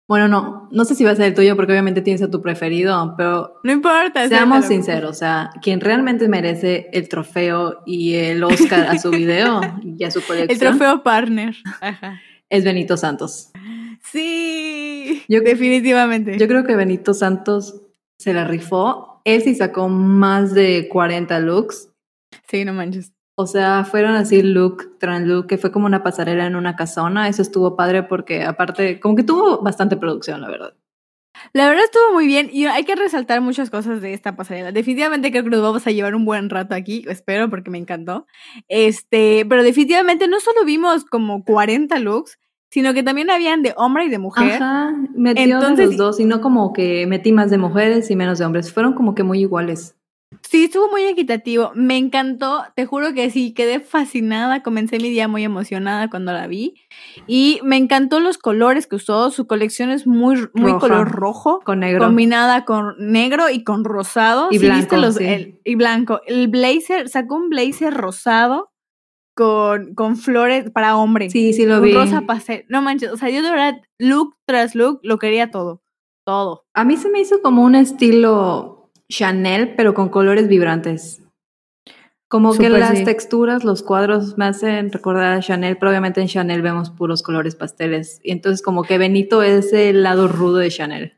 Bueno, 0.07 0.27
no. 0.29 0.69
no 0.71 0.85
sé 0.85 0.95
si 0.95 1.03
va 1.03 1.11
a 1.11 1.15
ser 1.15 1.25
el 1.25 1.33
tuyo 1.33 1.55
porque 1.57 1.73
obviamente 1.73 2.01
tienes 2.01 2.21
a 2.21 2.31
tu 2.31 2.41
preferido, 2.41 3.13
pero 3.17 3.59
No 3.63 3.71
importa. 3.73 4.27
seamos 4.29 4.65
sinceros, 4.65 5.09
o 5.11 5.13
sea, 5.13 5.49
quien 5.61 5.81
realmente 5.81 6.27
merece 6.29 6.89
el 6.93 7.09
trofeo 7.09 7.81
y 7.85 8.13
el 8.15 8.41
Oscar 8.43 8.87
a 8.87 8.97
su 8.99 9.09
video 9.11 9.59
y 9.83 10.03
a 10.05 10.11
su 10.11 10.19
El 10.19 10.25
colección 10.25 10.59
trofeo 10.77 11.03
partner. 11.03 11.55
Ajá. 11.81 12.21
es 12.49 12.63
Benito 12.63 12.95
Santos. 12.95 13.51
Sí. 14.01 15.23
Yo- 15.27 15.41
definitivamente. 15.41 16.37
Yo 16.37 16.47
creo 16.47 16.63
que 16.63 16.75
Benito 16.75 17.13
Santos 17.13 17.81
se 18.17 18.33
la 18.33 18.45
rifó. 18.45 19.21
Él 19.25 19.41
sí 19.41 19.55
sacó 19.55 19.89
más 19.89 20.53
de 20.53 20.87
40 20.89 21.39
looks. 21.41 21.89
Sí, 22.49 22.63
no 22.63 22.71
manches. 22.73 23.11
O 23.39 23.45
sea, 23.45 23.85
fueron 23.85 24.15
así 24.15 24.41
look, 24.41 24.97
tras 24.97 25.21
look, 25.21 25.45
que 25.45 25.59
fue 25.59 25.71
como 25.71 25.85
una 25.85 26.01
pasarela 26.01 26.47
en 26.47 26.55
una 26.55 26.75
casona. 26.75 27.29
Eso 27.29 27.43
estuvo 27.43 27.75
padre 27.75 28.01
porque 28.01 28.43
aparte, 28.43 28.99
como 28.99 29.15
que 29.15 29.21
tuvo 29.21 29.61
bastante 29.61 29.95
producción, 29.95 30.41
la 30.41 30.49
verdad. 30.49 30.73
La 31.53 31.67
verdad 31.69 31.83
estuvo 31.83 32.13
muy 32.13 32.25
bien 32.25 32.49
y 32.51 32.65
hay 32.65 32.83
que 32.83 32.95
resaltar 32.95 33.41
muchas 33.41 33.69
cosas 33.69 34.01
de 34.01 34.13
esta 34.13 34.35
pasarela. 34.35 34.71
Definitivamente 34.71 35.29
creo 35.29 35.43
que 35.43 35.51
nos 35.51 35.61
vamos 35.61 35.85
a 35.85 35.91
llevar 35.91 36.15
un 36.15 36.25
buen 36.25 36.49
rato 36.49 36.73
aquí, 36.73 37.05
espero 37.07 37.47
porque 37.47 37.69
me 37.69 37.77
encantó. 37.77 38.25
Este, 38.69 39.45
pero 39.47 39.61
definitivamente 39.61 40.27
no 40.27 40.39
solo 40.39 40.65
vimos 40.65 41.05
como 41.05 41.43
40 41.43 41.99
looks, 41.99 42.39
sino 42.71 42.95
que 42.95 43.03
también 43.03 43.29
habían 43.29 43.61
de 43.61 43.73
hombre 43.77 44.05
y 44.05 44.09
de 44.09 44.17
mujer. 44.17 44.61
Ajá, 44.61 44.95
metió 45.13 45.43
Entonces- 45.43 45.77
de 45.77 45.85
los 45.85 45.97
dos 45.97 46.19
y 46.19 46.25
no 46.25 46.41
como 46.41 46.73
que 46.73 47.05
metí 47.05 47.31
más 47.31 47.51
de 47.51 47.59
mujeres 47.59 48.09
y 48.09 48.15
menos 48.15 48.39
de 48.39 48.45
hombres. 48.45 48.73
Fueron 48.73 48.93
como 48.93 49.13
que 49.13 49.21
muy 49.21 49.39
iguales. 49.41 49.95
Sí, 50.41 50.65
estuvo 50.65 50.89
muy 50.89 51.03
equitativo. 51.03 51.71
Me 51.73 51.97
encantó, 51.97 52.63
te 52.75 52.85
juro 52.85 53.13
que 53.13 53.29
sí, 53.29 53.53
quedé 53.53 53.79
fascinada. 53.79 54.61
Comencé 54.61 54.97
mi 54.99 55.09
día 55.09 55.27
muy 55.27 55.43
emocionada 55.43 56.09
cuando 56.09 56.33
la 56.33 56.47
vi. 56.47 56.75
Y 57.27 57.59
me 57.63 57.77
encantó 57.77 58.19
los 58.19 58.37
colores 58.37 58.87
que 58.87 58.97
usó. 58.97 59.31
Su 59.31 59.47
colección 59.47 59.89
es 59.89 60.05
muy, 60.05 60.35
muy 60.53 60.71
Roja. 60.73 60.79
color 60.79 61.11
rojo. 61.11 61.59
Con 61.63 61.79
negro. 61.79 62.05
Combinada 62.05 62.65
con 62.65 62.95
negro 62.99 63.49
y 63.49 63.63
con 63.63 63.83
rosado. 63.85 64.49
Y 64.51 64.59
Sí, 64.59 64.65
blanco, 64.65 64.79
viste 64.81 64.97
los- 64.97 65.15
sí. 65.15 65.25
el- 65.25 65.61
y 65.63 65.75
blanco. 65.75 66.21
El 66.27 66.49
blazer, 66.49 67.07
sacó 67.07 67.35
un 67.35 67.49
blazer 67.49 67.93
rosado 67.93 68.71
con, 69.33 69.95
con 69.95 70.17
flores 70.17 70.69
para 70.71 70.97
hombre. 70.97 71.29
Sí, 71.29 71.53
sí 71.53 71.65
lo 71.65 71.79
vi. 71.79 71.93
rosa 71.93 72.21
pastel. 72.21 72.65
No 72.67 72.81
manches, 72.81 73.11
o 73.11 73.17
sea, 73.17 73.29
yo 73.29 73.41
de 73.41 73.49
verdad, 73.49 73.75
look 73.97 74.35
tras 74.45 74.75
look, 74.75 74.99
lo 75.03 75.19
quería 75.19 75.51
todo. 75.51 75.81
Todo. 76.25 76.65
A 76.73 76.83
mí 76.83 76.97
se 76.97 77.09
me 77.09 77.21
hizo 77.21 77.41
como 77.41 77.63
un 77.63 77.75
estilo 77.75 78.76
Chanel, 79.09 79.75
pero 79.75 79.93
con 79.93 80.09
colores 80.09 80.47
vibrantes. 80.47 81.21
Como 82.29 82.53
que 82.57 82.69
las 82.69 82.97
sí. 82.97 83.05
texturas, 83.05 83.63
los 83.63 83.83
cuadros 83.83 84.37
me 84.37 84.45
hacen 84.45 84.91
recordar 84.91 85.37
a 85.37 85.39
Chanel, 85.39 85.77
pero 85.77 85.91
obviamente 85.91 86.19
en 86.19 86.27
Chanel 86.27 86.61
vemos 86.61 86.89
puros 86.89 87.23
colores 87.23 87.55
pasteles. 87.55 88.19
Y 88.21 88.31
entonces 88.31 88.61
como 88.61 88.83
que 88.83 88.97
Benito 88.97 89.43
es 89.43 89.71
el 89.71 90.03
lado 90.03 90.27
rudo 90.27 90.57
de 90.57 90.69
Chanel. 90.69 91.13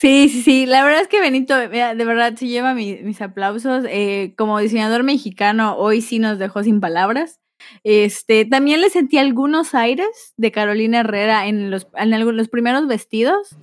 Sí, 0.00 0.28
sí, 0.30 0.42
sí. 0.42 0.64
La 0.66 0.82
verdad 0.82 1.02
es 1.02 1.08
que 1.08 1.20
Benito, 1.20 1.56
de 1.56 1.68
verdad, 1.68 2.34
se 2.36 2.46
lleva 2.46 2.72
mi- 2.72 3.02
mis 3.02 3.20
aplausos. 3.20 3.84
Eh, 3.88 4.32
como 4.38 4.58
diseñador 4.60 5.02
mexicano, 5.02 5.76
hoy 5.76 6.00
sí 6.00 6.18
nos 6.20 6.38
dejó 6.38 6.62
sin 6.62 6.80
palabras. 6.80 7.40
Este, 7.84 8.44
también 8.46 8.80
le 8.80 8.88
sentí 8.90 9.18
algunos 9.18 9.74
aires 9.74 10.32
de 10.36 10.52
Carolina 10.52 11.00
Herrera 11.00 11.48
en 11.48 11.70
los, 11.70 11.88
en 11.96 12.10
algu- 12.12 12.32
los 12.32 12.48
primeros 12.48 12.86
vestidos, 12.86 13.56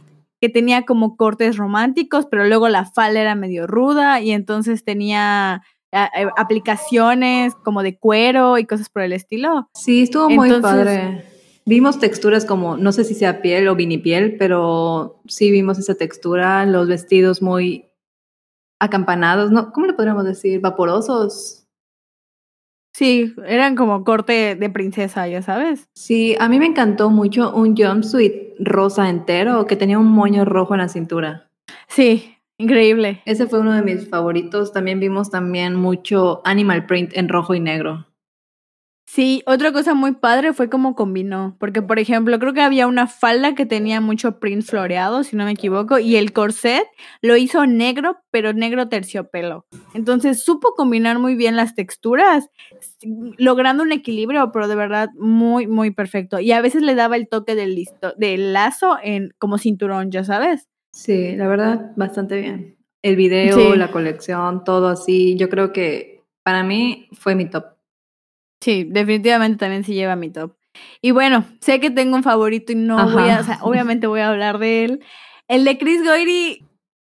que 0.45 0.49
tenía 0.53 0.83
como 0.85 1.17
cortes 1.17 1.57
románticos, 1.57 2.27
pero 2.29 2.45
luego 2.45 2.69
la 2.69 2.85
falda 2.85 3.19
era 3.21 3.33
medio 3.33 3.65
ruda 3.65 4.21
y 4.21 4.29
entonces 4.31 4.83
tenía 4.83 5.53
a- 5.55 6.03
a- 6.03 6.31
aplicaciones 6.37 7.55
como 7.55 7.81
de 7.81 7.97
cuero 7.97 8.57
y 8.59 8.65
cosas 8.65 8.89
por 8.89 9.01
el 9.01 9.13
estilo. 9.13 9.69
Sí, 9.73 10.03
estuvo 10.03 10.29
muy 10.29 10.49
Entonces- 10.49 10.61
padre. 10.71 11.25
Vimos 11.65 11.97
texturas 11.97 12.45
como, 12.45 12.77
no 12.77 12.91
sé 12.91 13.03
si 13.03 13.15
sea 13.15 13.41
piel 13.41 13.67
o 13.69 13.75
vinipiel, 13.75 14.35
pero 14.37 15.19
sí 15.27 15.49
vimos 15.49 15.79
esa 15.79 15.95
textura, 15.95 16.63
los 16.67 16.87
vestidos 16.87 17.41
muy 17.41 17.85
acampanados, 18.79 19.49
¿no? 19.51 19.71
¿Cómo 19.71 19.87
le 19.87 19.93
podríamos 19.93 20.25
decir? 20.25 20.59
Vaporosos. 20.61 21.64
Sí, 22.97 23.35
eran 23.45 23.75
como 23.75 24.05
corte 24.05 24.55
de 24.55 24.69
princesa, 24.69 25.27
ya 25.27 25.41
sabes. 25.41 25.89
Sí, 25.95 26.37
a 26.39 26.47
mí 26.47 26.59
me 26.59 26.65
encantó 26.65 27.09
mucho 27.09 27.53
un 27.53 27.75
jumpsuit 27.75 28.53
rosa 28.57 29.09
entero 29.09 29.67
que 29.67 29.75
tenía 29.75 29.99
un 29.99 30.07
moño 30.07 30.45
rojo 30.45 30.75
en 30.75 30.79
la 30.79 30.87
cintura. 30.87 31.49
Sí, 31.89 32.37
increíble. 32.57 33.21
Ese 33.25 33.47
fue 33.47 33.59
uno 33.59 33.73
de 33.73 33.81
mis 33.81 34.07
favoritos. 34.07 34.71
También 34.71 35.01
vimos 35.01 35.29
también 35.29 35.75
mucho 35.75 36.39
animal 36.45 36.85
print 36.85 37.11
en 37.17 37.27
rojo 37.27 37.53
y 37.53 37.59
negro. 37.59 38.05
Sí, 39.07 39.43
otra 39.45 39.71
cosa 39.71 39.93
muy 39.93 40.13
padre 40.13 40.51
fue 40.51 40.67
cómo 40.67 40.95
combinó, 40.95 41.55
porque 41.59 41.83
por 41.83 41.99
ejemplo, 41.99 42.39
creo 42.39 42.53
que 42.53 42.61
había 42.61 42.87
una 42.87 43.05
falda 43.05 43.53
que 43.53 43.67
tenía 43.67 44.01
mucho 44.01 44.39
print 44.39 44.63
floreado, 44.63 45.23
si 45.23 45.35
no 45.35 45.45
me 45.45 45.51
equivoco, 45.51 45.99
y 45.99 46.15
el 46.15 46.33
corset 46.33 46.83
lo 47.21 47.37
hizo 47.37 47.67
negro, 47.67 48.17
pero 48.31 48.51
negro 48.53 48.89
terciopelo. 48.89 49.67
Entonces 49.93 50.43
supo 50.43 50.73
combinar 50.75 51.19
muy 51.19 51.35
bien 51.35 51.55
las 51.55 51.75
texturas, 51.75 52.49
logrando 53.37 53.83
un 53.83 53.91
equilibrio, 53.91 54.51
pero 54.51 54.67
de 54.67 54.75
verdad 54.75 55.09
muy, 55.15 55.67
muy 55.67 55.91
perfecto. 55.91 56.39
Y 56.39 56.51
a 56.51 56.61
veces 56.61 56.81
le 56.81 56.95
daba 56.95 57.15
el 57.15 57.29
toque 57.29 57.53
del, 57.53 57.75
listo, 57.75 58.13
del 58.17 58.53
lazo 58.53 58.97
en 59.03 59.29
como 59.37 59.59
cinturón, 59.59 60.09
ya 60.09 60.23
sabes. 60.23 60.67
Sí, 60.91 61.35
la 61.35 61.47
verdad, 61.47 61.91
bastante 61.95 62.39
bien. 62.41 62.77
El 63.03 63.15
video, 63.17 63.55
Sí. 63.55 63.77
la 63.77 63.91
colección, 63.91 64.63
todo 64.63 64.87
así. 64.87 65.35
Yo 65.35 65.47
creo 65.47 65.71
que 65.71 66.23
para 66.41 66.63
mí 66.63 67.07
fue 67.13 67.35
mi 67.35 67.45
top. 67.47 67.74
Sí, 68.65 68.83
definitivamente 68.83 69.59
también 69.59 69.83
se 69.83 69.93
lleva 69.93 70.15
mi 70.15 70.31
top. 70.31 70.55
Y 70.99 71.11
bueno, 71.11 71.45
sé 71.61 71.79
que 71.79 71.91
tengo 71.91 72.15
un 72.15 72.23
favorito 72.23 72.71
y 72.71 72.75
no 72.75 73.11
voy 73.11 73.29
a, 73.29 73.41
o 73.41 73.43
sea, 73.43 73.59
obviamente 73.61 74.07
voy 74.07 74.21
a 74.21 74.29
hablar 74.29 74.57
de 74.57 74.85
él. 74.85 75.03
El 75.47 75.65
de 75.65 75.77
Chris 75.77 76.03
Goyri 76.03 76.65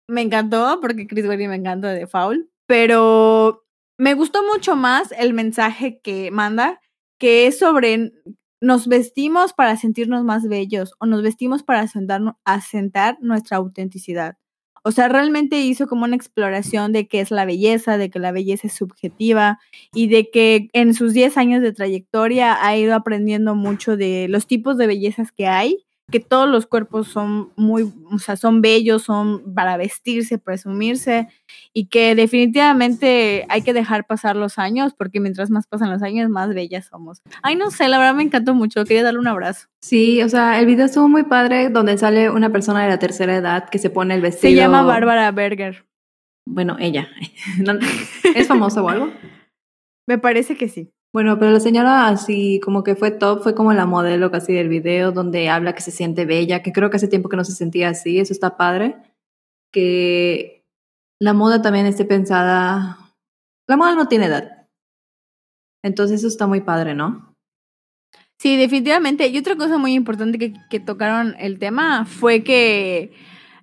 me 0.05 0.19
encantó, 0.19 0.79
porque 0.81 1.07
Chris 1.07 1.25
Goyri 1.25 1.47
me 1.47 1.55
encanta 1.55 1.93
de 1.93 2.07
Foul, 2.07 2.51
pero 2.67 3.63
me 3.97 4.15
gustó 4.15 4.43
mucho 4.43 4.75
más 4.75 5.13
el 5.17 5.33
mensaje 5.33 6.01
que 6.03 6.29
manda, 6.29 6.81
que 7.19 7.47
es 7.47 7.57
sobre 7.57 8.11
nos 8.59 8.89
vestimos 8.89 9.53
para 9.53 9.77
sentirnos 9.77 10.25
más 10.25 10.49
bellos 10.49 10.91
o 10.99 11.05
nos 11.05 11.21
vestimos 11.23 11.63
para 11.63 11.79
asentar, 11.79 12.19
asentar 12.43 13.17
nuestra 13.21 13.55
autenticidad. 13.55 14.35
O 14.87 14.91
sea, 14.91 15.07
realmente 15.07 15.61
hizo 15.61 15.87
como 15.87 16.05
una 16.05 16.15
exploración 16.15 16.91
de 16.93 17.07
qué 17.07 17.19
es 17.19 17.31
la 17.31 17.45
belleza, 17.45 17.97
de 17.97 18.11
que 18.11 18.19
la 18.19 18.31
belleza 18.31 18.67
es 18.67 18.73
subjetiva 18.73 19.57
y 19.95 20.07
de 20.09 20.29
que 20.29 20.69
en 20.73 20.93
sus 20.93 21.11
10 21.13 21.37
años 21.37 21.63
de 21.63 21.73
trayectoria 21.73 22.63
ha 22.63 22.77
ido 22.77 22.93
aprendiendo 22.93 23.55
mucho 23.55 23.97
de 23.97 24.27
los 24.29 24.45
tipos 24.45 24.77
de 24.77 24.85
bellezas 24.85 25.31
que 25.31 25.47
hay, 25.47 25.85
que 26.11 26.19
todos 26.19 26.47
los 26.47 26.67
cuerpos 26.67 27.07
son 27.07 27.51
muy, 27.55 27.91
o 28.11 28.19
sea, 28.19 28.35
son 28.35 28.61
bellos, 28.61 29.03
son 29.03 29.53
para 29.55 29.75
vestirse, 29.77 30.37
presumirse 30.37 31.27
y 31.73 31.87
que 31.87 32.13
definitivamente 32.13 33.45
hay 33.49 33.63
que 33.63 33.73
dejar 33.73 34.05
pasar 34.05 34.35
los 34.35 34.59
años 34.59 34.93
porque 34.95 35.19
mientras 35.19 35.49
más 35.49 35.65
pasan 35.67 35.89
los 35.89 36.03
años, 36.03 36.29
más 36.29 36.53
bellas 36.53 36.85
somos. 36.85 37.21
Ay, 37.41 37.55
no 37.55 37.71
sé, 37.71 37.87
la 37.87 37.97
verdad 37.97 38.13
me 38.13 38.23
encantó 38.23 38.53
mucho, 38.53 38.85
quería 38.85 39.03
darle 39.03 39.19
un 39.19 39.27
abrazo. 39.27 39.67
Sí, 39.81 40.21
o 40.21 40.29
sea, 40.29 40.59
el 40.59 40.67
video 40.67 40.85
estuvo 40.85 41.07
muy 41.07 41.23
padre 41.23 41.69
donde 41.69 41.97
sale 41.97 42.29
una 42.29 42.51
persona 42.51 42.83
de 42.83 42.89
la 42.89 42.99
tercera 42.99 43.35
edad 43.35 43.69
que 43.69 43.79
se 43.79 43.89
pone 43.89 44.13
el 44.13 44.21
vestido. 44.21 44.51
Se 44.51 44.55
llama 44.55 44.83
Bárbara 44.83 45.31
Berger. 45.31 45.85
Bueno, 46.47 46.77
ella. 46.79 47.09
¿Es 48.35 48.47
famosa 48.47 48.81
o 48.83 48.89
algo? 48.89 49.11
Me 50.07 50.19
parece 50.19 50.55
que 50.55 50.69
sí. 50.69 50.91
Bueno, 51.15 51.39
pero 51.39 51.51
la 51.51 51.61
señora 51.61 52.09
así 52.09 52.59
como 52.61 52.83
que 52.83 52.97
fue 52.97 53.09
top, 53.09 53.41
fue 53.41 53.55
como 53.55 53.71
la 53.71 53.85
modelo 53.85 54.31
casi 54.31 54.51
del 54.51 54.67
video, 54.67 55.13
donde 55.13 55.47
habla 55.47 55.73
que 55.73 55.79
se 55.79 55.91
siente 55.91 56.25
bella, 56.25 56.61
que 56.61 56.73
creo 56.73 56.89
que 56.89 56.97
hace 56.97 57.07
tiempo 57.07 57.29
que 57.29 57.37
no 57.37 57.45
se 57.45 57.53
sentía 57.53 57.87
así, 57.87 58.19
eso 58.19 58.33
está 58.33 58.57
padre. 58.57 58.97
Que 59.71 60.65
la 61.21 61.31
moda 61.31 61.61
también 61.61 61.85
esté 61.85 62.03
pensada, 62.03 62.97
la 63.65 63.77
moda 63.77 63.95
no 63.95 64.09
tiene 64.09 64.25
edad. 64.25 64.67
Entonces 65.85 66.19
eso 66.19 66.27
está 66.27 66.47
muy 66.47 66.59
padre, 66.59 66.95
¿no? 66.95 67.33
Sí, 68.37 68.57
definitivamente. 68.57 69.29
Y 69.29 69.37
otra 69.37 69.55
cosa 69.55 69.77
muy 69.77 69.93
importante 69.93 70.37
que, 70.37 70.51
que 70.69 70.81
tocaron 70.81 71.33
el 71.39 71.59
tema 71.59 72.03
fue 72.03 72.43
que 72.43 73.13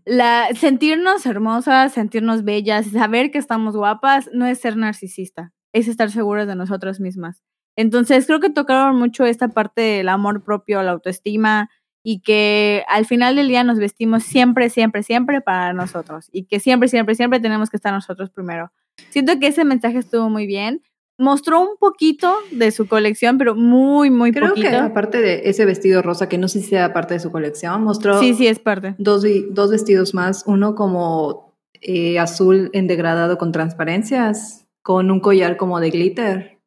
la, 0.06 0.48
sentirnos 0.54 1.26
hermosas, 1.26 1.92
sentirnos 1.92 2.44
bellas, 2.44 2.86
saber 2.92 3.30
que 3.30 3.36
estamos 3.36 3.76
guapas, 3.76 4.30
no 4.32 4.46
es 4.46 4.58
ser 4.58 4.78
narcisista, 4.78 5.52
es 5.72 5.88
estar 5.88 6.10
seguras 6.10 6.46
de 6.46 6.54
nosotras 6.56 7.00
mismas. 7.00 7.42
Entonces 7.76 8.26
creo 8.26 8.40
que 8.40 8.50
tocaron 8.50 8.96
mucho 8.96 9.24
esta 9.24 9.48
parte 9.48 9.80
del 9.80 10.08
amor 10.08 10.42
propio, 10.44 10.82
la 10.82 10.90
autoestima 10.92 11.70
y 12.04 12.20
que 12.20 12.84
al 12.88 13.06
final 13.06 13.36
del 13.36 13.48
día 13.48 13.64
nos 13.64 13.78
vestimos 13.78 14.24
siempre, 14.24 14.68
siempre, 14.70 15.02
siempre 15.02 15.40
para 15.40 15.72
nosotros 15.72 16.28
y 16.32 16.44
que 16.44 16.60
siempre, 16.60 16.88
siempre, 16.88 17.14
siempre 17.14 17.40
tenemos 17.40 17.70
que 17.70 17.76
estar 17.76 17.92
nosotros 17.92 18.28
primero. 18.30 18.72
Siento 19.10 19.38
que 19.38 19.46
ese 19.46 19.64
mensaje 19.64 19.98
estuvo 19.98 20.28
muy 20.28 20.46
bien. 20.46 20.82
Mostró 21.18 21.60
un 21.60 21.76
poquito 21.78 22.34
de 22.50 22.72
su 22.72 22.88
colección, 22.88 23.38
pero 23.38 23.54
muy, 23.54 24.10
muy 24.10 24.32
Creo 24.32 24.48
poquito. 24.48 24.68
que 24.70 24.76
aparte 24.76 25.20
de 25.20 25.42
ese 25.48 25.64
vestido 25.64 26.02
rosa, 26.02 26.28
que 26.28 26.38
no 26.38 26.48
sé 26.48 26.60
si 26.60 26.68
sea 26.70 26.92
parte 26.92 27.14
de 27.14 27.20
su 27.20 27.30
colección, 27.30 27.84
mostró 27.84 28.18
Sí, 28.18 28.34
sí, 28.34 28.46
es 28.48 28.58
parte. 28.58 28.94
dos, 28.98 29.24
dos 29.50 29.70
vestidos 29.70 30.14
más, 30.14 30.42
uno 30.46 30.74
como 30.74 31.54
eh, 31.80 32.18
azul 32.18 32.70
en 32.72 32.86
degradado 32.88 33.38
con 33.38 33.52
transparencias, 33.52 34.61
con 34.82 35.10
un 35.10 35.20
collar 35.20 35.56
como 35.56 35.80
de 35.80 35.90
glitter. 35.90 36.58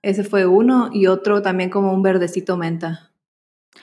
Ese 0.00 0.24
fue 0.24 0.46
uno 0.46 0.88
y 0.92 1.06
otro 1.06 1.42
también 1.42 1.68
como 1.68 1.92
un 1.92 2.02
verdecito 2.02 2.56
menta. 2.56 3.12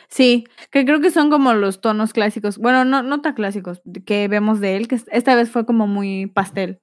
Sí, 0.08 0.46
que 0.72 0.86
creo 0.86 1.00
que 1.00 1.12
son 1.12 1.30
como 1.30 1.54
los 1.54 1.82
tonos 1.82 2.13
clásicos, 2.13 2.58
bueno, 2.58 2.86
no, 2.86 3.04
no 3.04 3.22
tan 3.22 3.34
clásicos 3.34 3.82
que 4.06 4.28
vemos 4.28 4.60
de 4.60 4.76
él, 4.78 4.88
que 4.88 5.00
esta 5.12 5.36
vez 5.36 5.50
fue 5.50 5.65
como 5.65 5.88
muy 5.88 6.28
pastel. 6.28 6.80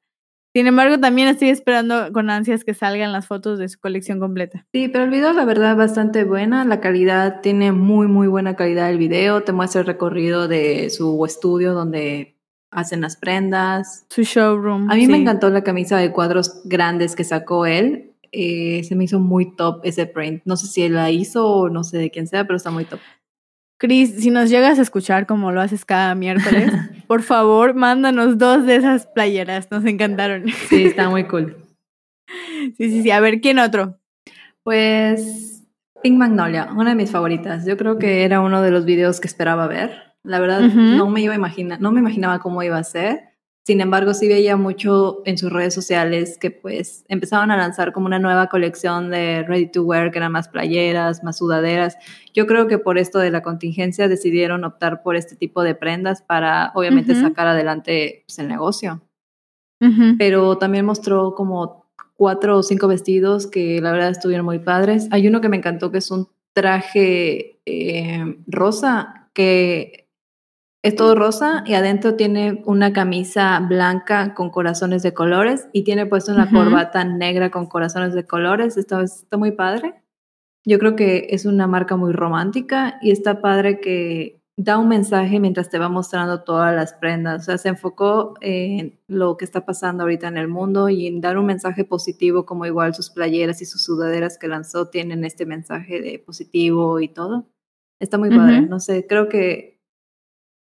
Sin 0.55 0.67
embargo, 0.67 0.99
también 0.99 1.29
estoy 1.29 1.51
esperando 1.51 2.13
con 2.13 2.31
ansias 2.31 2.65
que 2.65 2.73
salgan 2.73 3.13
las 3.13 3.27
fotos 3.27 3.59
de 3.59 3.69
su 3.69 3.79
colección 3.79 4.21
completa. 4.21 4.67
Sí, 4.73 4.89
pero 4.89 5.05
el 5.05 5.11
video 5.11 5.33
la 5.35 5.45
verdad 5.45 5.77
bastante 5.77 6.25
buena, 6.25 6.65
la 6.65 6.81
calidad 6.81 7.43
tiene 7.43 7.73
muy 7.73 8.07
muy 8.07 8.27
buena 8.27 8.57
calidad 8.57 8.89
el 8.89 8.99
video, 8.99 9.43
te 9.43 9.53
muestra 9.53 9.83
el 9.83 9.87
recorrido 9.87 10.49
de 10.49 10.89
su 10.91 11.23
estudio 11.27 11.75
donde 11.75 12.36
hacen 12.77 13.01
las 13.01 13.17
prendas. 13.17 14.05
Su 14.11 14.23
showroom. 14.23 14.91
A 14.91 14.95
mí 14.95 15.09
me 15.09 15.17
encantó 15.17 15.49
la 15.49 15.65
camisa 15.65 15.97
de 15.97 16.13
cuadros 16.13 16.61
grandes 16.65 17.17
que 17.17 17.25
sacó 17.25 17.65
él. 17.65 18.13
Eh, 18.33 18.85
se 18.85 18.95
me 18.95 19.05
hizo 19.05 19.19
muy 19.19 19.57
top 19.57 19.81
ese 19.83 20.07
print. 20.07 20.43
No 20.45 20.57
sé 20.57 20.67
si 20.67 20.83
él 20.83 20.95
la 20.95 21.11
hizo 21.11 21.47
o 21.49 21.71
no 21.71 21.85
sé 21.85 21.97
de 21.97 22.11
quién 22.11 22.27
sea, 22.27 22.45
pero 22.45 22.59
está 22.59 22.71
muy 22.71 22.85
top. 22.85 23.01
Cris, 23.79 24.23
si 24.23 24.31
nos 24.31 24.51
llegas 24.51 24.79
a 24.79 24.83
escuchar 24.83 25.27
como 25.27 25.53
lo 25.53 25.61
haces 25.61 25.85
cada 25.87 26.15
miércoles, 26.15 26.71
por 27.07 27.23
favor, 27.23 27.75
mándanos 27.75 28.37
dos 28.37 28.67
de 28.67 28.77
esas 28.77 29.07
playeras. 29.07 29.71
Nos 29.71 29.85
encantaron. 29.87 30.45
Sí, 30.69 30.85
está 30.85 31.09
muy 31.09 31.25
cool. 31.25 31.57
Sí, 32.77 32.91
sí, 32.91 33.03
sí. 33.03 33.11
A 33.11 33.21
ver, 33.21 33.41
¿quién 33.41 33.59
otro? 33.59 33.99
Pues 34.63 35.65
Pink 36.03 36.19
Magnolia, 36.19 36.69
una 36.77 36.91
de 36.91 36.97
mis 36.97 37.11
favoritas. 37.11 37.65
Yo 37.65 37.79
creo 37.79 37.99
que 37.99 38.25
era 38.25 38.41
uno 38.41 38.61
de 38.61 38.71
los 38.71 38.85
videos 38.85 39.19
que 39.19 39.29
esperaba 39.29 39.67
ver. 39.67 40.06
La 40.27 40.41
verdad, 40.41 40.61
no 40.61 41.09
me 41.09 41.23
iba 41.23 41.33
a 41.33 41.37
imaginar, 41.37 41.81
no 41.81 41.93
me 41.93 42.01
imaginaba 42.01 42.39
cómo 42.41 42.63
iba 42.63 42.77
a 42.77 42.85
ser. 42.85 43.37
Sin 43.67 43.81
embargo, 43.81 44.15
sí 44.15 44.29
veía 44.29 44.57
mucho 44.57 45.23
en 45.25 45.39
sus 45.39 45.53
redes 45.53 45.75
sociales 45.75 46.39
que 46.39 46.53
pues 46.53 47.05
empezaban 47.09 47.51
a 47.51 47.57
lanzar 47.57 47.93
como 47.93 48.07
una 48.07 48.21
nueva 48.21 48.47
colección 48.47 49.11
de 49.11 49.43
ready 49.43 49.67
to 49.67 49.83
wear, 49.83 50.13
que 50.13 50.19
eran 50.19 50.31
más 50.31 50.49
playeras, 50.49 51.25
más 51.25 51.39
sudaderas. 51.39 51.97
Yo 52.33 52.47
creo 52.47 52.69
que 52.69 52.79
por 52.79 52.97
esto 52.97 53.19
de 53.19 53.33
la 53.33 53.43
contingencia 53.43 54.07
decidieron 54.07 54.63
optar 54.63 55.03
por 55.03 55.17
este 55.17 55.35
tipo 55.35 55.65
de 55.65 55.75
prendas 55.75 56.23
para 56.23 56.71
obviamente 56.77 57.17
sacar 57.17 57.49
adelante 57.49 58.23
pues, 58.29 58.39
el 58.39 58.47
negocio. 58.47 59.03
Pero 60.17 60.59
también 60.59 60.87
mostró 60.87 61.35
como 61.35 61.87
cuatro 62.15 62.59
o 62.59 62.63
cinco 62.63 62.87
vestidos 62.87 63.49
que 63.49 63.81
la 63.81 63.91
verdad 63.91 64.11
estuvieron 64.11 64.47
muy 64.47 64.61
padres. 64.61 65.09
Hay 65.11 65.27
uno 65.27 65.41
que 65.41 65.49
me 65.49 65.57
encantó 65.57 65.91
que 65.91 65.99
es 65.99 66.11
un 66.13 66.29
traje 66.53 67.59
eh, 67.67 68.37
rosa 68.47 69.29
que 69.35 70.06
es 70.87 70.95
todo 70.95 71.17
rosa 71.17 71.65
y 71.67 71.75
adentro 71.75 72.15
tiene 72.15 72.63
una 72.65 72.93
camisa 72.93 73.59
blanca 73.59 74.35
con 74.35 74.51
corazones 74.51 75.03
de 75.03 75.13
colores 75.13 75.67
y 75.73 75.83
tiene 75.83 76.07
puesto 76.07 76.33
una 76.33 76.49
corbata 76.49 77.03
negra 77.03 77.51
con 77.51 77.67
corazones 77.67 78.15
de 78.15 78.25
colores. 78.25 78.77
Está, 78.77 79.03
está 79.03 79.37
muy 79.37 79.51
padre. 79.51 80.01
Yo 80.65 80.79
creo 80.79 80.95
que 80.95 81.27
es 81.31 81.45
una 81.45 81.67
marca 81.67 81.97
muy 81.97 82.13
romántica 82.13 82.99
y 83.03 83.11
está 83.11 83.41
padre 83.41 83.81
que 83.81 84.41
da 84.57 84.79
un 84.79 84.87
mensaje 84.87 85.41
mientras 85.41 85.71
te 85.71 85.81
va 85.81 85.89
mostrando 85.89 86.45
todas 86.45 86.73
las 86.73 86.95
prendas. 86.95 87.43
O 87.43 87.45
sea, 87.47 87.59
se 87.59 87.71
enfocó 87.71 88.35
en 88.41 89.01
lo 89.09 89.37
que 89.37 89.45
está 89.45 89.67
pasando 89.67 90.05
ahorita 90.05 90.29
en 90.29 90.37
el 90.37 90.47
mundo 90.47 90.89
y 90.89 91.09
en 91.09 91.21
dar 91.21 91.37
un 91.37 91.47
mensaje 91.47 91.85
positivo, 91.85 92.47
como 92.47 92.65
igual 92.65 92.95
sus 92.95 93.11
playeras 93.11 93.61
y 93.61 93.67
sus 93.67 93.83
sudaderas 93.83 94.39
que 94.39 94.47
lanzó 94.47 94.89
tienen 94.89 95.25
este 95.25 95.47
mensaje 95.47 96.01
de 96.01 96.21
positivo 96.21 97.01
y 97.01 97.09
todo. 97.09 97.49
Está 98.01 98.19
muy 98.19 98.31
padre. 98.31 98.61
No 98.63 98.79
sé, 98.79 99.05
creo 99.09 99.29
que 99.29 99.76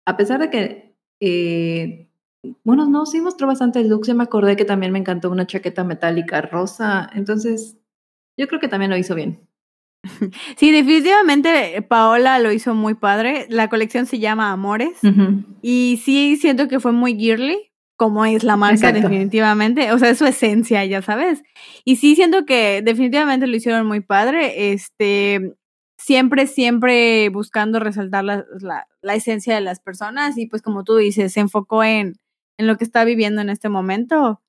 a 0.07 0.17
pesar 0.17 0.41
de 0.41 0.51
que, 0.51 0.97
eh, 1.21 2.09
bueno, 2.65 2.89
no, 2.89 3.05
sí 3.07 3.21
mostró 3.21 3.47
bastante 3.47 3.85
looks, 3.85 4.09
ya 4.09 4.15
me 4.15 4.23
acordé 4.23 4.57
que 4.57 4.65
también 4.65 4.93
me 4.93 4.99
encantó 4.99 5.31
una 5.31 5.47
chaqueta 5.47 5.85
metálica 5.85 6.41
rosa, 6.41 7.11
entonces 7.15 7.77
yo 8.39 8.47
creo 8.47 8.61
que 8.61 8.69
también 8.69 8.91
lo 8.91 8.97
hizo 8.97 9.15
bien. 9.15 9.41
Sí, 10.57 10.71
definitivamente 10.71 11.83
Paola 11.83 12.39
lo 12.39 12.53
hizo 12.53 12.75
muy 12.75 12.95
padre. 12.95 13.47
La 13.49 13.69
colección 13.69 14.07
se 14.07 14.21
llama 14.21 14.53
Amores 14.53 14.99
y 15.63 16.01
sí 16.05 16.37
siento 16.37 16.69
que 16.69 16.79
fue 16.79 16.93
muy 16.93 17.17
girly, 17.17 17.73
como 17.97 18.25
es 18.25 18.45
la 18.45 18.57
marca 18.57 18.93
definitivamente, 18.93 19.91
o 19.93 19.99
sea, 19.99 20.11
es 20.11 20.19
su 20.19 20.27
esencia, 20.27 20.85
ya 20.85 21.03
sabes. 21.03 21.43
Y 21.85 21.97
sí 21.97 22.15
siento 22.15 22.45
que 22.45 22.83
definitivamente 22.83 23.47
lo 23.47 23.57
hicieron 23.57 23.87
muy 23.87 24.01
padre. 24.01 24.73
Este, 24.73 25.57
siempre, 25.97 26.47
siempre 26.47 27.29
buscando 27.31 27.81
resaltar 27.81 28.25
la, 28.25 28.45
la, 28.61 29.15
esencia 29.15 29.55
de 29.55 29.61
las 29.61 29.81
personas 29.81 30.37
y 30.39 30.47
pues 30.47 30.63
como 30.63 30.85
tú 30.85 30.97
dices, 30.97 31.33
se 31.33 31.41
enfocó 31.41 31.83
en, 31.85 32.15
en 32.59 32.67
lo 32.67 32.77
que 32.77 32.85
está 32.85 33.05
viviendo 33.05 33.41
en 33.41 33.51
este 33.51 33.69
momento 33.69 34.41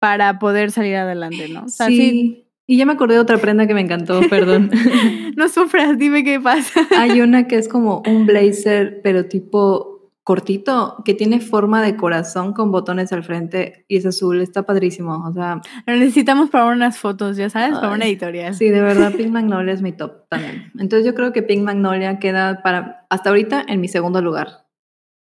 para 0.00 0.38
poder 0.38 0.70
salir 0.70 0.96
adelante, 0.96 1.48
¿no? 1.48 1.68
sí. 1.68 2.44
Y 2.70 2.76
ya 2.76 2.84
me 2.84 2.92
acordé 2.92 3.14
de 3.14 3.20
otra 3.20 3.38
prenda 3.38 3.66
que 3.66 3.72
me 3.72 3.80
encantó, 3.80 4.20
perdón. 4.28 4.70
no 5.36 5.48
sufras, 5.48 5.96
dime 5.96 6.22
qué 6.22 6.38
pasa. 6.38 6.86
Hay 6.98 7.22
una 7.22 7.48
que 7.48 7.56
es 7.56 7.66
como 7.66 8.02
un 8.06 8.26
blazer, 8.26 9.00
pero 9.02 9.24
tipo 9.24 9.97
cortito 10.28 11.02
que 11.06 11.14
tiene 11.14 11.40
forma 11.40 11.80
de 11.80 11.96
corazón 11.96 12.52
con 12.52 12.70
botones 12.70 13.14
al 13.14 13.24
frente 13.24 13.86
y 13.88 13.96
es 13.96 14.04
azul, 14.04 14.42
está 14.42 14.64
padrísimo, 14.64 15.26
o 15.26 15.32
sea... 15.32 15.62
Lo 15.86 15.96
necesitamos 15.96 16.50
para 16.50 16.66
unas 16.66 16.98
fotos, 16.98 17.38
ya 17.38 17.48
sabes, 17.48 17.78
para 17.78 17.94
una 17.94 18.04
editorial. 18.04 18.54
Sí, 18.54 18.68
de 18.68 18.82
verdad, 18.82 19.10
Pink 19.16 19.30
Magnolia 19.30 19.72
es 19.72 19.80
mi 19.80 19.92
top 19.92 20.28
también. 20.28 20.70
Entonces 20.78 21.06
yo 21.06 21.14
creo 21.14 21.32
que 21.32 21.42
Pink 21.42 21.62
Magnolia 21.62 22.18
queda 22.18 22.62
para, 22.62 23.06
hasta 23.08 23.30
ahorita, 23.30 23.64
en 23.68 23.80
mi 23.80 23.88
segundo 23.88 24.20
lugar. 24.20 24.66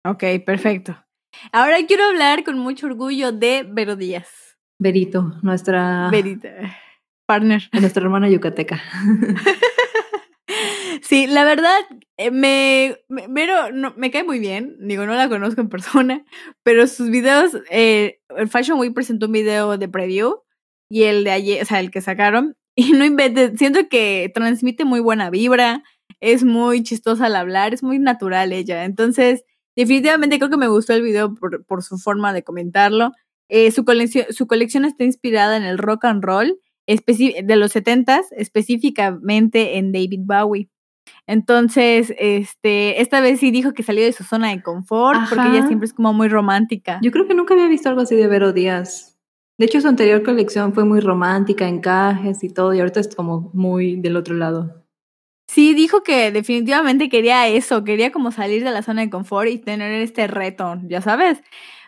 Ok, 0.05 0.25
perfecto. 0.45 0.97
Ahora 1.53 1.77
quiero 1.87 2.03
hablar 2.07 2.43
con 2.43 2.59
mucho 2.59 2.89
orgullo 2.89 3.31
de 3.31 3.65
Vero 3.65 3.95
Díaz. 3.95 4.59
Verito, 4.81 5.35
nuestra... 5.41 6.09
Verita, 6.11 6.49
partner. 7.27 7.63
Nuestra 7.73 8.03
hermana 8.03 8.29
yucateca. 8.29 8.83
Sí, 11.17 11.27
la 11.27 11.45
verdad, 11.45 11.79
eh, 12.19 12.31
me, 12.31 12.99
pero 13.35 13.73
no, 13.73 13.95
me 13.97 14.11
cae 14.11 14.23
muy 14.23 14.39
bien. 14.39 14.77
Digo, 14.81 15.07
no 15.07 15.15
la 15.15 15.31
conozco 15.31 15.63
en 15.63 15.71
persona, 15.71 16.27
pero 16.63 16.87
sus 16.87 17.09
videos, 17.09 17.53
eh, 17.71 18.21
el 18.37 18.49
Fashion 18.49 18.79
Week 18.79 18.93
presentó 18.93 19.25
un 19.25 19.33
video 19.33 19.79
de 19.79 19.89
preview 19.89 20.43
y 20.91 21.05
el 21.05 21.25
de 21.25 21.31
ayer, 21.31 21.63
o 21.63 21.65
sea, 21.65 21.81
el 21.81 21.91
que 21.91 22.03
sacaron, 22.03 22.55
y 22.75 22.93
no 22.93 23.07
siento 23.57 23.89
que 23.89 24.31
transmite 24.35 24.85
muy 24.85 25.01
buena 25.01 25.31
vibra, 25.31 25.83
es 26.21 26.45
muy 26.45 26.83
chistosa 26.83 27.27
al 27.27 27.37
hablar, 27.37 27.73
es 27.73 27.83
muy 27.83 27.99
natural 27.99 28.53
ella. 28.53 28.85
Entonces, 28.85 29.43
definitivamente 29.75 30.37
creo 30.37 30.51
que 30.51 30.59
me 30.59 30.69
gustó 30.69 30.93
el 30.93 31.01
video 31.01 31.35
por, 31.35 31.65
por 31.65 31.83
su 31.83 31.97
forma 31.97 32.35
de 32.35 32.45
comentarlo. 32.45 33.13
Eh, 33.49 33.71
su, 33.71 33.87
colección, 33.87 34.27
su 34.29 34.47
colección 34.47 34.85
está 34.85 35.05
inspirada 35.05 35.57
en 35.57 35.63
el 35.63 35.79
rock 35.79 36.05
and 36.05 36.23
roll 36.23 36.61
de 36.87 37.57
los 37.57 37.73
70 37.73 38.21
específicamente 38.37 39.79
en 39.79 39.93
David 39.93 40.21
Bowie. 40.25 40.69
Entonces, 41.27 42.15
este, 42.19 43.01
esta 43.01 43.21
vez 43.21 43.41
sí 43.41 43.51
dijo 43.51 43.73
que 43.73 43.83
salió 43.83 44.05
de 44.05 44.13
su 44.13 44.25
zona 44.25 44.51
de 44.51 44.63
confort, 44.63 45.21
porque 45.29 45.49
ella 45.49 45.67
siempre 45.67 45.87
es 45.87 45.93
como 45.93 46.13
muy 46.13 46.29
romántica. 46.29 47.01
Yo 47.03 47.11
creo 47.11 47.27
que 47.27 47.35
nunca 47.35 47.55
había 47.55 47.69
visto 47.69 47.89
algo 47.89 48.01
así 48.01 48.15
de 48.17 48.27
Vero 48.27 48.53
Díaz. 48.53 49.19
De 49.59 49.67
hecho, 49.67 49.81
su 49.81 49.89
anterior 49.89 50.23
colección 50.23 50.75
fue 50.75 50.85
muy 50.85 51.01
romántica, 51.01 51.67
encajes 51.67 52.45
y 52.45 52.51
todo, 52.51 52.75
y 52.75 52.81
ahorita 52.81 53.01
es 53.01 53.15
como 53.15 53.51
muy 53.55 53.97
del 53.97 54.17
otro 54.17 54.35
lado. 54.35 54.86
Sí, 55.49 55.75
dijo 55.75 56.03
que 56.03 56.33
definitivamente 56.33 57.09
quería 57.09 57.47
eso, 57.49 57.85
quería 57.85 58.11
como 58.11 58.33
salir 58.33 58.65
de 58.65 58.73
la 58.73 58.83
zona 58.83 59.03
de 59.03 59.11
confort 59.11 59.49
y 59.49 59.59
tener 59.59 59.93
este 60.03 60.27
reto, 60.27 60.79
ya 60.89 61.01
sabes. 61.01 61.41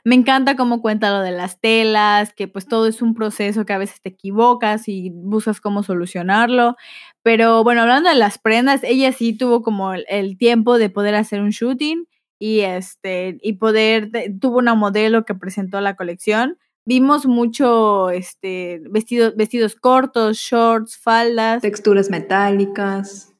Me 0.04 0.14
encanta 0.14 0.56
cómo 0.56 0.80
cuenta 0.80 1.10
lo 1.10 1.20
de 1.20 1.32
las 1.32 1.60
telas, 1.60 2.32
que 2.32 2.48
pues 2.48 2.66
todo 2.66 2.86
es 2.86 3.02
un 3.02 3.14
proceso 3.14 3.66
que 3.66 3.72
a 3.72 3.78
veces 3.78 4.00
te 4.00 4.10
equivocas 4.10 4.88
y 4.88 5.10
buscas 5.10 5.60
cómo 5.60 5.82
solucionarlo. 5.82 6.76
Pero 7.22 7.64
bueno, 7.64 7.82
hablando 7.82 8.08
de 8.08 8.14
las 8.14 8.38
prendas, 8.38 8.82
ella 8.84 9.12
sí 9.12 9.36
tuvo 9.36 9.62
como 9.62 9.92
el, 9.92 10.38
tiempo 10.38 10.78
de 10.78 10.88
poder 10.88 11.14
hacer 11.14 11.40
un 11.40 11.50
shooting 11.50 12.06
y 12.38 12.60
este 12.60 13.38
y 13.42 13.54
poder 13.54 14.10
tuvo 14.40 14.58
una 14.58 14.74
modelo 14.74 15.24
que 15.24 15.34
presentó 15.34 15.80
la 15.80 15.96
colección. 15.96 16.58
Vimos 16.86 17.26
mucho 17.26 18.10
este 18.10 18.80
vestidos 18.90 19.36
vestidos 19.36 19.74
cortos, 19.74 20.38
shorts, 20.38 20.96
faldas, 20.96 21.60
texturas 21.60 22.08
metálicas, 22.08 23.34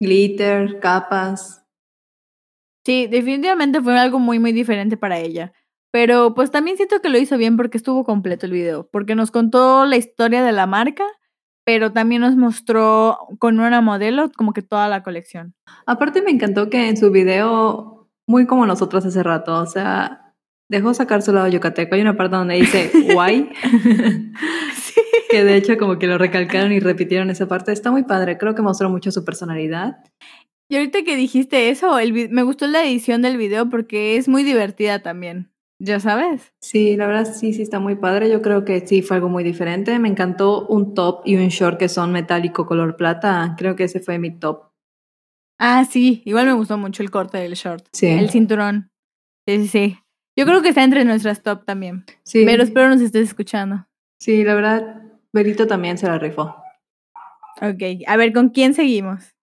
glitter, 0.00 0.80
capas. 0.80 1.64
Sí, 2.84 3.06
definitivamente 3.08 3.80
fue 3.80 3.98
algo 3.98 4.18
muy 4.18 4.38
muy 4.38 4.52
diferente 4.52 4.96
para 4.96 5.18
ella. 5.18 5.52
Pero 5.92 6.34
pues 6.34 6.50
también 6.50 6.76
siento 6.76 7.00
que 7.00 7.08
lo 7.08 7.18
hizo 7.18 7.38
bien 7.38 7.56
porque 7.56 7.78
estuvo 7.78 8.04
completo 8.04 8.46
el 8.46 8.52
video, 8.52 8.88
porque 8.92 9.14
nos 9.14 9.30
contó 9.30 9.86
la 9.86 9.96
historia 9.96 10.44
de 10.44 10.52
la 10.52 10.66
marca, 10.66 11.04
pero 11.64 11.92
también 11.92 12.20
nos 12.20 12.36
mostró 12.36 13.18
con 13.38 13.58
una 13.58 13.80
modelo 13.80 14.30
como 14.36 14.52
que 14.52 14.62
toda 14.62 14.88
la 14.88 15.02
colección. 15.02 15.54
Aparte 15.86 16.22
me 16.22 16.30
encantó 16.30 16.68
que 16.70 16.88
en 16.88 16.96
su 16.96 17.10
video, 17.10 18.08
muy 18.26 18.46
como 18.46 18.66
nosotros 18.66 19.06
hace 19.06 19.22
rato, 19.22 19.58
o 19.58 19.66
sea, 19.66 20.34
dejó 20.68 20.92
sacar 20.94 21.22
su 21.22 21.32
lado 21.32 21.48
yucateco. 21.48 21.94
Hay 21.94 22.02
una 22.02 22.16
parte 22.16 22.36
donde 22.36 22.56
dice 22.56 22.90
guay. 23.12 23.50
Que 25.30 25.44
de 25.44 25.56
hecho 25.56 25.76
como 25.78 25.98
que 25.98 26.06
lo 26.06 26.18
recalcaron 26.18 26.72
y 26.72 26.80
repitieron 26.80 27.30
esa 27.30 27.48
parte. 27.48 27.72
Está 27.72 27.90
muy 27.90 28.04
padre, 28.04 28.38
creo 28.38 28.54
que 28.54 28.62
mostró 28.62 28.88
mucho 28.90 29.10
su 29.10 29.24
personalidad. 29.24 29.98
Y 30.68 30.76
ahorita 30.76 31.02
que 31.04 31.16
dijiste 31.16 31.70
eso, 31.70 31.98
el, 31.98 32.28
me 32.30 32.42
gustó 32.42 32.66
la 32.66 32.84
edición 32.84 33.22
del 33.22 33.36
video 33.36 33.68
porque 33.70 34.16
es 34.16 34.28
muy 34.28 34.42
divertida 34.42 35.00
también. 35.00 35.50
Ya 35.78 36.00
sabes. 36.00 36.52
Sí, 36.60 36.96
la 36.96 37.06
verdad 37.06 37.32
sí, 37.32 37.52
sí 37.52 37.62
está 37.62 37.78
muy 37.80 37.96
padre. 37.96 38.30
Yo 38.30 38.40
creo 38.40 38.64
que 38.64 38.86
sí 38.86 39.02
fue 39.02 39.16
algo 39.16 39.28
muy 39.28 39.44
diferente. 39.44 39.98
Me 39.98 40.08
encantó 40.08 40.66
un 40.66 40.94
top 40.94 41.20
y 41.24 41.36
un 41.36 41.48
short 41.48 41.78
que 41.78 41.88
son 41.88 42.12
metálico 42.12 42.66
color 42.66 42.96
plata. 42.96 43.54
Creo 43.58 43.76
que 43.76 43.84
ese 43.84 44.00
fue 44.00 44.18
mi 44.18 44.30
top. 44.38 44.70
Ah, 45.58 45.84
sí, 45.84 46.22
igual 46.24 46.46
me 46.46 46.52
gustó 46.52 46.76
mucho 46.78 47.02
el 47.02 47.10
corte 47.10 47.38
del 47.38 47.54
short. 47.54 47.86
Sí. 47.92 48.06
El 48.06 48.30
cinturón. 48.30 48.90
Sí, 49.46 49.58
sí, 49.62 49.68
sí. 49.68 49.98
Yo 50.38 50.44
creo 50.44 50.60
que 50.62 50.70
está 50.70 50.82
entre 50.84 51.04
nuestras 51.04 51.42
top 51.42 51.64
también. 51.64 52.04
Sí, 52.24 52.44
Pero 52.44 52.62
espero 52.62 52.88
nos 52.88 53.00
estés 53.00 53.28
escuchando. 53.28 53.86
sí, 54.20 54.44
la 54.44 54.54
verdad, 54.54 55.02
Berito 55.36 55.66
también 55.66 55.98
se 55.98 56.06
la 56.06 56.18
rifó. 56.18 56.56
Ok, 57.60 57.82
a 58.06 58.16
ver, 58.16 58.32
¿con 58.32 58.48
quién 58.48 58.72
seguimos? 58.72 59.34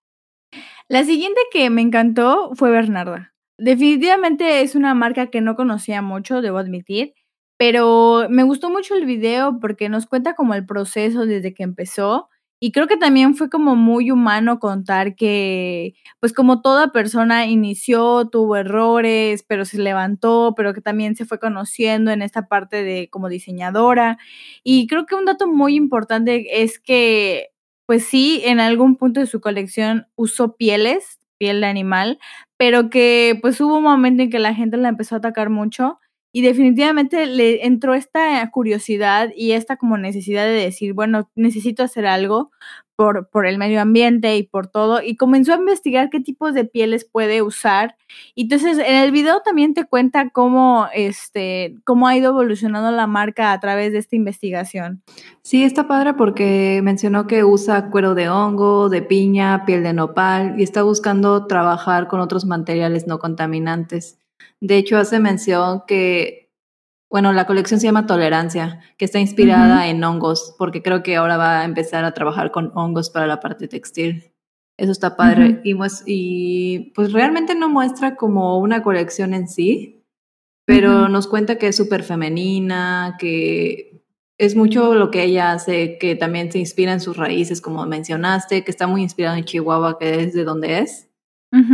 La 0.88 1.04
siguiente 1.04 1.40
que 1.52 1.70
me 1.70 1.82
encantó 1.84 2.50
fue 2.56 2.72
Bernarda. 2.72 3.36
Definitivamente 3.60 4.62
es 4.62 4.74
una 4.74 4.96
marca 4.96 5.28
que 5.28 5.40
no 5.40 5.56
conocía 5.56 6.02
mucho, 6.02 6.42
debo 6.42 6.58
admitir, 6.58 7.14
pero 7.58 8.26
me 8.28 8.42
gustó 8.42 8.72
mucho 8.72 8.96
el 8.96 9.06
video 9.06 9.60
porque 9.60 9.88
nos 9.88 10.08
cuenta 10.08 10.34
como 10.34 10.56
el 10.56 10.66
proceso 10.66 11.28
desde 11.28 11.54
que 11.54 11.62
empezó 11.62 12.28
y 12.66 12.72
creo 12.72 12.88
que 12.88 12.96
también 12.96 13.36
fue 13.36 13.50
como 13.50 13.76
muy 13.76 14.10
humano 14.10 14.58
contar 14.58 15.16
que, 15.16 15.96
pues 16.22 16.32
como 16.32 16.62
toda 16.62 16.94
persona 16.94 17.46
inició, 17.46 18.30
tuvo 18.30 18.56
errores, 18.56 19.44
pero 19.46 19.66
se 19.66 19.80
levantó, 19.80 20.54
pero 20.56 20.74
que 20.74 20.80
también 20.80 21.18
se 21.18 21.26
fue 21.26 21.40
conociendo 21.40 22.10
en 22.12 22.22
esta 22.22 22.48
parte 22.48 22.82
de 22.86 23.10
como 23.10 23.28
diseñadora. 23.28 24.18
Y 24.64 24.88
creo 24.88 25.06
que 25.06 25.16
un 25.16 25.26
dato 25.26 25.46
muy 25.46 25.76
importante 25.76 26.64
es 26.64 26.80
que 26.80 27.50
pues 27.86 28.06
sí, 28.06 28.42
en 28.46 28.62
algún 28.62 28.96
punto 28.96 29.20
de 29.20 29.26
su 29.26 29.42
colección 29.42 30.08
usó 30.16 30.56
pieles, 30.56 31.20
piel 31.38 31.60
de 31.60 31.68
animal, 31.68 32.18
pero 32.56 32.90
que 32.90 33.38
pues 33.42 33.60
hubo 33.60 33.80
un 33.80 33.84
momento 33.84 34.24
en 34.24 34.30
que 34.30 34.40
la 34.40 34.54
gente 34.56 34.78
la 34.78 34.88
empezó 34.88 35.16
a 35.16 35.18
atacar 35.18 35.50
mucho 35.50 36.00
y 36.36 36.42
definitivamente 36.42 37.28
le 37.28 37.66
entró 37.66 37.94
esta 37.94 38.50
curiosidad 38.50 39.30
y 39.36 39.52
esta 39.52 39.78
como 39.78 39.98
necesidad 39.98 40.46
de 40.46 40.54
decir, 40.54 40.94
bueno, 40.94 41.30
necesito 41.36 41.84
hacer 41.84 42.08
algo 42.08 42.50
por, 42.96 43.30
por 43.30 43.46
el 43.46 43.60
medio 43.60 43.82
ambiente 43.82 44.36
y 44.36 44.44
por 44.44 44.68
todo, 44.68 45.02
y 45.04 45.16
comenzó 45.16 45.54
a 45.54 45.58
investigar 45.58 46.10
qué 46.10 46.20
tipos 46.20 46.56
de 46.56 46.66
pieles 46.66 47.06
puede 47.06 47.44
usar. 47.44 47.96
Y 48.34 48.44
entonces 48.44 48.80
en 48.80 48.96
el 48.96 49.12
video 49.12 49.42
también 49.42 49.76
te 49.76 49.86
cuenta 49.86 50.30
cómo, 50.32 50.88
este, 50.94 51.76
cómo 51.86 52.08
ha 52.08 52.18
ido 52.18 52.32
evolucionando 52.32 52.92
la 52.92 53.06
marca 53.06 53.52
a 53.52 53.60
través 53.60 53.92
de 53.92 54.00
esta 54.00 54.16
investigación. 54.16 55.04
Sí, 55.44 55.64
está 55.64 55.88
padre 55.88 56.16
porque 56.16 56.82
mencionó 56.84 57.28
que 57.28 57.44
usa 57.44 57.92
cuero 57.92 58.16
de 58.16 58.30
hongo, 58.30 58.90
de 58.90 59.04
piña, 59.04 59.66
piel 59.66 59.84
de 59.84 59.94
nopal 59.94 60.56
y 60.60 60.64
está 60.64 60.82
buscando 60.82 61.46
trabajar 61.46 62.08
con 62.08 62.22
otros 62.22 62.46
materiales 62.46 63.06
no 63.06 63.20
contaminantes. 63.20 64.18
De 64.60 64.78
hecho, 64.78 64.98
hace 64.98 65.20
mención 65.20 65.84
que, 65.88 66.52
bueno, 67.10 67.32
la 67.34 67.46
colección 67.46 67.80
se 67.80 67.86
llama 67.88 68.06
Tolerancia, 68.08 68.80
que 68.98 69.06
está 69.06 69.20
inspirada 69.20 69.88
en 69.88 70.04
hongos, 70.04 70.56
porque 70.58 70.82
creo 70.82 71.04
que 71.04 71.16
ahora 71.16 71.38
va 71.38 71.62
a 71.62 71.66
empezar 71.66 72.06
a 72.06 72.14
trabajar 72.14 72.52
con 72.52 72.72
hongos 72.76 73.10
para 73.10 73.28
la 73.28 73.40
parte 73.40 73.68
textil. 73.68 74.32
Eso 74.78 74.92
está 74.92 75.16
padre. 75.16 75.62
Y, 75.64 75.74
mues- 75.76 76.04
y 76.08 76.92
pues 76.96 77.14
realmente 77.14 77.54
no 77.56 77.70
muestra 77.70 78.16
como 78.16 78.58
una 78.60 78.82
colección 78.82 79.34
en 79.36 79.48
sí, 79.48 80.04
pero 80.66 81.10
nos 81.10 81.28
cuenta 81.28 81.58
que 81.58 81.68
es 81.68 81.76
súper 81.76 82.04
femenina, 82.04 83.16
que 83.20 84.02
es 84.40 84.56
mucho 84.56 84.96
lo 84.96 85.12
que 85.12 85.24
ella 85.24 85.52
hace, 85.52 85.98
que 86.00 86.16
también 86.16 86.52
se 86.52 86.58
inspira 86.60 86.92
en 86.94 87.00
sus 87.02 87.16
raíces, 87.18 87.62
como 87.62 87.86
mencionaste, 87.86 88.64
que 88.64 88.72
está 88.72 88.88
muy 88.88 89.04
inspirada 89.04 89.38
en 89.38 89.46
Chihuahua, 89.46 90.00
que 90.00 90.22
es 90.24 90.34
de 90.34 90.44
donde 90.44 90.80
es. 90.80 91.10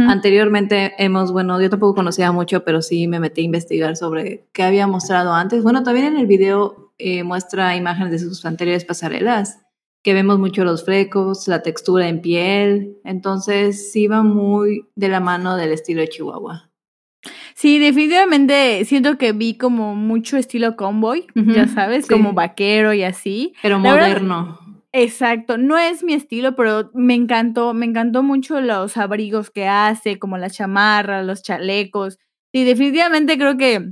Anteriormente 0.09 0.93
hemos, 0.97 1.31
bueno, 1.31 1.59
yo 1.61 1.69
tampoco 1.69 1.95
conocía 1.95 2.31
mucho, 2.31 2.63
pero 2.65 2.81
sí 2.81 3.07
me 3.07 3.19
metí 3.19 3.41
a 3.41 3.45
investigar 3.45 3.95
sobre 3.95 4.45
qué 4.51 4.63
había 4.63 4.87
mostrado 4.87 5.33
antes. 5.33 5.63
Bueno, 5.63 5.83
también 5.83 6.07
en 6.07 6.17
el 6.17 6.27
video 6.27 6.91
eh, 6.97 7.23
muestra 7.23 7.75
imágenes 7.77 8.11
de 8.11 8.19
sus 8.19 8.45
anteriores 8.45 8.83
pasarelas, 8.83 9.59
que 10.03 10.13
vemos 10.13 10.37
mucho 10.39 10.63
los 10.65 10.83
flecos, 10.83 11.47
la 11.47 11.61
textura 11.61 12.07
en 12.09 12.21
piel. 12.21 12.97
Entonces 13.05 13.91
sí 13.91 14.07
va 14.07 14.21
muy 14.23 14.85
de 14.95 15.07
la 15.07 15.19
mano 15.21 15.55
del 15.55 15.71
estilo 15.71 16.01
de 16.01 16.09
Chihuahua. 16.09 16.69
Sí, 17.53 17.79
definitivamente 17.79 18.83
siento 18.85 19.17
que 19.17 19.33
vi 19.33 19.57
como 19.57 19.93
mucho 19.95 20.37
estilo 20.37 20.75
convoy, 20.77 21.27
ya 21.35 21.67
sabes, 21.67 22.05
sí. 22.05 22.13
como 22.13 22.31
vaquero 22.33 22.93
y 22.93 23.03
así. 23.03 23.53
Pero 23.61 23.79
La 23.79 23.93
verdad- 23.93 24.07
moderno. 24.07 24.59
Exacto, 24.93 25.57
no 25.59 25.77
es 25.77 26.03
mi 26.03 26.13
estilo, 26.13 26.55
pero 26.55 26.89
me 26.95 27.13
encantó, 27.13 27.75
me 27.75 27.85
encantó 27.85 28.23
mucho 28.23 28.59
los 28.59 28.97
abrigos 28.97 29.51
que 29.51 29.67
hace, 29.67 30.17
como 30.17 30.37
las 30.39 30.53
chamarras, 30.55 31.23
los 31.25 31.43
chalecos. 31.43 32.17
Sí, 32.51 32.63
definitivamente 32.63 33.37
creo 33.37 33.55
que 33.55 33.91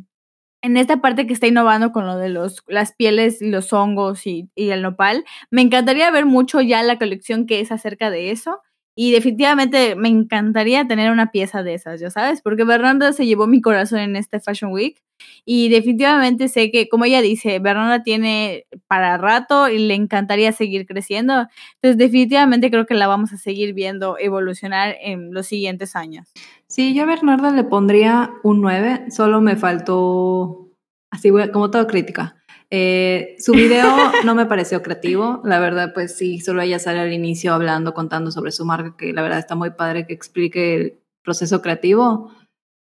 en 0.64 0.78
esta 0.78 1.02
parte 1.02 1.28
que 1.28 1.34
está 1.34 1.48
innovando 1.48 1.92
con 1.92 2.08
lo 2.08 2.18
de 2.18 2.30
los, 2.30 2.64
las 2.68 2.94
pieles, 2.96 3.42
y 3.42 3.50
los 3.52 3.74
hongos 3.74 4.28
y, 4.28 4.50
y 4.56 4.70
el 4.72 4.82
nopal, 4.84 5.26
me 5.52 5.62
encantaría 5.64 6.12
ver 6.12 6.26
mucho 6.26 6.62
ya 6.62 6.84
la 6.84 6.98
colección 7.00 7.48
que 7.48 7.60
es 7.62 7.72
acerca 7.72 8.10
de 8.12 8.32
eso. 8.32 8.60
Y 9.00 9.12
definitivamente 9.12 9.96
me 9.96 10.10
encantaría 10.10 10.88
tener 10.88 11.12
una 11.12 11.30
pieza 11.30 11.62
de 11.62 11.76
esas, 11.76 12.00
ya 12.00 12.10
sabes, 12.10 12.42
porque 12.42 12.64
Bernarda 12.64 13.14
se 13.14 13.28
llevó 13.28 13.46
mi 13.46 13.62
corazón 13.62 14.00
en 14.00 14.16
este 14.16 14.40
Fashion 14.40 14.72
Week. 14.72 14.98
Y 15.46 15.70
definitivamente 15.70 16.48
sé 16.48 16.72
que, 16.72 16.90
como 16.90 17.06
ella 17.06 17.22
dice, 17.22 17.60
Bernarda 17.60 18.02
tiene 18.02 18.66
para 18.88 19.18
rato 19.18 19.70
y 19.70 19.78
le 19.78 19.94
encantaría 19.94 20.52
seguir 20.52 20.88
creciendo. 20.88 21.48
Entonces, 21.76 22.00
definitivamente 22.00 22.72
creo 22.72 22.88
que 22.88 22.96
la 22.96 23.06
vamos 23.06 23.32
a 23.34 23.38
seguir 23.38 23.76
viendo 23.76 24.18
evolucionar 24.18 24.96
en 25.00 25.32
los 25.32 25.46
siguientes 25.46 25.96
años. 25.96 26.34
Sí, 26.68 26.96
yo 26.96 27.04
a 27.04 27.06
Bernarda 27.06 27.52
le 27.52 27.66
pondría 27.66 28.32
un 28.42 28.62
9, 28.62 29.12
solo 29.12 29.42
me 29.42 29.56
faltó, 29.58 30.72
así 31.12 31.30
como 31.54 31.70
toda 31.70 31.86
crítica. 31.86 32.37
Eh, 32.70 33.36
su 33.40 33.54
video 33.54 33.88
no 34.26 34.36
me 34.36 34.46
pareció 34.46 34.82
creativo, 34.82 35.42
la 35.46 35.60
verdad, 35.60 35.94
pues 35.94 36.18
sí, 36.18 36.40
solo 36.40 36.62
ella 36.62 36.80
sale 36.80 37.00
al 37.00 37.14
inicio 37.14 37.54
hablando, 37.54 37.94
contando 37.94 38.32
sobre 38.32 38.52
su 38.52 38.66
marca, 38.66 38.96
que 38.98 39.14
la 39.14 39.22
verdad 39.22 39.40
está 39.40 39.56
muy 39.56 39.72
padre 39.72 40.06
que 40.06 40.14
explique 40.14 40.76
el 40.76 41.00
proceso 41.24 41.62
creativo, 41.62 42.32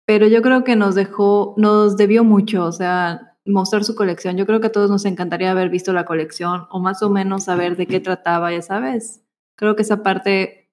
pero 0.06 0.28
yo 0.28 0.42
creo 0.42 0.64
que 0.64 0.76
nos 0.76 0.96
dejó, 0.96 1.54
nos 1.58 1.98
debió 1.98 2.24
mucho, 2.24 2.66
o 2.66 2.72
sea, 2.72 3.38
mostrar 3.46 3.84
su 3.84 3.96
colección. 3.96 4.38
Yo 4.38 4.46
creo 4.46 4.60
que 4.60 4.68
a 4.68 4.72
todos 4.72 4.90
nos 4.90 5.06
encantaría 5.06 5.52
haber 5.52 5.70
visto 5.70 5.94
la 5.94 6.06
colección 6.06 6.68
o 6.72 6.80
más 6.80 7.02
o 7.04 7.10
menos 7.10 7.46
saber 7.46 7.76
de 7.76 7.88
qué 7.88 8.00
trataba, 8.00 8.52
ya 8.52 8.62
sabes. 8.62 9.22
Creo 9.56 9.76
que 9.76 9.84
esa 9.84 10.04
parte 10.04 10.72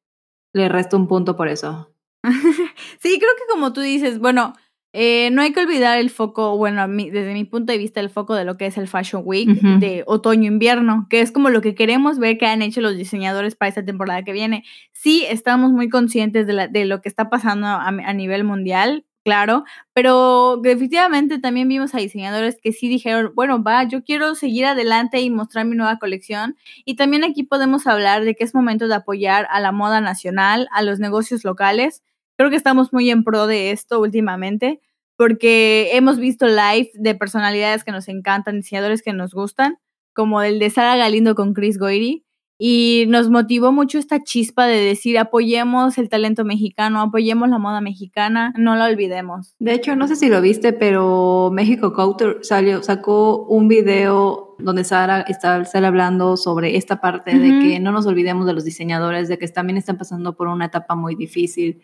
le 0.52 0.68
resta 0.68 0.96
un 0.96 1.09
punto 1.09 1.37
por 1.37 1.48
eso. 1.48 1.92
Sí, 2.98 3.18
creo 3.18 3.32
que 3.37 3.52
como 3.52 3.72
tú 3.72 3.82
dices, 3.82 4.18
bueno, 4.18 4.54
eh, 4.98 5.30
no 5.30 5.42
hay 5.42 5.52
que 5.52 5.61
olvidar 5.61 5.98
el 5.98 6.09
foco, 6.11 6.56
bueno, 6.56 6.88
mí- 6.88 7.11
desde 7.11 7.35
mi 7.35 7.44
punto 7.44 7.70
de 7.72 7.78
vista, 7.78 8.00
el 8.00 8.09
foco 8.11 8.35
de 8.35 8.44
lo 8.44 8.56
que 8.56 8.66
es 8.66 8.78
el 8.78 8.88
Fashion 8.88 9.22
Week 9.24 9.48
de 9.80 10.04
otoño-invierno, 10.06 11.06
que 11.11 11.20
es 11.20 11.32
como 11.32 11.50
lo 11.50 11.61
que 11.61 11.74
queremos 11.74 12.18
ver 12.18 12.38
que 12.38 12.46
han 12.46 12.62
hecho 12.62 12.80
los 12.80 12.96
diseñadores 12.96 13.54
para 13.56 13.68
esta 13.68 13.85
temporada 13.85 14.22
que 14.24 14.32
viene. 14.32 14.64
Sí, 14.92 15.24
estamos 15.28 15.72
muy 15.72 15.88
conscientes 15.88 16.46
de, 16.46 16.52
la- 16.54 16.68
de 16.68 16.85
lo 16.87 17.00
que 17.02 17.09
está 17.09 17.28
pasando 17.30 17.66
a, 17.66 17.87
a 17.88 18.12
nivel 18.12 18.44
mundial, 18.44 19.04
claro, 19.24 19.64
pero 19.92 20.56
definitivamente 20.62 21.38
también 21.38 21.68
vimos 21.68 21.94
a 21.94 21.98
diseñadores 21.98 22.56
que 22.62 22.72
sí 22.72 22.88
dijeron, 22.88 23.32
bueno, 23.35 23.62
va, 23.62 23.82
yo 23.85 24.04
quiero 24.04 24.35
seguir 24.37 24.66
adelante 24.66 25.20
y 25.20 25.30
mostrar 25.30 25.66
mi 25.66 25.74
nueva 25.76 25.98
colección. 25.98 26.56
Y 26.85 26.94
también 26.96 27.24
aquí 27.24 27.42
podemos 27.42 27.87
hablar 27.87 28.24
de 28.24 28.35
que 28.37 28.44
es 28.44 28.54
momento 28.54 28.87
de 28.88 28.94
apoyar 28.94 29.46
a 29.50 29.61
la 29.61 29.72
moda 29.72 30.00
nacional, 30.00 30.68
a 30.72 30.82
los 30.82 31.00
negocios 31.00 31.44
locales. 31.44 32.02
Creo 32.38 32.50
que 32.50 32.56
estamos 32.56 32.92
muy 32.92 33.11
en 33.11 33.24
pro 33.24 33.46
de 33.46 33.70
esto 33.72 33.98
últimamente 34.00 34.80
porque 35.16 35.90
hemos 35.92 36.18
visto 36.18 36.46
live 36.46 36.90
de 36.94 37.14
personalidades 37.14 37.85
que 37.85 37.92
nos 37.92 38.09
encantan, 38.09 38.57
diseñadores 38.57 39.02
que 39.02 39.12
nos 39.12 39.33
gustan, 39.35 39.79
como 40.12 40.42
el 40.42 40.59
de 40.59 40.70
Sara 40.70 40.96
Galindo 40.96 41.35
con 41.35 41.55
Chris 41.55 41.79
Goiri. 41.79 42.24
Y 42.59 43.05
nos 43.09 43.29
motivó 43.29 43.70
mucho 43.70 43.98
esta 43.98 44.22
chispa 44.22 44.66
de 44.66 44.79
decir 44.79 45.18
apoyemos 45.18 45.98
el 45.98 46.09
talento 46.09 46.42
mexicano, 46.42 47.02
apoyemos 47.02 47.50
la 47.50 47.59
moda 47.59 47.83
mexicana, 47.83 48.55
no 48.57 48.76
la 48.76 48.87
olvidemos. 48.87 49.55
De 49.59 49.74
hecho, 49.74 49.94
no 49.94 50.09
sé 50.09 50.16
si 50.16 50.31
lo 50.31 50.40
viste, 50.40 50.72
pero 50.72 51.50
México 51.52 51.92
Couture 51.92 52.38
salió, 52.42 52.83
sacó 52.83 53.44
un 53.44 53.68
video 53.68 54.57
donde 54.59 54.85
Sara 54.85 55.20
está, 55.20 55.66
sale 55.66 55.87
hablando 55.87 56.38
sobre 56.38 56.76
esta 56.79 56.98
parte 57.02 57.38
de 57.38 57.61
que 57.61 57.79
no 57.79 57.92
nos 57.92 58.07
olvidemos 58.07 58.46
de 58.46 58.55
los 58.55 58.64
diseñadores, 58.64 59.29
de 59.29 59.37
que 59.37 59.46
también 59.48 59.76
están 59.76 59.98
pasando 59.98 60.35
por 60.35 60.48
una 60.48 60.64
etapa 60.64 60.94
muy 60.94 61.14
difícil. 61.14 61.83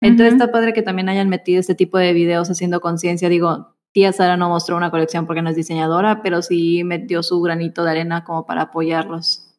Entonces 0.00 0.34
está 0.34 0.50
padre 0.50 0.72
que 0.72 0.82
también 0.82 1.08
hayan 1.08 1.28
metido 1.28 1.60
este 1.60 1.74
tipo 1.74 1.98
de 1.98 2.12
videos 2.12 2.50
haciendo 2.50 2.80
conciencia. 2.80 3.28
Digo, 3.28 3.76
tía 3.92 4.12
Sara 4.12 4.36
no 4.36 4.48
mostró 4.48 4.76
una 4.76 4.90
colección 4.90 5.26
porque 5.26 5.42
no 5.42 5.50
es 5.50 5.56
diseñadora, 5.56 6.22
pero 6.22 6.42
sí 6.42 6.84
metió 6.84 7.22
su 7.22 7.40
granito 7.42 7.84
de 7.84 7.90
arena 7.90 8.24
como 8.24 8.46
para 8.46 8.62
apoyarlos. 8.62 9.49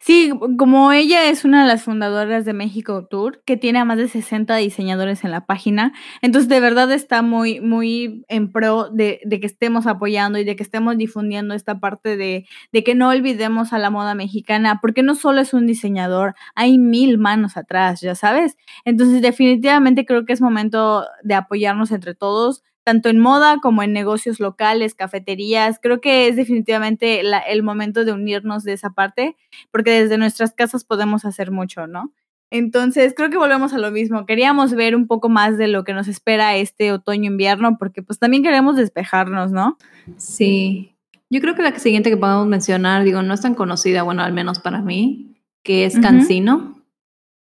Sí, 0.00 0.32
como 0.58 0.90
ella 0.92 1.28
es 1.28 1.44
una 1.44 1.62
de 1.62 1.68
las 1.68 1.84
fundadoras 1.84 2.44
de 2.44 2.52
México 2.52 3.06
Tour, 3.06 3.42
que 3.44 3.56
tiene 3.56 3.78
a 3.78 3.84
más 3.84 3.98
de 3.98 4.08
60 4.08 4.56
diseñadores 4.56 5.22
en 5.24 5.30
la 5.30 5.46
página, 5.46 5.92
entonces 6.22 6.48
de 6.48 6.58
verdad 6.60 6.90
está 6.90 7.22
muy, 7.22 7.60
muy 7.60 8.24
en 8.28 8.50
pro 8.50 8.88
de, 8.90 9.20
de 9.24 9.40
que 9.40 9.46
estemos 9.46 9.86
apoyando 9.86 10.38
y 10.38 10.44
de 10.44 10.56
que 10.56 10.62
estemos 10.64 10.96
difundiendo 10.98 11.54
esta 11.54 11.78
parte 11.78 12.16
de, 12.16 12.46
de 12.72 12.84
que 12.84 12.94
no 12.96 13.08
olvidemos 13.08 13.72
a 13.72 13.78
la 13.78 13.90
moda 13.90 14.14
mexicana, 14.14 14.80
porque 14.82 15.02
no 15.04 15.14
solo 15.14 15.40
es 15.40 15.54
un 15.54 15.66
diseñador, 15.66 16.34
hay 16.56 16.76
mil 16.78 17.18
manos 17.18 17.56
atrás, 17.56 18.00
ya 18.00 18.14
sabes. 18.16 18.56
Entonces 18.84 19.22
definitivamente 19.22 20.04
creo 20.04 20.24
que 20.24 20.32
es 20.32 20.40
momento 20.40 21.04
de 21.22 21.34
apoyarnos 21.34 21.92
entre 21.92 22.14
todos 22.14 22.62
tanto 22.84 23.08
en 23.08 23.18
moda 23.18 23.58
como 23.62 23.82
en 23.82 23.92
negocios 23.92 24.40
locales, 24.40 24.94
cafeterías. 24.94 25.78
Creo 25.82 26.00
que 26.00 26.28
es 26.28 26.36
definitivamente 26.36 27.22
la- 27.22 27.38
el 27.40 27.62
momento 27.62 28.04
de 28.04 28.12
unirnos 28.12 28.64
de 28.64 28.72
esa 28.72 28.90
parte, 28.90 29.36
porque 29.70 29.90
desde 30.02 30.18
nuestras 30.18 30.52
casas 30.54 30.84
podemos 30.84 31.24
hacer 31.24 31.50
mucho, 31.50 31.86
¿no? 31.86 32.12
Entonces, 32.52 33.14
creo 33.16 33.30
que 33.30 33.36
volvemos 33.36 33.72
a 33.74 33.78
lo 33.78 33.92
mismo. 33.92 34.26
Queríamos 34.26 34.72
ver 34.74 34.96
un 34.96 35.06
poco 35.06 35.28
más 35.28 35.56
de 35.56 35.68
lo 35.68 35.84
que 35.84 35.92
nos 35.94 36.08
espera 36.08 36.56
este 36.56 36.90
otoño-invierno, 36.92 37.76
porque 37.78 38.02
pues 38.02 38.18
también 38.18 38.42
queremos 38.42 38.74
despejarnos, 38.76 39.52
¿no? 39.52 39.78
Sí. 40.16 40.96
Yo 41.30 41.40
creo 41.40 41.54
que 41.54 41.62
la 41.62 41.78
siguiente 41.78 42.10
que 42.10 42.16
podemos 42.16 42.48
mencionar, 42.48 43.04
digo, 43.04 43.22
no 43.22 43.34
es 43.34 43.40
tan 43.40 43.54
conocida, 43.54 44.02
bueno, 44.02 44.22
al 44.24 44.32
menos 44.32 44.58
para 44.58 44.80
mí, 44.82 45.36
que 45.62 45.84
es 45.84 45.96
Cancino. 46.00 46.56
Mm, 46.58 46.80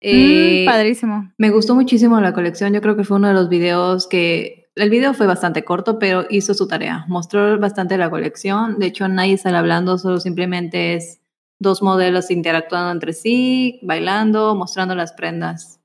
eh, 0.01 0.63
padrísimo. 0.65 1.31
Me 1.37 1.49
gustó 1.49 1.75
muchísimo 1.75 2.21
la 2.21 2.33
colección. 2.33 2.73
Yo 2.73 2.81
creo 2.81 2.95
que 2.95 3.03
fue 3.03 3.17
uno 3.17 3.27
de 3.27 3.33
los 3.33 3.49
videos 3.49 4.07
que. 4.07 4.64
El 4.75 4.89
video 4.89 5.13
fue 5.13 5.25
bastante 5.25 5.63
corto, 5.63 5.99
pero 5.99 6.25
hizo 6.29 6.53
su 6.53 6.67
tarea. 6.67 7.05
Mostró 7.07 7.57
bastante 7.59 7.97
la 7.97 8.09
colección. 8.09 8.77
De 8.77 8.87
hecho, 8.87 9.07
nadie 9.07 9.37
sale 9.37 9.57
hablando, 9.57 9.97
solo 9.97 10.19
simplemente 10.19 10.95
es 10.95 11.21
dos 11.59 11.81
modelos 11.81 12.29
interactuando 12.29 12.91
entre 12.91 13.13
sí, 13.13 13.79
bailando, 13.83 14.53
mostrando 14.53 14.93
las 14.93 15.13
prendas. 15.13 15.79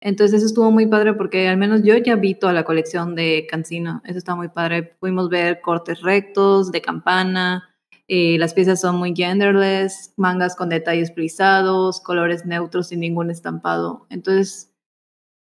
Entonces 0.00 0.38
eso 0.38 0.46
estuvo 0.46 0.72
muy 0.72 0.86
padre 0.86 1.14
porque 1.14 1.48
al 1.48 1.56
menos 1.56 1.82
yo 1.84 1.96
ya 1.96 2.16
vi 2.16 2.34
toda 2.34 2.52
la 2.52 2.64
colección 2.64 3.14
de 3.14 3.46
Cancino. 3.48 4.02
Eso 4.04 4.18
está 4.18 4.34
muy 4.34 4.48
padre. 4.48 4.82
Pudimos 4.82 5.28
ver 5.28 5.60
cortes 5.60 6.02
rectos, 6.02 6.72
de 6.72 6.82
campana. 6.82 7.70
Eh, 8.08 8.36
las 8.38 8.52
piezas 8.54 8.80
son 8.80 8.96
muy 8.96 9.14
genderless, 9.14 10.12
mangas 10.16 10.56
con 10.56 10.68
detalles 10.68 11.14
frisados, 11.14 12.00
colores 12.00 12.44
neutros 12.44 12.88
sin 12.88 12.98
ningún 12.98 13.30
estampado. 13.30 14.06
Entonces 14.10 14.72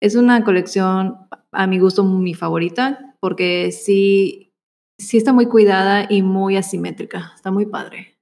es 0.01 0.15
una 0.15 0.45
colección 0.45 1.17
a 1.53 1.67
mi 1.67 1.79
gusto 1.79 2.05
mi 2.05 2.35
favorita 2.35 3.17
porque 3.21 3.73
sí, 3.73 4.55
sí 4.99 5.17
está 5.17 5.33
muy 5.33 5.47
cuidada 5.47 6.07
y 6.09 6.23
muy 6.23 6.57
asimétrica. 6.57 7.33
Está 7.35 7.51
muy 7.51 7.67
padre. 7.67 8.17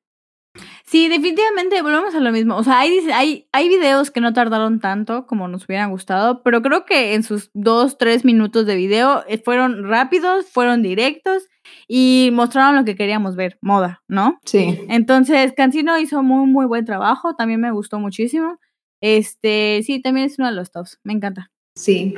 Sí, 0.84 1.08
definitivamente 1.08 1.82
volvemos 1.82 2.14
a 2.14 2.20
lo 2.20 2.32
mismo. 2.32 2.56
O 2.56 2.64
sea, 2.64 2.80
hay, 2.80 2.98
hay, 3.12 3.46
hay 3.52 3.68
videos 3.68 4.10
que 4.10 4.20
no 4.20 4.32
tardaron 4.32 4.80
tanto 4.80 5.26
como 5.26 5.46
nos 5.46 5.66
hubieran 5.66 5.90
gustado, 5.90 6.42
pero 6.42 6.62
creo 6.62 6.86
que 6.86 7.14
en 7.14 7.22
sus 7.22 7.50
dos, 7.52 7.98
tres 7.98 8.24
minutos 8.24 8.64
de 8.64 8.74
video 8.74 9.22
eh, 9.28 9.38
fueron 9.38 9.86
rápidos, 9.86 10.46
fueron 10.46 10.82
directos 10.82 11.46
y 11.86 12.30
mostraron 12.32 12.74
lo 12.74 12.84
que 12.84 12.96
queríamos 12.96 13.36
ver, 13.36 13.58
moda, 13.60 14.02
¿no? 14.08 14.40
Sí. 14.46 14.80
Entonces, 14.88 15.52
Cancino 15.54 15.98
hizo 15.98 16.22
muy, 16.22 16.46
muy 16.46 16.64
buen 16.64 16.86
trabajo, 16.86 17.34
también 17.36 17.60
me 17.60 17.70
gustó 17.70 18.00
muchísimo. 18.00 18.58
Este, 19.02 19.82
sí, 19.84 20.00
también 20.00 20.26
es 20.26 20.38
uno 20.38 20.48
de 20.48 20.54
los 20.54 20.72
tops, 20.72 20.98
me 21.04 21.12
encanta. 21.12 21.50
Sí. 21.74 22.14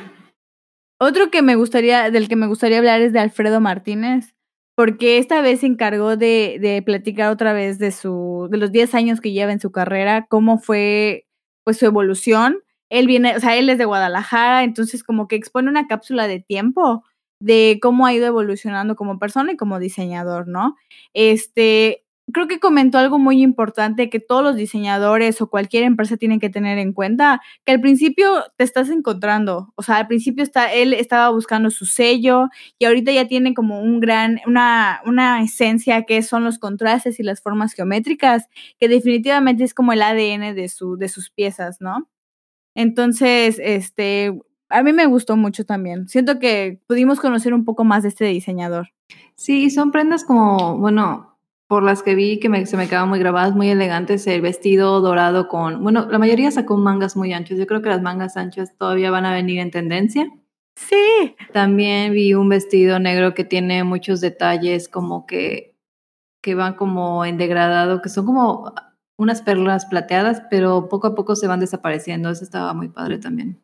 Otro 1.01 1.31
que 1.31 1.43
me 1.43 1.57
gustaría, 1.57 2.11
del 2.11 2.29
que 2.29 2.37
me 2.37 2.47
gustaría 2.47 2.79
hablar 2.79 3.01
es 3.01 3.13
de 3.13 3.21
Alfredo 3.21 3.61
Martínez 3.61 4.35
porque 4.81 5.19
esta 5.19 5.43
vez 5.43 5.61
se 5.61 5.67
encargó 5.67 6.17
de, 6.17 6.57
de, 6.59 6.81
platicar 6.81 7.31
otra 7.31 7.53
vez 7.53 7.79
de, 7.79 7.91
su, 7.93 8.49
de 8.51 8.57
los 8.57 8.73
10 8.73 8.95
años 8.95 9.21
que 9.21 9.31
lleva 9.31 9.53
en 9.53 9.61
su 9.61 9.73
carrera, 9.73 10.27
cómo 10.27 10.57
fue 10.57 11.27
pues 11.65 11.77
su 11.77 11.85
evolución. 11.85 12.61
Él 12.89 13.07
viene, 13.07 13.37
o 13.37 13.41
sea, 13.41 13.59
él 13.59 13.69
es 13.69 13.77
de 13.77 13.85
Guadalajara, 13.85 14.65
entonces 14.65 15.05
como 15.05 15.29
que 15.29 15.37
expone 15.37 15.69
una 15.69 15.87
cápsula 15.87 16.27
de 16.27 16.41
tiempo 16.41 17.05
de 17.43 17.79
cómo 17.83 18.07
ha 18.07 18.15
ido 18.15 18.27
evolucionando 18.27 18.97
como 18.97 19.19
persona 19.19 19.53
y 19.53 19.57
como 19.59 19.79
diseñador, 19.79 20.49
¿no? 20.49 20.77
Este, 21.13 22.05
creo 22.33 22.49
que 22.49 22.61
comentó 22.61 22.99
algo 22.99 23.19
muy 23.19 23.43
importante 23.43 24.11
que 24.11 24.21
todos 24.21 24.43
los 24.43 24.57
diseñadores 24.57 25.41
o 25.41 25.49
cualquier 25.49 25.85
empresa 25.85 26.17
tienen 26.17 26.41
que 26.41 26.51
tener 26.51 26.79
en 26.79 26.93
cuenta, 26.93 27.41
que 27.65 27.73
al 27.73 27.81
principio 27.81 28.45
te 28.57 28.65
estás 28.65 28.91
encontrando, 28.91 29.73
o 29.77 29.83
sea, 29.83 29.97
al 29.97 30.07
principio 30.07 30.43
está, 30.43 30.73
él 30.73 30.93
estaba 30.93 31.31
buscando 31.31 31.71
su 31.71 31.87
sello 31.87 32.49
y 32.79 32.85
ahorita 32.85 33.13
ya 33.13 33.27
tiene 33.29 33.55
como 33.55 33.81
un 33.81 34.01
gran, 34.01 34.41
una, 34.47 35.01
una 35.07 35.43
esencia 35.43 36.03
que 36.03 36.23
son 36.23 36.45
los 36.45 36.59
contrastes 36.59 37.21
y 37.21 37.23
las 37.23 37.41
formas 37.43 37.73
geométricas, 37.73 38.49
que 38.79 38.89
definitivamente 38.89 39.65
es 39.65 39.75
como 39.75 39.93
el 39.93 40.03
ADN 40.03 40.55
de, 40.55 40.69
su, 40.69 40.97
de 40.97 41.09
sus 41.09 41.31
piezas, 41.31 41.81
¿no? 41.81 42.09
Entonces, 42.75 43.61
este, 43.63 44.39
a 44.69 44.83
mí 44.83 44.93
me 44.93 45.07
gustó 45.07 45.37
mucho 45.37 45.65
también. 45.65 46.09
Siento 46.09 46.39
que 46.39 46.81
pudimos 46.87 47.21
conocer 47.21 47.53
un 47.53 47.65
poco 47.65 47.85
más 47.85 48.03
de 48.03 48.09
este 48.11 48.27
diseñador. 48.27 48.93
Sí, 49.35 49.71
son 49.71 49.91
prendas 49.91 50.25
como, 50.25 50.79
bueno, 50.79 51.30
por 51.71 51.85
las 51.85 52.03
que 52.03 52.17
vi 52.17 52.41
que 52.41 52.49
me, 52.49 52.67
se 52.67 52.77
me 52.77 52.89
quedaban 52.89 53.09
muy 53.09 53.21
grabadas, 53.21 53.55
muy 53.55 53.69
elegantes, 53.69 54.27
el 54.27 54.41
vestido 54.41 55.01
dorado 55.01 55.47
con, 55.47 55.85
bueno, 55.85 56.09
la 56.11 56.19
mayoría 56.19 56.51
sacó 56.51 56.77
mangas 56.77 57.17
muy 57.17 57.33
anchas, 57.33 57.59
yo 57.59 57.67
creo 57.69 57.81
que 57.81 57.91
las 57.91 58.03
mangas 58.03 58.37
anchas 58.37 58.77
todavía 58.77 59.13
van 59.13 59.25
a 59.25 59.33
venir 59.33 59.61
en 59.61 59.71
tendencia. 59.71 60.29
Sí. 60.75 61.37
También 61.53 62.13
vi 62.13 62.35
un 62.35 62.49
vestido 62.49 62.99
negro 62.99 63.35
que 63.35 63.45
tiene 63.45 63.85
muchos 63.85 64.21
detalles 64.21 64.89
como 64.89 65.27
que, 65.27 65.77
que 66.43 66.57
van 66.57 66.75
como 66.75 67.25
en 67.25 67.39
degradado, 67.39 68.03
que 68.03 68.09
son 68.09 68.27
como 68.27 68.75
unas 69.17 69.41
perlas 69.41 69.87
plateadas, 69.87 70.43
pero 70.51 70.89
poco 70.89 71.07
a 71.07 71.15
poco 71.15 71.37
se 71.37 71.47
van 71.47 71.61
desapareciendo, 71.61 72.31
eso 72.31 72.43
estaba 72.43 72.75
muy 72.75 72.89
padre 72.89 73.19
también. 73.19 73.63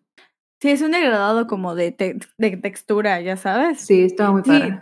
Sí, 0.62 0.68
es 0.68 0.80
un 0.80 0.92
degradado 0.92 1.48
como 1.48 1.74
de, 1.74 1.90
de 2.38 2.56
textura, 2.58 3.20
ya 3.20 3.36
sabes. 3.36 3.80
Sí, 3.80 4.02
estaba 4.02 4.30
muy 4.30 4.42
padre. 4.42 4.80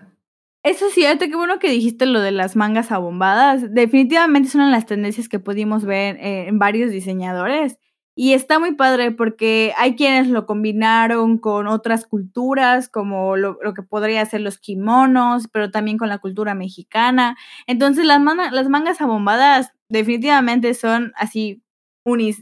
Eso 0.64 0.88
sí, 0.88 1.04
qué 1.18 1.36
bueno 1.36 1.58
que 1.58 1.68
dijiste 1.68 2.06
lo 2.06 2.20
de 2.22 2.30
las 2.30 2.56
mangas 2.56 2.90
abombadas. 2.90 3.74
Definitivamente 3.74 4.48
es 4.48 4.54
una 4.54 4.64
de 4.64 4.72
las 4.72 4.86
tendencias 4.86 5.28
que 5.28 5.38
pudimos 5.38 5.84
ver 5.84 6.16
eh, 6.16 6.48
en 6.48 6.58
varios 6.58 6.90
diseñadores. 6.90 7.78
Y 8.16 8.32
está 8.32 8.58
muy 8.58 8.74
padre 8.74 9.10
porque 9.10 9.74
hay 9.76 9.94
quienes 9.94 10.28
lo 10.28 10.46
combinaron 10.46 11.36
con 11.36 11.66
otras 11.66 12.06
culturas, 12.06 12.88
como 12.88 13.36
lo, 13.36 13.58
que 13.74 13.82
podría 13.82 14.24
ser 14.24 14.40
los 14.40 14.56
kimonos, 14.56 15.48
pero 15.52 15.70
también 15.70 15.98
con 15.98 16.08
la 16.08 16.18
cultura 16.18 16.54
mexicana. 16.54 17.36
Entonces 17.66 18.06
las, 18.06 18.22
las 18.52 18.68
mangas 18.70 19.02
abombadas 19.02 19.72
definitivamente 19.90 20.72
son 20.72 21.12
así, 21.16 21.62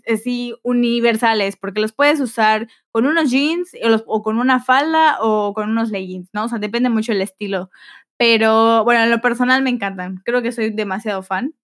así 0.07 0.55
universales, 0.63 1.57
porque 1.57 1.81
los 1.81 1.93
puedes 1.93 2.21
usar 2.21 2.69
con 2.93 3.07
unos 3.07 3.31
jeans 3.31 3.71
o, 3.83 4.03
o, 4.07 4.23
con 4.23 4.39
una 4.39 4.61
falda 4.61 5.19
o 5.21 5.55
con 5.55 5.71
unos 5.71 5.91
leggings, 5.91 6.29
¿no? 6.33 6.45
O 6.45 6.49
sea, 6.49 6.59
depende 6.59 6.91
mucho 6.91 7.13
del 7.13 7.23
estilo. 7.23 7.71
Pero 8.19 8.85
bueno, 8.85 9.05
en 9.05 9.11
lo 9.11 9.21
personal 9.21 9.63
me 9.63 9.71
encantan. 9.71 10.23
Creo 10.25 10.43
que 10.43 10.53
soy 10.53 10.71
demasiado 10.71 11.23
fan. 11.23 11.55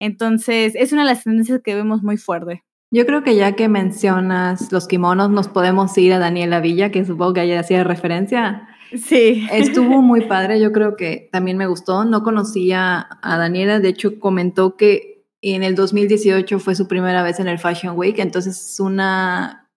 Entonces, 0.00 0.74
es 0.76 0.92
una 0.92 1.02
de 1.02 1.08
las 1.08 1.24
tendencias 1.24 1.60
que 1.62 1.74
vemos 1.74 2.02
muy 2.02 2.16
fuerte. 2.16 2.64
Yo 2.90 3.04
creo 3.04 3.22
que 3.22 3.36
ya 3.36 3.54
que 3.54 3.68
mencionas 3.68 4.72
los 4.72 4.88
kimonos, 4.88 5.30
nos 5.30 5.48
podemos 5.48 5.96
ir 5.98 6.14
a 6.14 6.18
Daniela 6.18 6.60
Villa, 6.60 6.90
que 6.90 7.04
supongo 7.04 7.34
que 7.34 7.42
ella 7.42 7.60
hacía 7.60 7.84
referencia. 7.84 8.66
Sí. 8.94 9.46
Estuvo 9.52 10.00
muy 10.00 10.22
padre, 10.28 10.58
yo 10.58 10.72
creo 10.72 10.96
que 10.96 11.28
también 11.30 11.58
me 11.58 11.66
gustó. 11.66 12.04
No 12.04 12.22
conocía 12.22 13.06
a 13.20 13.36
Daniela, 13.36 13.80
de 13.80 13.90
hecho 13.90 14.18
comentó 14.18 14.76
que 14.76 15.26
en 15.42 15.62
el 15.62 15.74
2018 15.74 16.58
fue 16.58 16.74
su 16.74 16.88
primera 16.88 17.22
vez 17.22 17.40
en 17.40 17.48
el 17.48 17.58
Fashion 17.58 17.96
Week, 17.96 18.18
entonces 18.18 18.56
es 18.56 18.80
una 18.80 19.70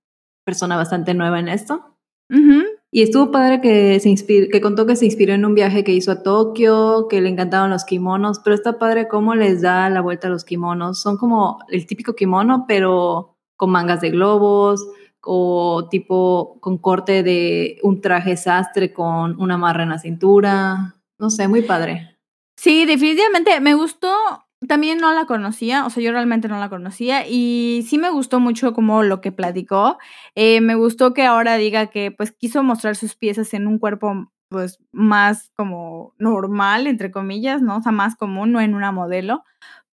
persona 0.46 0.78
bastante 0.78 1.14
nueva 1.14 1.40
en 1.40 1.50
esto. 1.50 1.98
Y 2.94 3.02
estuvo 3.04 3.32
padre 3.32 3.62
que, 3.62 4.00
se 4.02 4.50
que 4.50 4.62
contó 4.62 4.86
que 4.86 4.98
se 4.98 5.06
inspiró 5.06 5.34
en 5.34 5.46
un 5.46 5.56
viaje 5.56 5.86
que 5.86 5.94
hizo 5.94 6.12
a 6.12 6.24
Tokio, 6.24 7.08
que 7.10 7.22
le 7.22 7.30
encantaban 7.30 7.70
los 7.70 7.86
kimonos, 7.86 8.40
pero 8.44 8.54
está 8.54 8.78
padre 8.78 9.08
cómo 9.08 9.34
les 9.34 9.62
da 9.62 9.90
la 9.90 10.02
vuelta 10.02 10.28
a 10.28 10.30
los 10.30 10.44
kimonos. 10.44 11.02
Son 11.02 11.16
como 11.16 11.60
el 11.70 11.86
típico 11.86 12.16
kimono, 12.16 12.66
pero 12.68 13.38
con 13.56 13.70
mangas 13.70 14.02
de 14.02 14.10
globos 14.10 14.86
o 15.22 15.88
tipo 15.90 16.58
con 16.60 16.80
corte 16.80 17.24
de 17.24 17.78
un 17.82 18.02
traje 18.02 18.36
sastre 18.36 18.92
con 18.92 19.40
una 19.40 19.56
amarra 19.56 19.84
en 19.84 19.90
la 19.90 20.00
cintura. 20.00 20.98
No 21.18 21.30
sé, 21.30 21.48
muy 21.48 21.62
padre. 21.62 22.18
Sí, 22.58 22.86
definitivamente 22.86 23.60
me 23.62 23.74
gustó 23.74 24.14
también 24.68 25.00
no 25.00 25.14
la 25.14 25.26
conocía, 25.26 25.86
o 25.86 25.90
sea, 25.90 26.04
yo 26.04 26.12
realmente 26.12 26.48
no 26.48 26.60
la 26.60 26.70
conocía 26.70 27.28
y 27.28 27.84
sí 27.88 27.98
me 27.98 28.12
gustó 28.12 28.40
mucho 28.40 28.74
como 28.74 29.04
lo 29.04 29.20
que 29.20 29.32
platicó. 29.32 29.98
Eh, 30.36 30.62
me 30.62 30.76
gustó 30.76 31.14
que 31.14 31.24
ahora 31.24 31.56
diga 31.56 31.88
que 31.88 32.12
pues 32.12 32.32
quiso 32.32 32.64
mostrar 32.64 32.96
sus 32.96 33.16
piezas 33.16 33.54
en 33.54 33.68
un 33.68 33.80
cuerpo 33.80 34.32
pues 34.50 34.80
más 34.92 35.50
como 35.56 36.14
normal, 36.20 36.86
entre 36.86 37.10
comillas, 37.10 37.62
¿no? 37.62 37.78
O 37.78 37.82
sea, 37.82 37.92
más 37.92 38.16
común, 38.16 38.52
no 38.52 38.60
en 38.60 38.76
una 38.76 38.92
modelo, 38.92 39.44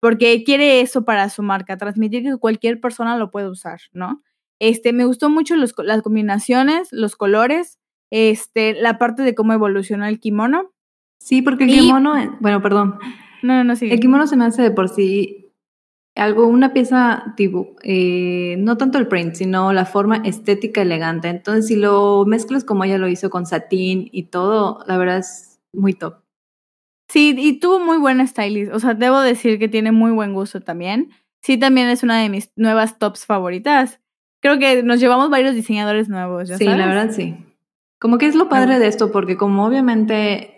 porque 0.00 0.42
quiere 0.44 0.80
eso 0.80 1.04
para 1.04 1.30
su 1.30 1.42
marca, 1.42 1.76
transmitir 1.76 2.24
que 2.24 2.36
cualquier 2.36 2.80
persona 2.80 3.16
lo 3.16 3.30
puede 3.30 3.48
usar, 3.48 3.80
¿no? 3.92 4.22
Este, 4.60 4.92
me 4.92 5.04
gustó 5.04 5.30
mucho 5.30 5.54
los, 5.56 5.74
las 5.78 6.02
combinaciones, 6.02 6.88
los 6.90 7.14
colores, 7.14 7.78
este, 8.10 8.74
la 8.74 8.98
parte 8.98 9.22
de 9.22 9.34
cómo 9.36 9.52
evolucionó 9.52 10.06
el 10.06 10.18
kimono. 10.18 10.72
Sí, 11.20 11.40
porque 11.40 11.64
el 11.64 11.70
kimono, 11.70 12.14
bueno, 12.40 12.60
perdón, 12.60 12.98
no, 13.42 13.64
no, 13.64 13.76
sí. 13.76 13.90
El 13.90 14.00
kimono 14.00 14.26
se 14.26 14.36
me 14.36 14.44
hace 14.44 14.62
de 14.62 14.70
por 14.70 14.88
sí 14.88 15.48
algo, 16.18 16.46
una 16.46 16.72
pieza 16.72 17.32
tipo, 17.36 17.76
eh, 17.82 18.56
no 18.58 18.76
tanto 18.76 18.98
el 18.98 19.06
print, 19.06 19.34
sino 19.34 19.72
la 19.72 19.84
forma 19.84 20.16
estética 20.24 20.82
elegante. 20.82 21.28
Entonces, 21.28 21.68
si 21.68 21.76
lo 21.76 22.24
mezclas 22.26 22.64
como 22.64 22.84
ella 22.84 22.98
lo 22.98 23.08
hizo 23.08 23.30
con 23.30 23.46
satín 23.46 24.08
y 24.12 24.24
todo, 24.24 24.84
la 24.86 24.98
verdad 24.98 25.18
es 25.18 25.60
muy 25.72 25.94
top. 25.94 26.16
Sí, 27.08 27.34
y 27.38 27.60
tuvo 27.60 27.80
muy 27.80 27.98
buena 27.98 28.26
stylist. 28.26 28.72
O 28.72 28.80
sea, 28.80 28.94
debo 28.94 29.20
decir 29.20 29.58
que 29.58 29.68
tiene 29.68 29.92
muy 29.92 30.10
buen 30.10 30.34
gusto 30.34 30.60
también. 30.60 31.10
Sí, 31.42 31.56
también 31.56 31.88
es 31.88 32.02
una 32.02 32.20
de 32.20 32.28
mis 32.28 32.50
nuevas 32.56 32.98
tops 32.98 33.24
favoritas. 33.24 34.00
Creo 34.40 34.58
que 34.58 34.82
nos 34.82 35.00
llevamos 35.00 35.30
varios 35.30 35.54
diseñadores 35.54 36.08
nuevos, 36.08 36.48
¿ya 36.48 36.58
sí, 36.58 36.64
la 36.64 36.86
verdad 36.86 37.10
sí. 37.12 37.36
Como 37.98 38.18
que 38.18 38.26
es 38.26 38.34
lo 38.34 38.48
padre 38.48 38.78
de 38.78 38.86
esto, 38.86 39.10
porque 39.10 39.36
como 39.36 39.64
obviamente 39.66 40.57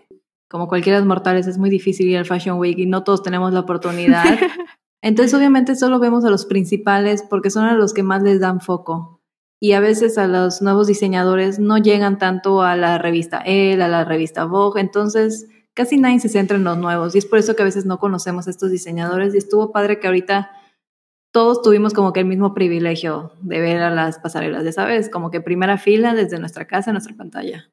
como 0.50 0.66
cualquiera 0.66 0.98
de 0.98 1.02
los 1.02 1.08
mortales, 1.08 1.46
es 1.46 1.58
muy 1.58 1.70
difícil 1.70 2.08
ir 2.08 2.18
al 2.18 2.26
Fashion 2.26 2.58
Week 2.58 2.76
y 2.76 2.86
no 2.86 3.04
todos 3.04 3.22
tenemos 3.22 3.52
la 3.52 3.60
oportunidad. 3.60 4.24
Entonces, 5.00 5.32
obviamente, 5.32 5.76
solo 5.76 6.00
vemos 6.00 6.24
a 6.24 6.30
los 6.30 6.44
principales 6.44 7.22
porque 7.22 7.50
son 7.50 7.64
a 7.64 7.74
los 7.74 7.94
que 7.94 8.02
más 8.02 8.22
les 8.22 8.40
dan 8.40 8.60
foco. 8.60 9.22
y 9.60 9.72
a 9.72 9.80
veces 9.80 10.18
a 10.18 10.26
los 10.26 10.60
nuevos 10.60 10.88
diseñadores 10.88 11.58
no 11.60 11.78
llegan 11.78 12.18
tanto 12.18 12.62
a 12.62 12.76
la 12.76 12.98
revista 12.98 13.42
Elle, 13.44 13.82
a 13.84 13.88
la 13.88 14.04
revista 14.04 14.44
Vogue, 14.44 14.80
entonces 14.80 15.46
casi 15.74 15.98
nadie 15.98 16.18
se 16.18 16.28
centra 16.28 16.56
en 16.56 16.64
los 16.64 16.78
nuevos 16.78 17.14
y 17.14 17.18
es 17.18 17.26
por 17.26 17.38
eso 17.38 17.54
que 17.54 17.62
a 17.62 17.66
veces 17.66 17.84
no 17.84 17.98
conocemos 17.98 18.46
a 18.46 18.50
estos 18.50 18.70
diseñadores 18.70 19.34
y 19.34 19.38
estuvo 19.38 19.70
padre 19.70 20.00
que 20.00 20.08
ahorita 20.08 20.50
todos 21.30 21.62
tuvimos 21.62 21.92
como 21.92 22.12
que 22.12 22.20
el 22.20 22.26
mismo 22.26 22.54
privilegio 22.54 23.32
de 23.42 23.60
ver 23.60 23.82
a 23.82 23.90
las 23.90 24.18
pasarelas, 24.18 24.64
ya 24.64 24.72
sabes, 24.72 25.08
como 25.10 25.30
que 25.30 25.40
primera 25.40 25.78
fila 25.78 26.14
desde 26.14 26.40
nuestra 26.40 26.66
casa, 26.66 26.90
nuestra 26.92 27.14
pantalla. 27.14 27.70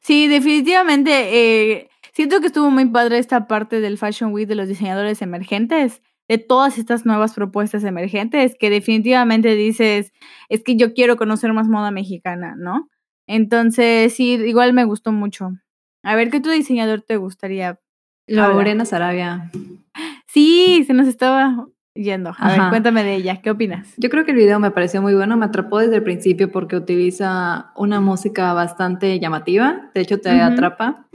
Sí, 0.00 0.28
definitivamente. 0.28 1.12
Eh, 1.12 1.90
siento 2.14 2.40
que 2.40 2.46
estuvo 2.46 2.70
muy 2.70 2.86
padre 2.86 3.18
esta 3.18 3.46
parte 3.46 3.80
del 3.80 3.98
Fashion 3.98 4.32
Week 4.32 4.48
de 4.48 4.54
los 4.54 4.68
diseñadores 4.68 5.20
emergentes 5.20 6.02
de 6.28 6.38
todas 6.38 6.78
estas 6.78 7.04
nuevas 7.04 7.34
propuestas 7.34 7.84
emergentes 7.84 8.56
que 8.58 8.70
definitivamente 8.70 9.54
dices, 9.54 10.12
es 10.48 10.62
que 10.62 10.76
yo 10.76 10.94
quiero 10.94 11.16
conocer 11.16 11.52
más 11.52 11.68
moda 11.68 11.90
mexicana, 11.90 12.54
¿no? 12.56 12.88
Entonces, 13.26 14.14
sí, 14.14 14.32
igual 14.32 14.72
me 14.72 14.84
gustó 14.84 15.12
mucho. 15.12 15.50
A 16.02 16.14
ver, 16.14 16.30
¿qué 16.30 16.40
tu 16.40 16.50
diseñador 16.50 17.02
te 17.02 17.16
gustaría? 17.16 17.78
Lorena 18.26 18.86
Sarabia. 18.86 19.50
Sí, 20.26 20.84
se 20.86 20.94
nos 20.94 21.08
estaba 21.08 21.66
yendo. 21.94 22.32
A 22.38 22.48
ver, 22.48 22.70
cuéntame 22.70 23.04
de 23.04 23.16
ella, 23.16 23.42
¿qué 23.42 23.50
opinas? 23.50 23.92
Yo 23.98 24.08
creo 24.08 24.24
que 24.24 24.30
el 24.32 24.38
video 24.38 24.58
me 24.58 24.70
pareció 24.70 25.02
muy 25.02 25.14
bueno, 25.14 25.36
me 25.36 25.46
atrapó 25.46 25.78
desde 25.78 25.96
el 25.96 26.02
principio 26.02 26.50
porque 26.50 26.76
utiliza 26.76 27.72
una 27.76 28.00
música 28.00 28.52
bastante 28.52 29.18
llamativa, 29.20 29.90
de 29.94 30.00
hecho 30.00 30.20
te 30.20 30.30
atrapa. 30.30 31.06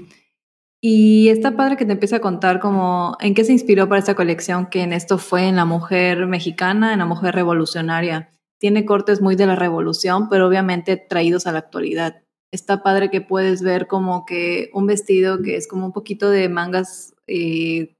Y 0.81 1.27
está 1.29 1.57
padre 1.57 1.75
que 1.75 1.85
te 1.85 1.91
empiece 1.91 2.15
a 2.15 2.21
contar 2.21 2.59
como 2.59 3.17
en 3.19 3.33
qué 3.33 3.43
se 3.43 3.51
inspiró 3.51 3.89
para 3.89 3.99
esta 3.99 4.15
colección, 4.15 4.67
que 4.67 4.81
en 4.81 4.93
esto 4.93 5.17
fue 5.17 5.47
en 5.47 5.57
la 5.57 5.65
mujer 5.65 6.25
mexicana, 6.25 6.93
en 6.93 6.99
la 6.99 7.05
mujer 7.05 7.35
revolucionaria. 7.35 8.29
Tiene 8.59 8.85
cortes 8.85 9.21
muy 9.21 9.35
de 9.35 9.45
la 9.45 9.55
revolución, 9.55 10.29
pero 10.29 10.47
obviamente 10.47 10.95
traídos 10.95 11.47
a 11.47 11.51
la 11.51 11.59
actualidad. 11.59 12.23
Está 12.51 12.81
padre 12.81 13.09
que 13.09 13.21
puedes 13.21 13.61
ver 13.61 13.87
como 13.87 14.25
que 14.25 14.69
un 14.73 14.87
vestido 14.87 15.41
que 15.41 15.57
es 15.57 15.67
como 15.67 15.85
un 15.85 15.91
poquito 15.91 16.29
de 16.29 16.47
mangas 16.47 17.13
eh, 17.27 17.95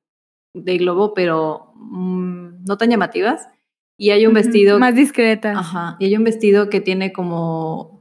de 0.54 0.78
globo, 0.78 1.14
pero 1.14 1.74
mm, 1.76 2.64
no 2.66 2.78
tan 2.78 2.90
llamativas. 2.90 3.48
Y 3.98 4.12
hay 4.12 4.26
un 4.26 4.34
vestido... 4.34 4.80
Más 4.80 4.96
discreta. 4.96 5.52
Ajá. 5.52 5.98
Y 6.00 6.06
hay 6.06 6.16
un 6.16 6.24
vestido 6.24 6.70
que 6.70 6.80
tiene 6.80 7.12
como 7.12 7.99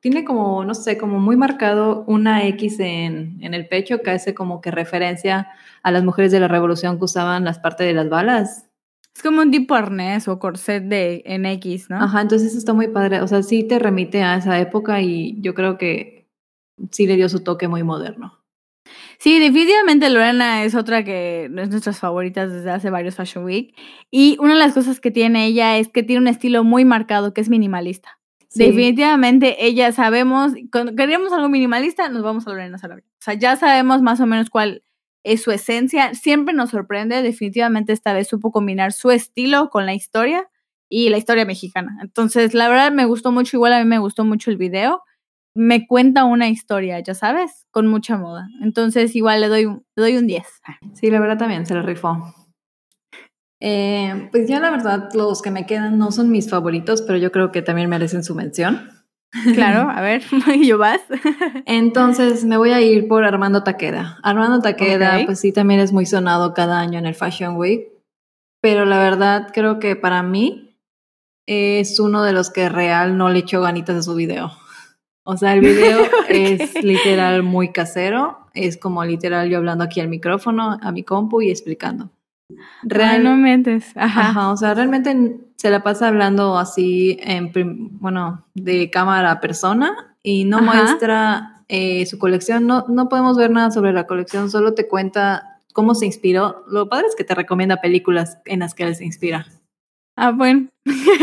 tiene 0.00 0.24
como, 0.24 0.64
no 0.64 0.74
sé, 0.74 0.98
como 0.98 1.18
muy 1.18 1.36
marcado 1.36 2.04
una 2.06 2.46
X 2.46 2.80
en, 2.80 3.38
en, 3.40 3.54
el 3.54 3.68
pecho 3.68 4.00
que 4.00 4.10
hace 4.10 4.34
como 4.34 4.60
que 4.60 4.70
referencia 4.70 5.48
a 5.82 5.90
las 5.90 6.04
mujeres 6.04 6.32
de 6.32 6.40
la 6.40 6.48
revolución 6.48 6.98
que 6.98 7.04
usaban 7.04 7.44
las 7.44 7.58
partes 7.58 7.86
de 7.86 7.94
las 7.94 8.08
balas. 8.08 8.66
Es 9.14 9.22
como 9.22 9.42
un 9.42 9.50
tipo 9.50 9.74
arnés 9.74 10.28
o 10.28 10.38
corset 10.38 10.84
de 10.84 11.22
en 11.26 11.44
X, 11.44 11.90
¿no? 11.90 11.96
Ajá, 11.96 12.20
entonces 12.20 12.54
está 12.54 12.72
muy 12.72 12.88
padre. 12.88 13.20
O 13.20 13.26
sea, 13.26 13.42
sí 13.42 13.64
te 13.64 13.80
remite 13.80 14.22
a 14.22 14.36
esa 14.36 14.60
época 14.60 15.00
y 15.02 15.40
yo 15.40 15.54
creo 15.54 15.76
que 15.76 16.28
sí 16.92 17.06
le 17.06 17.16
dio 17.16 17.28
su 17.28 17.40
toque 17.40 17.66
muy 17.66 17.82
moderno. 17.82 18.38
Sí, 19.18 19.40
definitivamente 19.40 20.08
Lorena 20.08 20.62
es 20.62 20.76
otra 20.76 21.04
que 21.04 21.46
es 21.46 21.68
nuestras 21.68 21.98
favoritas 21.98 22.52
desde 22.52 22.70
hace 22.70 22.90
varios 22.90 23.16
Fashion 23.16 23.44
Week. 23.44 23.74
Y 24.10 24.36
una 24.38 24.52
de 24.52 24.60
las 24.60 24.74
cosas 24.74 25.00
que 25.00 25.10
tiene 25.10 25.46
ella 25.46 25.76
es 25.78 25.88
que 25.88 26.04
tiene 26.04 26.22
un 26.22 26.28
estilo 26.28 26.62
muy 26.62 26.84
marcado, 26.84 27.34
que 27.34 27.40
es 27.40 27.48
minimalista. 27.48 28.20
Definitivamente 28.58 29.66
ella 29.66 29.92
sabemos, 29.92 30.52
cuando 30.72 30.94
queremos 30.94 31.32
algo 31.32 31.48
minimalista, 31.48 32.08
nos 32.08 32.22
vamos 32.22 32.46
a 32.46 32.50
Lorena 32.50 32.78
Sarabia. 32.78 33.04
O 33.06 33.22
sea, 33.22 33.34
ya 33.34 33.56
sabemos 33.56 34.02
más 34.02 34.20
o 34.20 34.26
menos 34.26 34.50
cuál 34.50 34.82
es 35.24 35.42
su 35.42 35.50
esencia. 35.50 36.14
Siempre 36.14 36.54
nos 36.54 36.70
sorprende, 36.70 37.22
definitivamente 37.22 37.92
esta 37.92 38.12
vez 38.12 38.28
supo 38.28 38.50
combinar 38.50 38.92
su 38.92 39.10
estilo 39.10 39.70
con 39.70 39.86
la 39.86 39.94
historia 39.94 40.48
y 40.88 41.10
la 41.10 41.18
historia 41.18 41.44
mexicana. 41.44 41.98
Entonces, 42.02 42.54
la 42.54 42.68
verdad 42.68 42.92
me 42.92 43.04
gustó 43.04 43.32
mucho, 43.32 43.56
igual 43.56 43.72
a 43.72 43.78
mí 43.78 43.84
me 43.84 43.98
gustó 43.98 44.24
mucho 44.24 44.50
el 44.50 44.56
video. 44.56 45.02
Me 45.54 45.86
cuenta 45.86 46.24
una 46.24 46.48
historia, 46.48 47.00
ya 47.00 47.14
sabes, 47.14 47.66
con 47.70 47.86
mucha 47.86 48.16
moda. 48.16 48.48
Entonces, 48.62 49.14
igual 49.16 49.40
le 49.40 49.48
doy, 49.48 49.64
le 49.64 50.02
doy 50.02 50.16
un 50.16 50.26
10. 50.26 50.46
Sí, 50.94 51.10
la 51.10 51.20
verdad 51.20 51.38
también 51.38 51.66
se 51.66 51.74
lo 51.74 51.82
rifó. 51.82 52.32
Eh, 53.60 54.28
pues 54.30 54.48
ya 54.48 54.60
la 54.60 54.70
verdad, 54.70 55.08
los 55.14 55.42
que 55.42 55.50
me 55.50 55.66
quedan 55.66 55.98
no 55.98 56.12
son 56.12 56.30
mis 56.30 56.48
favoritos, 56.48 57.02
pero 57.02 57.18
yo 57.18 57.32
creo 57.32 57.50
que 57.50 57.62
también 57.62 57.88
merecen 57.88 58.24
su 58.24 58.34
mención. 58.34 58.90
Claro, 59.54 59.90
a 59.90 60.00
ver, 60.00 60.22
yo 60.64 60.78
vas. 60.78 61.02
Entonces 61.66 62.44
me 62.44 62.56
voy 62.56 62.70
a 62.70 62.80
ir 62.80 63.08
por 63.08 63.24
Armando 63.24 63.62
Taqueda. 63.62 64.18
Armando 64.22 64.60
Taqueda, 64.60 65.20
pues 65.26 65.40
sí, 65.40 65.52
también 65.52 65.80
es 65.80 65.92
muy 65.92 66.06
sonado 66.06 66.54
cada 66.54 66.80
año 66.80 66.98
en 66.98 67.04
el 67.04 67.14
Fashion 67.14 67.56
Week, 67.56 67.88
pero 68.62 68.86
la 68.86 68.98
verdad 68.98 69.48
creo 69.52 69.78
que 69.80 69.96
para 69.96 70.22
mí 70.22 70.80
es 71.46 72.00
uno 72.00 72.22
de 72.22 72.32
los 72.32 72.50
que 72.50 72.68
real 72.68 73.18
no 73.18 73.28
le 73.28 73.40
echó 73.40 73.60
ganitas 73.60 73.96
a 73.96 74.02
su 74.02 74.14
video. 74.14 74.50
O 75.24 75.36
sea, 75.36 75.52
el 75.52 75.60
video 75.60 76.06
es 76.28 76.82
literal 76.82 77.42
muy 77.42 77.70
casero, 77.70 78.46
es 78.54 78.78
como 78.78 79.04
literal 79.04 79.50
yo 79.50 79.58
hablando 79.58 79.84
aquí 79.84 80.00
al 80.00 80.08
micrófono, 80.08 80.78
a 80.80 80.90
mi 80.90 81.04
compu 81.04 81.42
y 81.42 81.50
explicando. 81.50 82.10
Realmente, 82.82 83.80
ajá. 83.94 84.50
O 84.50 84.56
sea, 84.56 84.74
realmente 84.74 85.40
se 85.56 85.70
la 85.70 85.82
pasa 85.82 86.08
hablando 86.08 86.56
así, 86.58 87.18
en, 87.20 87.52
bueno, 87.98 88.46
de 88.54 88.90
cámara 88.90 89.32
a 89.32 89.40
persona 89.40 90.16
y 90.22 90.44
no 90.44 90.62
muestra 90.62 91.64
eh, 91.68 92.06
su 92.06 92.18
colección. 92.18 92.66
No, 92.66 92.84
no 92.88 93.08
podemos 93.08 93.36
ver 93.36 93.50
nada 93.50 93.70
sobre 93.70 93.92
la 93.92 94.06
colección, 94.06 94.50
solo 94.50 94.74
te 94.74 94.88
cuenta 94.88 95.60
cómo 95.72 95.94
se 95.94 96.06
inspiró. 96.06 96.64
Lo 96.68 96.88
padre 96.88 97.06
es 97.08 97.16
que 97.16 97.24
te 97.24 97.34
recomienda 97.34 97.80
películas 97.80 98.38
en 98.44 98.60
las 98.60 98.74
que 98.74 98.84
él 98.84 98.94
se 98.94 99.04
inspira. 99.04 99.46
Ah, 100.16 100.30
bueno. 100.30 100.68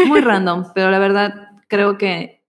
Muy 0.07 0.21
random, 0.21 0.65
pero 0.73 0.91
la 0.91 0.99
verdad 0.99 1.49
creo 1.67 1.97
que 1.97 2.43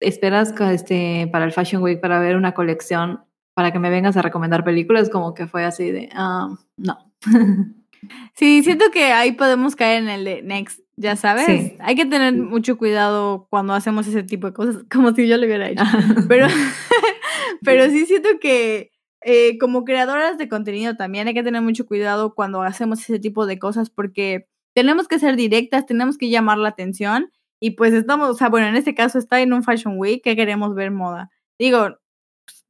esperas 0.00 0.54
este, 0.58 1.28
para 1.32 1.44
el 1.44 1.52
Fashion 1.52 1.82
Week 1.82 2.00
para 2.00 2.20
ver 2.20 2.36
una 2.36 2.52
colección 2.52 3.24
para 3.54 3.72
que 3.72 3.78
me 3.78 3.90
vengas 3.90 4.16
a 4.16 4.22
recomendar 4.22 4.64
películas, 4.64 5.10
como 5.10 5.34
que 5.34 5.46
fue 5.46 5.64
así 5.64 5.90
de, 5.90 6.08
ah, 6.14 6.48
no. 6.76 6.98
Sí, 8.34 8.62
siento 8.62 8.90
que 8.90 9.12
ahí 9.12 9.32
podemos 9.32 9.76
caer 9.76 10.02
en 10.02 10.08
el 10.08 10.24
de 10.24 10.42
next, 10.42 10.80
ya 10.96 11.16
sabes. 11.16 11.72
Hay 11.80 11.94
que 11.94 12.06
tener 12.06 12.34
mucho 12.34 12.78
cuidado 12.78 13.46
cuando 13.50 13.74
hacemos 13.74 14.06
ese 14.06 14.22
tipo 14.22 14.48
de 14.48 14.52
cosas, 14.52 14.84
como 14.90 15.14
si 15.14 15.28
yo 15.28 15.36
lo 15.36 15.46
hubiera 15.46 15.68
hecho. 15.68 15.84
pero, 16.28 16.46
pero 17.64 17.90
sí 17.90 18.06
siento 18.06 18.28
que 18.40 18.92
eh, 19.22 19.58
como 19.58 19.84
creadoras 19.84 20.38
de 20.38 20.48
contenido 20.48 20.96
también 20.96 21.28
hay 21.28 21.34
que 21.34 21.42
tener 21.42 21.62
mucho 21.62 21.86
cuidado 21.86 22.34
cuando 22.34 22.62
hacemos 22.62 23.00
ese 23.00 23.18
tipo 23.18 23.46
de 23.46 23.58
cosas 23.58 23.90
porque 23.90 24.46
tenemos 24.74 25.08
que 25.08 25.18
ser 25.18 25.36
directas, 25.36 25.84
tenemos 25.84 26.16
que 26.16 26.30
llamar 26.30 26.58
la 26.58 26.70
atención 26.70 27.30
y 27.60 27.72
pues 27.72 27.92
estamos, 27.92 28.30
o 28.30 28.34
sea, 28.34 28.48
bueno, 28.48 28.68
en 28.68 28.76
este 28.76 28.94
caso 28.94 29.18
está 29.18 29.40
en 29.42 29.52
un 29.52 29.62
Fashion 29.62 29.98
Week 29.98 30.22
que 30.22 30.36
queremos 30.36 30.74
ver 30.74 30.90
moda. 30.90 31.30
Digo, 31.58 31.98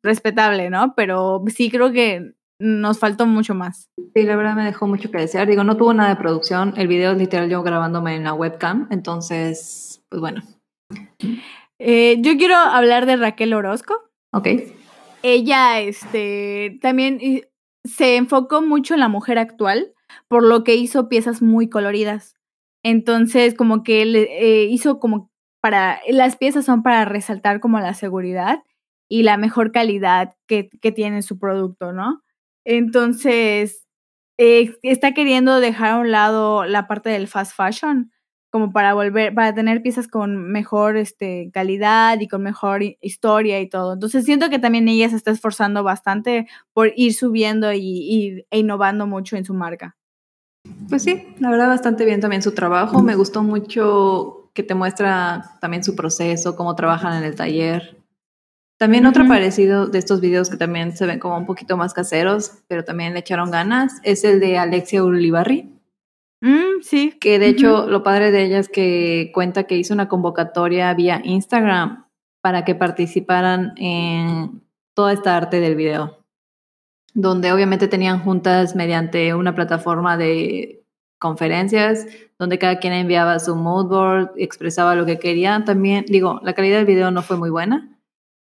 respetable, 0.03 0.71
¿no? 0.71 0.95
Pero 0.97 1.45
sí 1.49 1.71
creo 1.71 1.93
que 1.93 2.33
nos 2.61 2.99
faltó 2.99 3.27
mucho 3.27 3.55
más. 3.55 3.91
Sí, 4.15 4.23
la 4.23 4.37
verdad 4.37 4.55
me 4.55 4.65
dejó 4.65 4.87
mucho 4.87 5.11
que 5.11 5.19
desear. 5.19 5.49
Digo, 5.49 5.65
no 5.65 5.77
tuvo 5.77 5.95
nada 5.95 6.11
de 6.11 6.17
producción. 6.17 6.75
El 6.77 6.89
video 6.89 7.13
es 7.13 7.19
literal 7.19 7.49
yo 7.49 7.63
grabándome 7.63 8.15
en 8.15 8.25
la 8.25 8.35
webcam. 8.35 8.87
Entonces, 8.91 10.05
pues 10.09 10.21
bueno. 10.21 10.43
Eh, 11.79 12.19
yo 12.21 12.37
quiero 12.37 12.57
hablar 12.57 13.07
de 13.07 13.17
Raquel 13.17 13.55
Orozco. 13.55 13.95
Ok. 14.33 14.49
Ella, 15.23 15.81
este, 15.81 16.79
también 16.83 17.19
se 17.85 18.17
enfocó 18.17 18.61
mucho 18.61 18.93
en 18.93 19.01
la 19.01 19.09
mujer 19.09 19.39
actual, 19.39 19.95
por 20.29 20.45
lo 20.45 20.63
que 20.63 20.75
hizo 20.75 21.09
piezas 21.09 21.41
muy 21.41 21.71
coloridas. 21.71 22.35
Entonces, 22.83 23.55
como 23.55 23.83
que 23.83 24.03
eh, 24.03 24.65
hizo 24.65 25.01
como 25.01 25.31
para, 25.63 26.01
las 26.09 26.37
piezas 26.37 26.67
son 26.67 26.83
para 26.83 27.07
resaltar 27.07 27.61
como 27.61 27.81
la 27.81 27.95
seguridad 27.95 28.63
y 29.09 29.23
la 29.23 29.39
mejor 29.39 29.73
calidad 29.73 30.35
que, 30.47 30.69
que 30.83 30.93
tiene 30.93 31.23
su 31.23 31.39
producto, 31.39 31.93
¿no? 31.93 32.23
Entonces, 32.65 33.87
eh, 34.39 34.75
está 34.83 35.13
queriendo 35.13 35.61
dejar 35.61 35.91
a 35.91 35.99
un 35.99 36.11
lado 36.11 36.65
la 36.65 36.87
parte 36.87 37.11
del 37.11 37.29
fast 37.29 37.55
fashion, 37.55 38.11
como 38.51 38.73
para 38.73 38.95
volver, 38.95 39.35
para 39.35 39.55
tener 39.55 39.83
piezas 39.83 40.09
con 40.09 40.51
mejor 40.51 40.97
este, 40.97 41.51
calidad 41.53 42.19
y 42.21 42.27
con 42.27 42.43
mejor 42.43 42.83
historia 43.01 43.61
y 43.61 43.69
todo. 43.69 43.93
Entonces 43.93 44.25
siento 44.25 44.51
que 44.51 44.59
también 44.59 44.89
ella 44.89 45.09
se 45.09 45.17
está 45.17 45.31
esforzando 45.31 45.85
bastante 45.85 46.49
por 46.73 46.93
ir 46.97 47.15
subiendo 47.15 47.73
y, 47.73 48.45
e 48.51 48.59
innovando 48.59 49.07
mucho 49.07 49.37
en 49.37 49.45
su 49.45 49.55
marca. 49.55 49.97
Pues 50.89 51.03
sí, 51.03 51.35
la 51.39 51.51
verdad 51.51 51.69
bastante 51.69 52.05
bien 52.05 52.21
también 52.21 52.43
su 52.43 52.53
trabajo. 52.53 53.03
Me 53.03 53.15
gustó 53.15 53.43
mucho 53.43 54.51
que 54.53 54.63
te 54.63 54.75
muestra 54.75 55.59
también 55.61 55.85
su 55.85 55.95
proceso, 55.95 56.57
cómo 56.57 56.75
trabajan 56.75 57.17
en 57.19 57.25
el 57.25 57.37
taller. 57.37 58.00
También 58.81 59.05
otro 59.05 59.29
parecido 59.29 59.89
de 59.89 59.99
estos 59.99 60.23
videos 60.23 60.49
que 60.49 60.57
también 60.57 60.97
se 60.97 61.05
ven 61.05 61.19
como 61.19 61.37
un 61.37 61.45
poquito 61.45 61.77
más 61.77 61.93
caseros, 61.93 62.63
pero 62.67 62.83
también 62.83 63.13
le 63.13 63.19
echaron 63.19 63.51
ganas, 63.51 64.01
es 64.05 64.25
el 64.25 64.41
de 64.41 64.57
Alexia 64.57 65.05
Ulibarri. 65.05 65.79
Mm, 66.41 66.81
sí. 66.81 67.13
Que 67.21 67.39
de 67.39 67.49
hecho 67.49 67.87
lo 67.87 68.03
padre 68.03 68.31
de 68.31 68.43
ella 68.43 68.59
es 68.59 68.71
que 68.71 69.33
cuenta 69.35 69.65
que 69.65 69.77
hizo 69.77 69.93
una 69.93 70.09
convocatoria 70.09 70.95
vía 70.95 71.21
Instagram 71.23 72.07
para 72.41 72.65
que 72.65 72.75
participaran 72.75 73.75
en 73.77 74.63
toda 74.95 75.13
esta 75.13 75.37
arte 75.37 75.61
del 75.61 75.75
video, 75.75 76.25
donde 77.13 77.53
obviamente 77.53 77.87
tenían 77.87 78.21
juntas 78.21 78.75
mediante 78.75 79.35
una 79.35 79.55
plataforma 79.55 80.17
de 80.17 80.87
conferencias 81.19 82.07
donde 82.39 82.59
cada 82.59 82.79
quien 82.79 82.95
enviaba 82.95 83.41
su 83.41 83.55
mood 83.55 83.89
board, 83.89 84.31
expresaba 84.37 84.95
lo 84.95 85.05
que 85.05 85.19
quería. 85.19 85.67
También, 85.67 86.07
digo, 86.09 86.41
la 86.43 86.55
calidad 86.55 86.79
del 86.79 86.87
video 86.87 87.11
no 87.11 87.21
fue 87.21 87.37
muy 87.37 87.51
buena, 87.51 88.00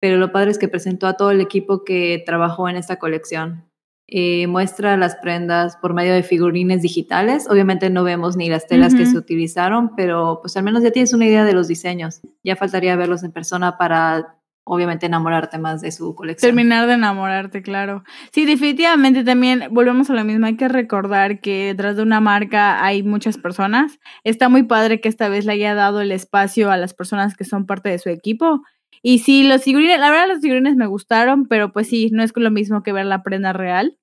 pero 0.04 0.18
lo 0.18 0.32
padre 0.32 0.50
es 0.50 0.58
que 0.58 0.68
presentó 0.68 1.06
a 1.06 1.14
todo 1.14 1.30
el 1.30 1.40
equipo 1.40 1.82
que 1.82 2.22
trabajó 2.26 2.68
en 2.68 2.76
esta 2.76 2.98
colección. 2.98 3.64
Eh, 4.06 4.46
muestra 4.48 4.98
las 4.98 5.16
prendas 5.16 5.78
por 5.78 5.94
medio 5.94 6.12
de 6.12 6.22
figurines 6.22 6.82
digitales. 6.82 7.48
Obviamente 7.48 7.88
no 7.88 8.04
vemos 8.04 8.36
ni 8.36 8.50
las 8.50 8.66
telas 8.66 8.94
que 8.94 9.06
se 9.06 9.16
utilizaron, 9.16 9.96
pero 9.96 10.40
pues 10.42 10.58
al 10.58 10.62
menos 10.62 10.82
ya 10.82 10.90
tienes 10.90 11.14
una 11.14 11.24
idea 11.24 11.42
de 11.46 11.54
los 11.54 11.68
diseños. 11.68 12.20
Ya 12.42 12.54
faltaría 12.54 12.94
verlos 12.96 13.24
en 13.24 13.32
persona 13.32 13.78
para 13.78 14.36
obviamente 14.64 15.06
enamorarte 15.06 15.56
más 15.56 15.80
de 15.80 15.90
su 15.90 16.14
colección. 16.14 16.50
Terminar 16.50 16.86
de 16.86 16.94
enamorarte, 16.94 17.62
claro. 17.62 18.04
Sí, 18.30 18.44
definitivamente 18.44 19.24
también 19.24 19.68
volvemos 19.70 20.10
a 20.10 20.12
lo 20.12 20.24
mismo. 20.24 20.44
Hay 20.44 20.58
que 20.58 20.68
recordar 20.68 21.40
que 21.40 21.68
detrás 21.68 21.96
de 21.96 22.02
una 22.02 22.20
marca 22.20 22.84
hay 22.84 23.02
muchas 23.02 23.38
personas. 23.38 24.00
Está 24.22 24.50
muy 24.50 24.64
padre 24.64 25.00
que 25.00 25.08
esta 25.08 25.30
vez 25.30 25.46
le 25.46 25.52
haya 25.52 25.74
dado 25.74 26.02
el 26.02 26.12
espacio 26.12 26.70
a 26.70 26.76
las 26.76 26.92
personas 26.92 27.36
que 27.38 27.44
son 27.44 27.64
parte 27.64 27.88
de 27.88 27.98
su 27.98 28.10
equipo. 28.10 28.62
Y 29.02 29.18
sí, 29.18 29.44
los 29.44 29.62
figurines, 29.62 29.98
la 29.98 30.10
verdad 30.10 30.28
los 30.28 30.40
figurines 30.40 30.76
me 30.76 30.86
gustaron, 30.86 31.46
pero 31.46 31.72
pues 31.72 31.88
sí, 31.88 32.10
no 32.12 32.22
es 32.22 32.32
lo 32.34 32.50
mismo 32.50 32.82
que 32.82 32.92
ver 32.92 33.06
la 33.06 33.22
prenda 33.22 33.52
real. 33.52 33.98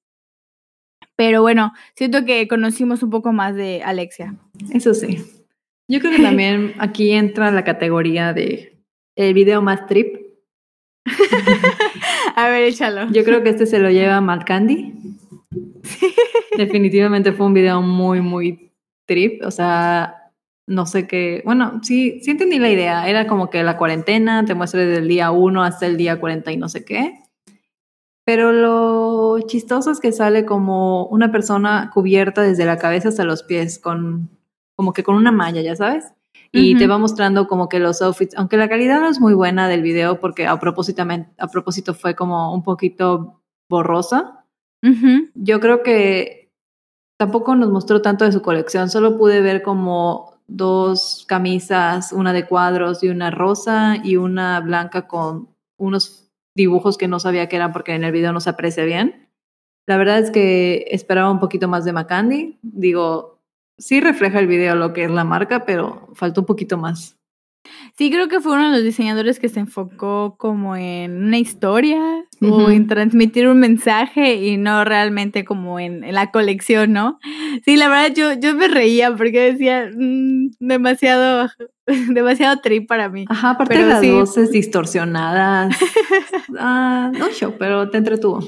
Pero 1.16 1.42
bueno, 1.42 1.74
siento 1.96 2.26
que 2.26 2.48
conocimos 2.48 3.04
un 3.04 3.10
poco 3.10 3.32
más 3.32 3.56
de 3.56 3.82
Alexia. 3.84 4.36
Eso 4.74 4.94
sí. 4.94 5.18
Yo 5.88 6.00
creo 6.00 6.12
que 6.12 6.24
también 6.24 6.74
aquí 6.80 7.12
entra 7.12 7.52
la 7.52 7.64
categoría 7.64 8.34
de 8.34 8.82
el 9.16 9.34
video 9.34 9.62
más 9.62 9.88
trip 9.88 10.22
A 12.36 12.50
ver, 12.50 12.64
échalo. 12.64 13.12
Yo 13.12 13.24
creo 13.24 13.44
que 13.44 13.50
este 13.50 13.66
se 13.66 13.80
lo 13.80 13.90
lleva 13.90 14.22
Matt 14.22 14.46
Candy. 14.46 14.94
Definitivamente 16.58 17.32
fue 17.32 17.48
un 17.48 17.54
video 17.54 17.82
muy, 17.82 18.22
muy 18.22 18.72
trip. 19.06 19.44
O 19.46 19.52
sea, 19.52 20.21
no 20.68 20.86
sé 20.86 21.08
qué. 21.08 21.42
Bueno, 21.46 21.82
sí, 21.84 22.20
sí 22.22 22.32
entendí 22.32 22.60
la 22.60 22.70
idea. 22.70 23.08
Era 23.08 23.28
como 23.28 23.50
que 23.50 23.64
la 23.64 23.78
cuarentena 23.78 24.46
te 24.46 24.56
muestra 24.56 24.82
desde 24.82 25.00
el 25.02 25.08
día 25.08 25.32
1 25.32 25.64
hasta 25.64 25.86
el 25.86 25.98
día 25.98 26.20
40 26.20 26.52
y 26.52 26.58
no 26.58 26.70
sé 26.70 26.86
qué. 26.86 27.24
Pero 28.26 28.52
lo 28.52 29.40
chistoso 29.48 29.92
es 29.92 30.00
que 30.00 30.12
sale 30.12 30.46
como 30.46 31.06
una 31.08 31.32
persona 31.32 31.90
cubierta 31.94 32.42
desde 32.42 32.66
la 32.66 32.78
cabeza 32.78 33.10
hasta 33.10 33.24
los 33.24 33.44
pies, 33.44 33.80
con 33.80 34.30
como 34.76 34.94
que 34.94 35.04
con 35.04 35.16
una 35.16 35.32
malla, 35.32 35.62
ya 35.62 35.76
sabes 35.76 36.14
y 36.52 36.78
te 36.78 36.88
va 36.88 36.98
mostrando 36.98 37.48
como 37.48 37.70
que 37.70 37.80
los 37.80 38.02
outfits, 38.02 38.36
aunque 38.36 38.58
la 38.58 38.68
calidad 38.68 39.00
no 39.00 39.08
es 39.08 39.20
muy 39.20 39.34
buena 39.34 39.68
del 39.68 39.82
video 39.82 40.20
porque 40.20 40.48
a 40.48 40.60
propósito, 40.60 41.04
a 41.38 41.48
propósito 41.48 41.94
fue 41.94 42.16
como 42.16 42.54
un 42.54 42.64
poquito 42.64 43.42
borrosa, 43.70 44.46
yo 45.36 45.60
creo 45.60 45.84
que 45.84 46.52
tampoco 47.18 47.56
nos 47.56 47.70
mostró 47.70 48.02
tanto 48.02 48.26
de 48.26 48.32
su 48.32 48.42
colección, 48.42 48.90
solo 48.90 49.18
pude 49.18 49.42
ver 49.42 49.62
como 49.62 50.31
dos 50.52 51.26
camisas, 51.28 52.12
una 52.12 52.34
de 52.34 52.46
cuadros 52.46 53.04
y 53.04 53.10
una 53.10 53.32
rosa 53.32 53.98
y 54.04 54.18
una 54.18 54.60
blanca 54.60 55.08
con 55.08 55.50
unos 55.78 56.30
dibujos 56.56 56.98
que 56.98 57.08
no 57.08 57.20
sabía 57.20 57.48
que 57.48 57.56
eran 57.56 57.72
porque 57.72 57.96
en 57.96 58.04
el 58.04 58.12
video 58.12 58.34
no 58.34 58.42
se 58.42 58.50
aprecia 58.50 58.84
bien. 58.84 59.30
La 59.88 59.98
verdad 59.98 60.20
es 60.20 60.30
que 60.30 60.86
esperaba 60.92 61.32
un 61.32 61.40
poquito 61.40 61.68
más 61.68 61.86
de 61.86 61.94
McCandy. 61.94 62.60
Digo, 62.62 63.40
sí 63.78 64.02
refleja 64.02 64.40
el 64.40 64.48
video 64.48 64.76
lo 64.76 64.94
que 64.94 65.06
es 65.06 65.12
la 65.12 65.24
marca, 65.24 65.66
pero 65.66 66.10
faltó 66.14 66.42
un 66.42 66.48
poquito 66.48 66.78
más. 66.78 67.18
Sí, 67.98 68.10
creo 68.10 68.28
que 68.28 68.40
fue 68.40 68.54
uno 68.54 68.72
de 68.72 68.78
los 68.78 68.84
diseñadores 68.84 69.40
que 69.40 69.50
se 69.50 69.60
enfocó 69.60 70.36
como 70.38 70.76
en 70.76 71.24
una 71.24 71.38
historia 71.38 72.00
o 72.42 72.70
en 72.70 72.88
transmitir 72.88 73.48
un 73.48 73.60
mensaje 73.60 74.36
y 74.36 74.58
no 74.58 74.84
realmente 74.84 75.46
como 75.46 75.80
en, 75.80 76.02
la 76.14 76.32
colección, 76.32 76.94
¿no? 76.94 77.20
Sí, 77.64 77.76
la 77.76 77.88
verdad 77.88 78.16
yo, 78.16 78.34
yo 78.34 78.56
me 78.56 78.68
reía 78.68 79.16
porque 79.16 79.52
decía 79.52 79.92
mm, 79.96 80.52
demasiado, 80.60 81.50
demasiado 82.10 82.60
trip 82.62 82.88
para 82.88 83.10
mí. 83.10 83.26
Ajá, 83.30 83.52
aparte 83.52 83.78
de 83.78 83.86
las 83.86 84.08
voces 84.08 84.52
distorsionadas. 84.52 85.78
ah, 86.58 87.12
no 87.14 87.30
show, 87.30 87.56
pero 87.60 87.90
te 87.90 87.98
entretuvo. 87.98 88.40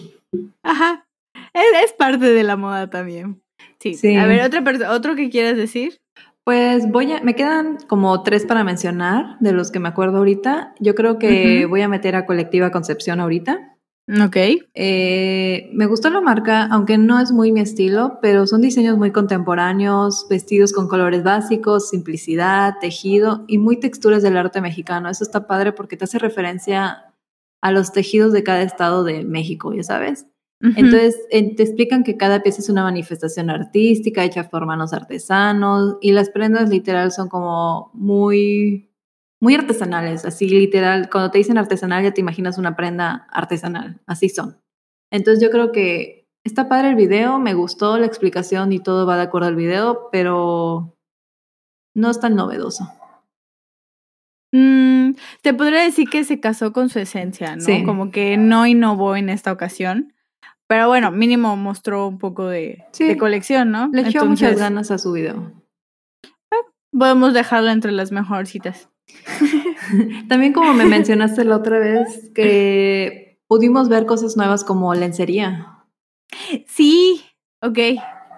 Ajá, 0.64 1.06
es, 1.54 1.86
es 1.86 1.94
parte 1.94 2.26
de 2.26 2.44
la 2.44 2.58
moda 2.58 2.90
también. 2.90 3.44
Sí. 3.80 4.16
A 4.16 4.26
ver, 4.26 4.42
otra 4.42 4.64
otro 4.92 5.16
que 5.16 5.30
quieras 5.30 5.58
decir. 5.58 6.00
Pues 6.46 6.92
voy 6.92 7.14
a, 7.14 7.22
me 7.22 7.36
quedan 7.36 7.78
como 7.88 8.22
tres 8.22 8.46
para 8.46 8.64
mencionar 8.64 9.38
de 9.40 9.54
los 9.54 9.72
que 9.72 9.80
me 9.80 9.88
acuerdo 9.88 10.18
ahorita. 10.18 10.76
Yo 10.80 10.94
creo 10.94 11.18
que 11.18 11.66
voy 11.66 11.82
a 11.82 11.88
meter 11.88 12.16
a 12.16 12.26
Colectiva 12.26 12.72
Concepción 12.72 13.22
ahorita. 13.22 13.78
Ok. 14.22 14.36
Eh, 14.74 15.70
me 15.72 15.86
gustó 15.86 16.10
la 16.10 16.20
marca, 16.20 16.66
aunque 16.66 16.98
no 16.98 17.22
es 17.22 17.32
muy 17.32 17.54
mi 17.54 17.62
estilo, 17.62 18.20
pero 18.22 18.46
son 18.48 18.60
diseños 18.60 18.98
muy 18.98 19.12
contemporáneos, 19.12 20.28
vestidos 20.30 20.74
con 20.74 20.90
colores 20.90 21.24
básicos, 21.24 21.90
simplicidad, 21.90 22.74
tejido 22.82 23.46
y 23.48 23.60
muy 23.60 23.80
texturas 23.80 24.22
del 24.22 24.36
arte 24.36 24.60
mexicano. 24.60 25.10
Eso 25.10 25.24
está 25.24 25.48
padre 25.48 25.72
porque 25.72 25.96
te 25.96 26.04
hace 26.04 26.20
referencia 26.20 27.14
a 27.62 27.72
los 27.72 27.94
tejidos 27.94 28.34
de 28.34 28.44
cada 28.44 28.64
estado 28.64 29.06
de 29.06 29.24
México, 29.24 29.74
ya 29.74 29.84
sabes. 29.84 30.26
Entonces, 30.64 31.20
te 31.30 31.62
explican 31.62 32.06
que 32.06 32.16
cada 32.16 32.42
pieza 32.42 32.62
es 32.62 32.70
una 32.70 32.84
manifestación 32.84 33.50
artística 33.50 34.24
hecha 34.24 34.50
por 34.50 34.66
manos 34.66 34.94
artesanos 34.94 35.98
y 36.00 36.14
las 36.14 36.30
prendas 36.30 36.70
literal 36.70 37.12
son 37.12 37.28
como 37.28 37.92
muy, 37.94 38.90
muy 39.42 39.56
artesanales, 39.56 40.24
así 40.24 40.48
literal, 40.48 41.10
cuando 41.12 41.32
te 41.32 41.40
dicen 41.40 41.58
artesanal 41.58 42.02
ya 42.02 42.14
te 42.14 42.22
imaginas 42.22 42.58
una 42.58 42.78
prenda 42.78 43.28
artesanal, 43.32 44.00
así 44.06 44.30
son. 44.30 44.58
Entonces 45.12 45.44
yo 45.44 45.52
creo 45.52 45.74
que 45.74 46.30
está 46.46 46.70
padre 46.70 46.92
el 46.92 46.96
video, 46.96 47.40
me 47.40 47.54
gustó 47.54 47.98
la 47.98 48.06
explicación 48.06 48.72
y 48.72 48.80
todo 48.80 49.06
va 49.06 49.18
de 49.18 49.24
acuerdo 49.24 49.50
al 49.50 49.58
video, 49.58 50.08
pero 50.14 50.98
no 51.94 52.10
es 52.10 52.22
tan 52.22 52.36
novedoso. 52.36 52.90
Mm, 54.54 55.16
te 55.42 55.54
podría 55.54 55.84
decir 55.84 56.10
que 56.10 56.24
se 56.24 56.40
casó 56.40 56.72
con 56.72 56.88
su 56.88 57.00
esencia, 57.00 57.58
¿no? 57.58 57.86
Como 57.86 58.12
que 58.12 58.38
no 58.38 58.66
innovó 58.66 59.18
en 59.18 59.30
esta 59.30 59.52
ocasión. 59.52 60.14
Pero 60.68 60.88
bueno, 60.88 61.12
mínimo 61.12 61.56
mostró 61.56 62.08
un 62.08 62.18
poco 62.18 62.48
de, 62.48 62.86
colección, 63.20 63.72
¿no? 63.72 63.90
Le 63.92 64.02
echó 64.02 64.26
muchas 64.26 64.58
ganas 64.58 64.92
a 64.92 64.98
su 64.98 65.12
video. 65.12 65.52
Eh, 66.24 66.56
podemos 66.98 67.34
dejarlo 67.34 67.70
entre 67.70 67.92
las 67.92 68.12
mejorcitas. 68.12 68.90
También 70.30 70.54
como 70.54 70.74
me 70.74 70.86
mencionaste 70.86 71.44
la 71.44 71.58
otra 71.58 71.80
vez, 71.80 72.32
que 72.34 73.40
pudimos 73.48 73.90
ver 73.90 74.06
cosas 74.06 74.38
nuevas 74.38 74.64
como 74.64 74.94
lencería. 74.94 75.86
Sí, 76.68 77.22
ok, 77.62 77.80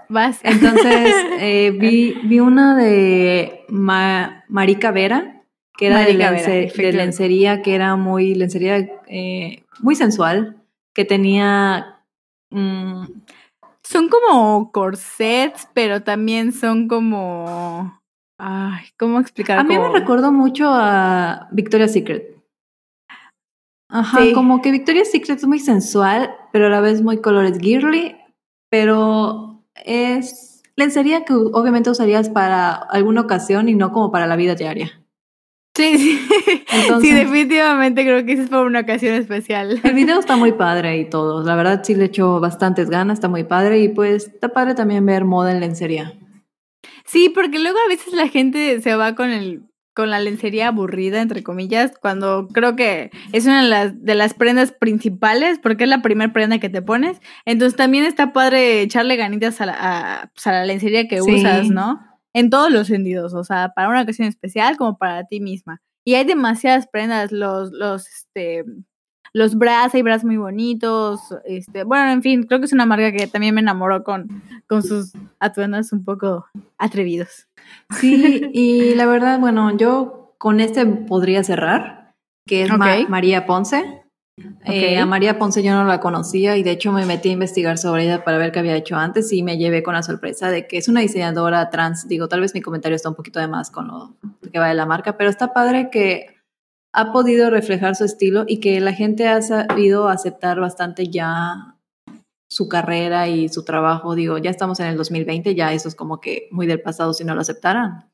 vas. 0.09 0.39
Entonces 0.43 1.15
eh, 1.39 1.71
vi, 1.71 2.13
vi 2.23 2.39
una 2.39 2.75
de 2.75 3.65
Marica 3.69 4.91
Vera, 4.91 5.43
que 5.77 5.87
era 5.87 5.99
de, 5.99 6.13
lencería, 6.93 7.61
que 7.61 7.75
era 7.75 7.95
muy 7.95 8.33
lencería 8.33 8.77
eh, 9.07 9.63
muy 9.79 9.95
sensual, 9.95 10.61
que 10.93 11.05
tenía 11.05 11.94
Mm, 12.55 13.03
son 13.83 14.07
como 14.07 14.71
corsets, 14.71 15.67
pero 15.73 16.03
también 16.03 16.53
son 16.53 16.87
como... 16.87 17.99
Ay, 18.39 18.85
¿cómo 18.97 19.19
explicar? 19.19 19.59
A 19.59 19.63
mí 19.63 19.77
me 19.77 19.89
recuerdo 19.89 20.31
mucho 20.31 20.69
a 20.69 21.47
Victoria's 21.51 21.93
Secret. 21.93 22.33
Ajá, 23.89 24.19
como 24.33 24.61
que 24.61 24.71
Victoria's 24.71 25.11
Secret 25.11 25.37
es 25.37 25.45
muy 25.45 25.59
sensual, 25.59 26.33
pero 26.51 26.67
a 26.67 26.69
la 26.69 26.81
vez 26.81 27.01
muy 27.01 27.21
colores 27.21 27.59
girly, 27.59 28.17
pero 28.69 29.63
es 29.75 30.63
lencería 30.75 31.23
que 31.23 31.33
obviamente 31.33 31.89
usarías 31.89 32.29
para 32.29 32.71
alguna 32.73 33.21
ocasión 33.21 33.69
y 33.69 33.75
no 33.75 33.91
como 33.91 34.11
para 34.11 34.27
la 34.27 34.35
vida 34.35 34.55
diaria. 34.55 35.04
Sí, 35.75 35.97
sí. 35.97 36.19
sí, 37.01 37.13
definitivamente 37.13 38.03
creo 38.03 38.25
que 38.25 38.33
es 38.33 38.49
por 38.49 38.65
una 38.65 38.81
ocasión 38.81 39.13
especial. 39.15 39.81
El 39.83 39.93
video 39.93 40.19
está 40.19 40.37
muy 40.37 40.53
padre 40.53 40.97
y 40.99 41.09
todo. 41.09 41.43
La 41.43 41.55
verdad 41.55 41.81
sí 41.83 41.95
le 41.95 42.05
echo 42.05 42.39
bastantes 42.39 42.89
ganas, 42.89 43.17
está 43.17 43.27
muy 43.27 43.43
padre 43.43 43.79
y 43.79 43.89
pues 43.89 44.27
está 44.27 44.49
padre 44.49 44.73
también 44.73 45.05
ver 45.05 45.25
moda 45.25 45.51
en 45.51 45.59
lencería. 45.59 46.13
Sí, 47.05 47.29
porque 47.29 47.59
luego 47.59 47.77
a 47.85 47.89
veces 47.89 48.13
la 48.13 48.29
gente 48.29 48.81
se 48.81 48.95
va 48.95 49.15
con 49.15 49.29
el 49.31 49.63
con 49.95 50.09
la 50.09 50.19
lencería 50.19 50.67
aburrida, 50.67 51.21
entre 51.21 51.41
comillas, 51.41 51.93
cuando 51.97 52.49
creo 52.49 52.75
que 52.75 53.11
es 53.31 53.45
una 53.45 53.63
de 53.63 53.69
las, 53.69 54.03
de 54.03 54.13
las 54.13 54.33
prendas 54.33 54.73
principales, 54.73 55.57
porque 55.57 55.85
es 55.85 55.89
la 55.89 56.01
primera 56.01 56.33
prenda 56.33 56.59
que 56.59 56.67
te 56.67 56.81
pones. 56.81 57.21
Entonces 57.45 57.77
también 57.77 58.03
está 58.03 58.33
padre 58.33 58.81
echarle 58.81 59.15
ganitas 59.15 59.61
a 59.61 59.67
la, 59.67 59.75
a, 59.79 60.31
pues, 60.33 60.45
la 60.47 60.65
lencería 60.65 61.07
que 61.07 61.21
usas, 61.21 61.69
¿no? 61.69 62.14
En 62.35 62.49
todos 62.49 62.69
los 62.69 62.87
sentidos, 62.87 63.33
o 63.33 63.45
sea, 63.45 63.71
para 63.73 63.87
una 63.87 64.01
ocasión 64.01 64.27
especial 64.27 64.75
como 64.75 64.97
para 64.97 65.23
ti 65.23 65.39
misma. 65.39 65.81
Y 66.03 66.15
hay 66.15 66.25
demasiadas 66.25 66.85
prendas, 66.85 67.31
los, 67.31 67.71
los, 67.71 68.07
este, 68.07 68.65
los 69.31 69.55
bras, 69.55 69.95
hay 69.95 70.01
bras 70.01 70.25
muy 70.25 70.35
bonitos, 70.35 71.21
este, 71.45 71.85
bueno, 71.85 72.11
en 72.11 72.21
fin, 72.21 72.43
creo 72.43 72.59
que 72.59 72.65
es 72.65 72.73
una 72.73 72.85
marca 72.85 73.13
que 73.13 73.27
también 73.27 73.55
me 73.55 73.61
enamoró 73.61 74.03
con, 74.03 74.43
con 74.67 74.83
sus 74.83 75.13
atuendos 75.39 75.93
un 75.93 76.03
poco 76.03 76.45
atrevidos. 76.77 77.47
Sí, 78.01 78.49
y 78.53 78.95
la 78.95 79.05
verdad, 79.05 79.39
bueno, 79.39 79.75
yo 79.77 80.35
con 80.37 80.59
este 80.59 80.85
podría 80.85 81.41
cerrar, 81.41 82.15
que 82.45 82.63
es 82.63 82.69
María 83.07 83.45
Ponce. 83.45 84.04
Eh, 84.65 84.97
a 84.97 85.05
María 85.05 85.39
Ponce 85.39 85.63
yo 85.63 85.71
no 85.71 85.85
la 85.85 86.01
conocía 86.01 86.57
y 86.57 86.63
de 86.63 86.71
hecho 86.71 86.91
me 86.91 87.05
metí 87.05 87.29
a 87.29 87.33
investigar 87.33 87.77
sobre 87.77 88.03
ella 88.03 88.25
para 88.25 88.37
ver 88.37 88.51
qué 88.51 88.59
había 88.59 88.75
hecho 88.75 88.97
antes 88.97 89.31
y 89.31 89.43
me 89.43 89.57
llevé 89.57 89.81
con 89.81 89.93
la 89.93 90.03
sorpresa 90.03 90.49
de 90.49 90.67
que 90.67 90.77
es 90.77 90.89
una 90.89 90.99
diseñadora 90.99 91.69
trans. 91.69 92.07
Digo, 92.09 92.27
tal 92.27 92.41
vez 92.41 92.53
mi 92.53 92.61
comentario 92.61 92.97
está 92.97 93.07
un 93.07 93.15
poquito 93.15 93.39
de 93.39 93.47
más 93.47 93.71
con 93.71 93.87
lo 93.87 94.17
que 94.51 94.59
va 94.59 94.67
de 94.67 94.73
la 94.73 94.85
marca, 94.85 95.15
pero 95.17 95.29
está 95.29 95.53
padre 95.53 95.89
que 95.89 96.35
ha 96.91 97.13
podido 97.13 97.49
reflejar 97.49 97.95
su 97.95 98.03
estilo 98.03 98.43
y 98.45 98.59
que 98.59 98.81
la 98.81 98.91
gente 98.91 99.27
ha 99.27 99.41
sabido 99.41 100.09
aceptar 100.09 100.59
bastante 100.59 101.07
ya 101.07 101.77
su 102.49 102.67
carrera 102.67 103.29
y 103.29 103.47
su 103.47 103.63
trabajo. 103.63 104.15
Digo, 104.15 104.37
ya 104.37 104.49
estamos 104.49 104.81
en 104.81 104.87
el 104.87 104.97
2020, 104.97 105.55
ya 105.55 105.71
eso 105.71 105.87
es 105.87 105.95
como 105.95 106.19
que 106.19 106.49
muy 106.51 106.67
del 106.67 106.81
pasado 106.81 107.13
si 107.13 107.23
no 107.23 107.35
lo 107.35 107.41
aceptaran. 107.41 108.11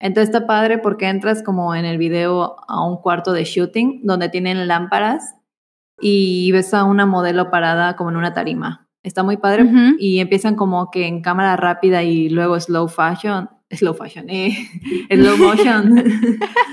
Entonces 0.00 0.34
está 0.34 0.46
padre 0.46 0.78
porque 0.78 1.08
entras 1.08 1.42
como 1.42 1.74
en 1.74 1.84
el 1.84 1.98
video 1.98 2.56
a 2.66 2.82
un 2.86 2.96
cuarto 3.02 3.32
de 3.32 3.44
shooting 3.44 4.00
donde 4.04 4.30
tienen 4.30 4.66
lámparas 4.66 5.34
y 6.00 6.50
ves 6.52 6.74
a 6.74 6.84
una 6.84 7.06
modelo 7.06 7.50
parada 7.50 7.96
como 7.96 8.10
en 8.10 8.16
una 8.16 8.32
tarima. 8.32 8.86
Está 9.02 9.22
muy 9.22 9.38
padre 9.38 9.66
y 9.98 10.18
empiezan 10.18 10.56
como 10.56 10.90
que 10.90 11.06
en 11.06 11.22
cámara 11.22 11.56
rápida 11.56 12.02
y 12.02 12.28
luego 12.28 12.60
slow 12.60 12.86
fashion, 12.86 13.48
slow 13.70 13.94
fashion, 13.94 14.28
eh, 14.28 14.54
slow 15.10 15.38
motion, 15.38 16.04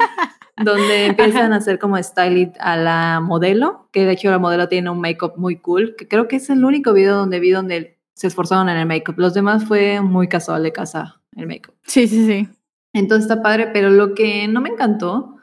donde 0.57 1.05
empiezan 1.05 1.53
a 1.53 1.57
hacer 1.57 1.79
como 1.79 2.01
styling 2.01 2.51
a 2.59 2.75
la 2.75 3.21
modelo, 3.21 3.87
que 3.93 4.05
de 4.05 4.11
hecho 4.11 4.29
la 4.29 4.39
modelo 4.39 4.67
tiene 4.67 4.89
un 4.89 4.99
make-up 4.99 5.33
muy 5.37 5.57
cool, 5.57 5.95
que 5.97 6.07
creo 6.07 6.27
que 6.27 6.37
es 6.37 6.49
el 6.49 6.65
único 6.65 6.91
video 6.91 7.15
donde 7.15 7.39
vi 7.39 7.51
donde 7.51 7.97
se 8.13 8.27
esforzaron 8.27 8.67
en 8.67 8.77
el 8.77 8.87
make-up. 8.87 9.15
Los 9.17 9.33
demás 9.33 9.63
fue 9.65 10.01
muy 10.01 10.27
casual 10.27 10.63
de 10.63 10.73
casa 10.73 11.21
el 11.35 11.47
make-up. 11.47 11.75
Sí, 11.83 12.07
sí, 12.07 12.25
sí. 12.25 12.49
Entonces 12.91 13.29
está 13.29 13.41
padre, 13.41 13.69
pero 13.71 13.89
lo 13.89 14.15
que 14.15 14.47
no 14.47 14.59
me 14.59 14.69
encantó 14.69 15.36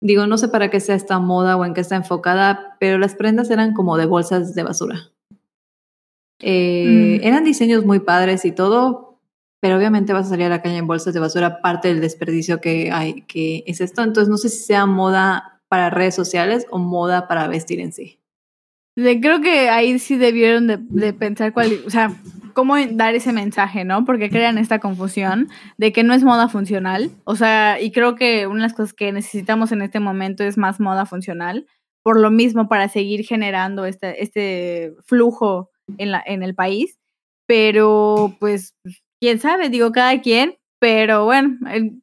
Digo, 0.00 0.26
no 0.26 0.38
sé 0.38 0.48
para 0.48 0.70
qué 0.70 0.80
sea 0.80 0.94
esta 0.94 1.18
moda 1.18 1.56
o 1.56 1.64
en 1.64 1.74
qué 1.74 1.80
está 1.80 1.96
enfocada, 1.96 2.76
pero 2.78 2.98
las 2.98 3.14
prendas 3.14 3.50
eran 3.50 3.72
como 3.72 3.96
de 3.96 4.06
bolsas 4.06 4.54
de 4.54 4.62
basura. 4.62 5.10
Eh, 6.40 7.18
mm. 7.20 7.26
Eran 7.26 7.44
diseños 7.44 7.84
muy 7.84 8.00
padres 8.00 8.44
y 8.44 8.52
todo, 8.52 9.18
pero 9.60 9.76
obviamente 9.76 10.12
vas 10.12 10.26
a 10.26 10.30
salir 10.30 10.46
a 10.46 10.50
la 10.50 10.62
calle 10.62 10.76
en 10.76 10.86
bolsas 10.86 11.14
de 11.14 11.20
basura, 11.20 11.62
parte 11.62 11.88
del 11.88 12.00
desperdicio 12.00 12.60
que 12.60 12.90
hay, 12.92 13.22
que 13.22 13.64
es 13.66 13.80
esto. 13.80 14.02
Entonces, 14.02 14.28
no 14.28 14.36
sé 14.36 14.48
si 14.48 14.58
sea 14.58 14.86
moda 14.86 15.62
para 15.68 15.90
redes 15.90 16.14
sociales 16.14 16.66
o 16.70 16.78
moda 16.78 17.26
para 17.26 17.48
vestir 17.48 17.80
en 17.80 17.92
sí. 17.92 18.20
Creo 18.96 19.42
que 19.42 19.68
ahí 19.68 19.98
sí 19.98 20.16
debieron 20.16 20.66
de, 20.66 21.12
pensar 21.12 21.52
cuál, 21.52 21.82
o 21.86 21.90
sea, 21.90 22.16
cómo 22.54 22.76
dar 22.92 23.14
ese 23.14 23.30
mensaje, 23.30 23.84
¿no? 23.84 24.06
Porque 24.06 24.30
crean 24.30 24.56
esta 24.56 24.78
confusión 24.78 25.48
de 25.76 25.92
que 25.92 26.02
no 26.02 26.14
es 26.14 26.24
moda 26.24 26.48
funcional. 26.48 27.10
O 27.24 27.36
sea, 27.36 27.78
y 27.78 27.92
creo 27.92 28.14
que 28.14 28.46
una 28.46 28.56
de 28.56 28.62
las 28.62 28.72
cosas 28.72 28.94
que 28.94 29.12
necesitamos 29.12 29.70
en 29.72 29.82
este 29.82 30.00
momento 30.00 30.44
es 30.44 30.56
más 30.56 30.80
moda 30.80 31.04
funcional. 31.04 31.66
Por 32.02 32.18
lo 32.18 32.30
mismo, 32.30 32.68
para 32.68 32.88
seguir 32.88 33.26
generando 33.26 33.84
este, 33.84 34.22
este 34.22 34.94
flujo 35.04 35.70
en, 35.98 36.12
en 36.24 36.42
el 36.42 36.54
país. 36.54 36.98
Pero, 37.46 38.34
pues, 38.40 38.74
quién 39.20 39.38
sabe, 39.38 39.68
digo, 39.68 39.92
cada 39.92 40.22
quien, 40.22 40.56
pero 40.78 41.24
bueno, 41.24 41.56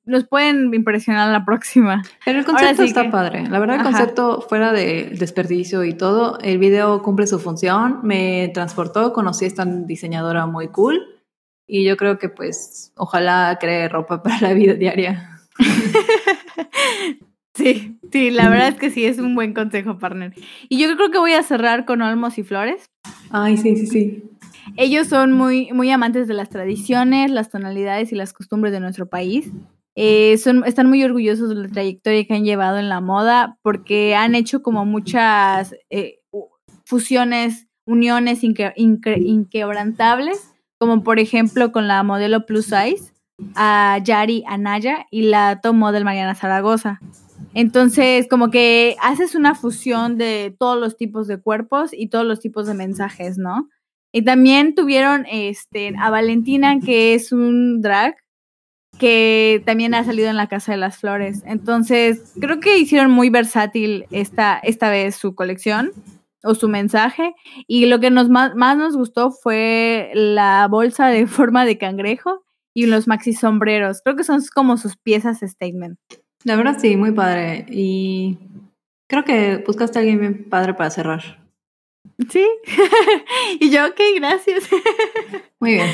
nos 0.06 0.28
pueden 0.28 0.74
impresionar 0.74 1.32
la 1.32 1.46
próxima. 1.46 2.04
Pero 2.26 2.40
el 2.40 2.46
concepto 2.46 2.84
está 2.84 3.12
padre. 3.12 3.48
La 3.48 3.60
verdad, 3.60 3.78
el 3.78 3.84
concepto 3.84 4.42
fuera 4.42 4.72
de 4.72 5.16
desperdicio 5.18 5.84
y 5.84 5.94
todo, 5.94 6.40
el 6.40 6.58
video 6.58 7.02
cumple 7.04 7.28
su 7.28 7.40
función. 7.40 8.00
Me 8.04 8.50
transportó, 8.54 9.14
conocí 9.14 9.46
a 9.46 9.48
esta 9.48 9.66
diseñadora 9.66 10.48
muy 10.48 10.70
cool. 10.70 11.02
Y 11.68 11.84
yo 11.86 11.98
creo 11.98 12.18
que 12.18 12.30
pues 12.30 12.92
ojalá 12.96 13.58
cree 13.60 13.88
ropa 13.90 14.24
para 14.24 14.40
la 14.42 14.54
vida 14.54 14.74
diaria. 14.74 15.40
sí, 17.54 18.00
sí, 18.12 18.32
la 18.32 18.50
verdad 18.50 18.70
es 18.70 18.76
que 18.76 18.90
sí, 18.90 19.06
es 19.06 19.20
un 19.20 19.36
buen 19.36 19.54
consejo, 19.54 20.00
partner. 20.00 20.34
Y 20.68 20.80
yo 20.82 20.96
creo 20.96 21.12
que 21.12 21.20
voy 21.20 21.34
a 21.34 21.44
cerrar 21.44 21.86
con 21.86 22.02
Olmos 22.02 22.40
y 22.40 22.44
Flores. 22.44 22.90
Ay, 23.30 23.58
sí, 23.58 23.76
sí, 23.76 23.86
sí. 23.86 24.24
Ellos 24.78 25.08
son 25.08 25.32
muy, 25.32 25.72
muy 25.72 25.90
amantes 25.92 26.28
de 26.28 26.34
las 26.34 26.50
tradiciones, 26.50 27.32
las 27.32 27.50
tonalidades 27.50 28.12
y 28.12 28.16
las 28.16 28.34
costumbres 28.34 28.74
de 28.74 28.80
nuestro 28.80 29.08
país. 29.08 29.52
Eh, 29.96 30.38
son, 30.38 30.64
están 30.66 30.88
muy 30.88 31.04
orgullosos 31.04 31.50
de 31.50 31.56
la 31.56 31.68
trayectoria 31.68 32.26
que 32.26 32.34
han 32.34 32.46
llevado 32.46 32.80
en 32.80 32.90
la 32.90 33.00
moda 33.00 33.60
porque 33.62 34.16
han 34.16 34.34
hecho 34.34 34.64
como 34.64 34.86
muchas 34.86 35.76
eh, 35.90 36.20
fusiones, 36.86 37.68
uniones 37.86 38.44
inquebrantables, 38.44 40.50
como 40.80 41.04
por 41.04 41.20
ejemplo 41.20 41.72
con 41.72 41.88
la 41.88 42.02
modelo 42.04 42.46
plus 42.46 42.66
size, 42.66 43.14
a 43.56 44.00
Yari 44.04 44.44
Anaya 44.48 45.06
y 45.12 45.24
la 45.24 45.60
top 45.62 45.76
model 45.76 46.06
Mariana 46.06 46.36
Zaragoza. 46.36 47.00
Entonces, 47.54 48.28
como 48.28 48.50
que 48.50 48.96
haces 49.02 49.36
una 49.36 49.54
fusión 49.54 50.18
de 50.18 50.56
todos 50.58 50.80
los 50.80 50.98
tipos 50.98 51.28
de 51.28 51.40
cuerpos 51.40 51.92
y 51.94 52.08
todos 52.08 52.26
los 52.26 52.40
tipos 52.40 52.66
de 52.66 52.74
mensajes, 52.74 53.38
¿no? 53.38 53.70
Y 54.16 54.22
también 54.22 54.76
tuvieron 54.76 55.26
este, 55.30 55.94
a 56.00 56.12
Valentina, 56.12 56.80
que 56.80 57.16
es 57.16 57.32
un 57.32 57.82
drag, 57.82 58.16
que 59.00 59.64
también 59.66 59.96
ha 59.96 60.04
salido 60.04 60.30
en 60.30 60.38
la 60.38 60.48
Casa 60.48 60.72
de 60.72 60.78
las 60.78 60.98
Flores. 60.98 61.42
Entonces, 61.48 62.34
creo 62.40 62.60
que 62.60 62.78
hicieron 62.78 63.10
muy 63.10 63.32
versátil 63.32 64.06
esta, 64.12 64.60
esta 64.60 64.92
vez 64.92 65.16
su 65.16 65.34
colección 65.34 65.92
o 66.44 66.54
su 66.54 66.70
mensaje. 66.70 67.34
Y 67.68 67.88
lo 67.88 68.00
que 68.00 68.12
nos 68.12 68.30
más, 68.30 68.54
nos 68.56 68.96
gustó 68.96 69.32
fue 69.32 70.12
la 70.14 70.68
bolsa 70.70 71.08
de 71.08 71.26
forma 71.28 71.66
de 71.66 71.80
cangrejo 71.80 72.44
y 72.74 72.86
los 72.86 73.08
maxi 73.08 73.34
sombreros. 73.34 74.02
Creo 74.04 74.16
que 74.16 74.24
son 74.24 74.42
como 74.54 74.78
sus 74.78 74.96
piezas 74.96 75.40
statement. 75.40 75.98
La 76.44 76.56
verdad 76.56 76.78
sí, 76.80 76.96
muy 76.98 77.14
padre. 77.14 77.66
Y 77.68 78.38
creo 79.08 79.24
que 79.24 79.64
buscaste 79.66 79.98
a 79.98 80.02
alguien 80.02 80.20
bien 80.20 80.50
padre 80.50 80.76
para 80.76 80.92
cerrar. 80.92 81.43
Sí. 82.30 82.46
y 83.60 83.70
yo, 83.70 83.88
ok, 83.88 84.00
gracias. 84.16 84.70
Muy 85.60 85.74
bien. 85.74 85.90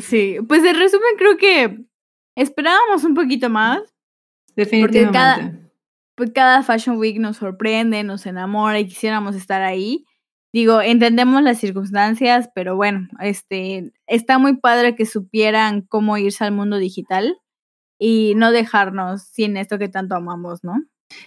Sí, 0.00 0.38
pues 0.48 0.64
en 0.64 0.76
resumen 0.76 1.10
creo 1.16 1.36
que 1.36 1.84
esperábamos 2.36 3.04
un 3.04 3.14
poquito 3.14 3.48
más. 3.50 3.80
Definitivamente. 4.56 5.10
Porque 5.10 5.12
cada, 5.12 5.58
pues 6.14 6.30
cada 6.32 6.62
Fashion 6.62 6.96
Week 6.98 7.18
nos 7.18 7.38
sorprende, 7.38 8.02
nos 8.02 8.26
enamora 8.26 8.78
y 8.78 8.86
quisiéramos 8.86 9.36
estar 9.36 9.62
ahí. 9.62 10.04
Digo, 10.52 10.80
entendemos 10.80 11.42
las 11.42 11.58
circunstancias, 11.58 12.48
pero 12.54 12.76
bueno, 12.76 13.08
este, 13.20 13.92
está 14.06 14.38
muy 14.38 14.56
padre 14.56 14.94
que 14.94 15.04
supieran 15.04 15.82
cómo 15.82 16.16
irse 16.16 16.44
al 16.44 16.52
mundo 16.52 16.76
digital 16.76 17.38
y 17.98 18.34
no 18.36 18.52
dejarnos 18.52 19.22
sin 19.22 19.56
esto 19.56 19.78
que 19.78 19.88
tanto 19.88 20.14
amamos, 20.14 20.62
¿no? 20.62 20.74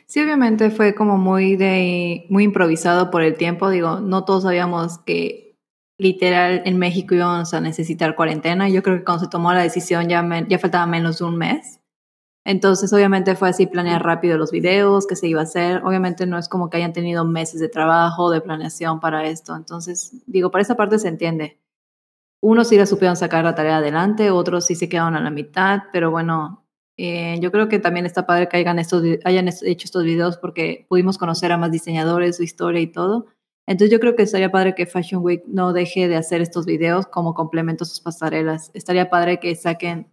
Sí, 0.05 0.21
obviamente 0.21 0.69
fue 0.69 0.95
como 0.95 1.17
muy 1.17 1.55
de 1.55 2.25
muy 2.29 2.43
improvisado 2.43 3.11
por 3.11 3.21
el 3.21 3.35
tiempo. 3.35 3.69
Digo, 3.69 3.99
no 3.99 4.25
todos 4.25 4.43
sabíamos 4.43 4.99
que 4.99 5.55
literal 5.99 6.61
en 6.65 6.77
México 6.77 7.15
íbamos 7.15 7.53
a 7.53 7.61
necesitar 7.61 8.15
cuarentena. 8.15 8.69
Yo 8.69 8.83
creo 8.83 8.97
que 8.97 9.03
cuando 9.03 9.25
se 9.25 9.29
tomó 9.29 9.53
la 9.53 9.61
decisión 9.61 10.07
ya, 10.07 10.25
ya 10.47 10.59
faltaba 10.59 10.85
menos 10.85 11.19
de 11.19 11.25
un 11.25 11.37
mes. 11.37 11.81
Entonces, 12.45 12.93
obviamente 12.93 13.35
fue 13.35 13.49
así 13.49 13.67
planear 13.67 14.01
rápido 14.03 14.37
los 14.37 14.51
videos, 14.51 15.05
qué 15.05 15.17
se 15.17 15.27
iba 15.27 15.41
a 15.41 15.43
hacer. 15.43 15.83
Obviamente 15.83 16.25
no 16.25 16.37
es 16.37 16.47
como 16.47 16.69
que 16.69 16.77
hayan 16.77 16.93
tenido 16.93 17.25
meses 17.25 17.59
de 17.59 17.67
trabajo, 17.67 18.31
de 18.31 18.39
planeación 18.39 19.01
para 19.01 19.25
esto. 19.25 19.53
Entonces, 19.55 20.13
digo, 20.27 20.49
para 20.49 20.61
esa 20.61 20.75
parte 20.75 20.97
se 20.97 21.09
entiende. 21.09 21.59
Unos 22.41 22.69
sí 22.69 22.77
la 22.77 22.85
supieron 22.85 23.17
sacar 23.17 23.43
la 23.43 23.55
tarea 23.55 23.77
adelante, 23.77 24.31
otros 24.31 24.65
sí 24.65 24.75
se 24.75 24.87
quedaron 24.87 25.15
a 25.15 25.19
la 25.19 25.29
mitad, 25.29 25.83
pero 25.91 26.09
bueno, 26.11 26.66
eh, 26.97 27.37
yo 27.39 27.51
creo 27.51 27.69
que 27.69 27.77
también 27.77 28.07
está 28.07 28.25
padre 28.25 28.49
que 28.49 28.57
hayan, 28.57 28.79
estos, 28.79 29.03
hayan 29.23 29.47
hecho 29.47 29.85
estos 29.85 30.03
videos 30.03 30.37
porque 30.37 30.87
pudimos 30.89 31.19
conocer 31.19 31.51
a 31.51 31.57
más 31.57 31.71
diseñadores, 31.71 32.37
su 32.37 32.43
historia 32.43 32.81
y 32.81 32.87
todo. 32.87 33.27
Entonces 33.67 33.91
yo 33.91 33.99
creo 33.99 34.15
que 34.15 34.23
estaría 34.23 34.51
padre 34.51 34.73
que 34.73 34.87
Fashion 34.87 35.23
Week 35.23 35.43
no 35.45 35.73
deje 35.73 36.07
de 36.07 36.15
hacer 36.15 36.41
estos 36.41 36.65
videos 36.65 37.05
como 37.05 37.35
complemento 37.35 37.83
a 37.83 37.87
sus 37.87 37.99
pasarelas. 37.99 38.71
Estaría 38.73 39.09
padre 39.09 39.39
que 39.39 39.53
saquen 39.55 40.07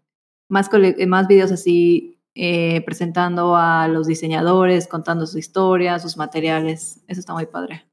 más, 0.50 0.68
más 1.06 1.26
videos 1.26 1.52
así 1.52 2.20
eh, 2.34 2.82
presentando 2.84 3.56
a 3.56 3.88
los 3.88 4.06
diseñadores, 4.06 4.86
contando 4.86 5.26
su 5.26 5.38
historia, 5.38 5.98
sus 6.00 6.16
materiales. 6.16 7.02
Eso 7.06 7.20
está 7.20 7.32
muy 7.32 7.46
padre. 7.46 7.86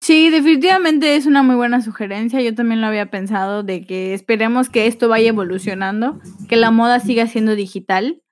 Sí, 0.00 0.30
definitivamente 0.30 1.16
es 1.16 1.26
una 1.26 1.42
muy 1.42 1.56
buena 1.56 1.82
sugerencia. 1.82 2.40
Yo 2.40 2.54
también 2.54 2.80
lo 2.80 2.86
había 2.86 3.10
pensado 3.10 3.62
de 3.62 3.84
que 3.84 4.14
esperemos 4.14 4.70
que 4.70 4.86
esto 4.86 5.10
vaya 5.10 5.28
evolucionando, 5.28 6.20
que 6.48 6.56
la 6.56 6.70
moda 6.70 7.00
siga 7.00 7.26
siendo 7.26 7.54
digital 7.54 8.22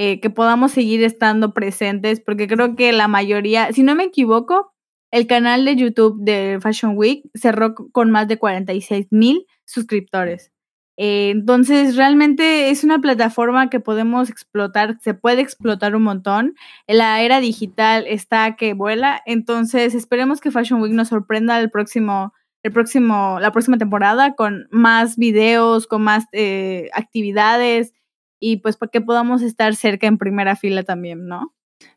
eh, 0.00 0.20
que 0.20 0.30
podamos 0.30 0.70
seguir 0.70 1.02
estando 1.02 1.52
presentes, 1.52 2.20
porque 2.20 2.46
creo 2.46 2.76
que 2.76 2.92
la 2.92 3.08
mayoría, 3.08 3.72
si 3.72 3.82
no 3.82 3.96
me 3.96 4.04
equivoco, 4.04 4.72
el 5.10 5.26
canal 5.26 5.64
de 5.64 5.74
YouTube 5.74 6.20
de 6.20 6.60
Fashion 6.62 6.96
Week 6.96 7.24
cerró 7.34 7.74
con 7.74 8.12
más 8.12 8.28
de 8.28 8.38
46 8.38 9.08
mil 9.10 9.44
suscriptores. 9.64 10.52
Eh, 10.96 11.30
entonces, 11.30 11.96
realmente 11.96 12.70
es 12.70 12.84
una 12.84 13.00
plataforma 13.00 13.70
que 13.70 13.80
podemos 13.80 14.30
explotar, 14.30 14.98
se 15.00 15.14
puede 15.14 15.40
explotar 15.40 15.96
un 15.96 16.04
montón. 16.04 16.54
La 16.86 17.20
era 17.20 17.40
digital 17.40 18.04
está 18.06 18.54
que 18.54 18.74
vuela, 18.74 19.20
entonces 19.26 19.96
esperemos 19.96 20.40
que 20.40 20.52
Fashion 20.52 20.80
Week 20.80 20.92
nos 20.92 21.08
sorprenda 21.08 21.58
el 21.58 21.72
próximo, 21.72 22.32
el 22.62 22.70
próximo, 22.70 23.40
la 23.40 23.50
próxima 23.50 23.78
temporada 23.78 24.36
con 24.36 24.68
más 24.70 25.16
videos, 25.16 25.88
con 25.88 26.02
más 26.02 26.26
eh, 26.30 26.88
actividades, 26.94 27.94
y 28.40 28.58
pues 28.58 28.76
para 28.76 28.90
que 28.90 29.00
podamos 29.00 29.42
estar 29.42 29.74
cerca 29.74 30.06
en 30.06 30.18
primera 30.18 30.56
fila 30.56 30.82
también, 30.82 31.26
¿no? 31.26 31.54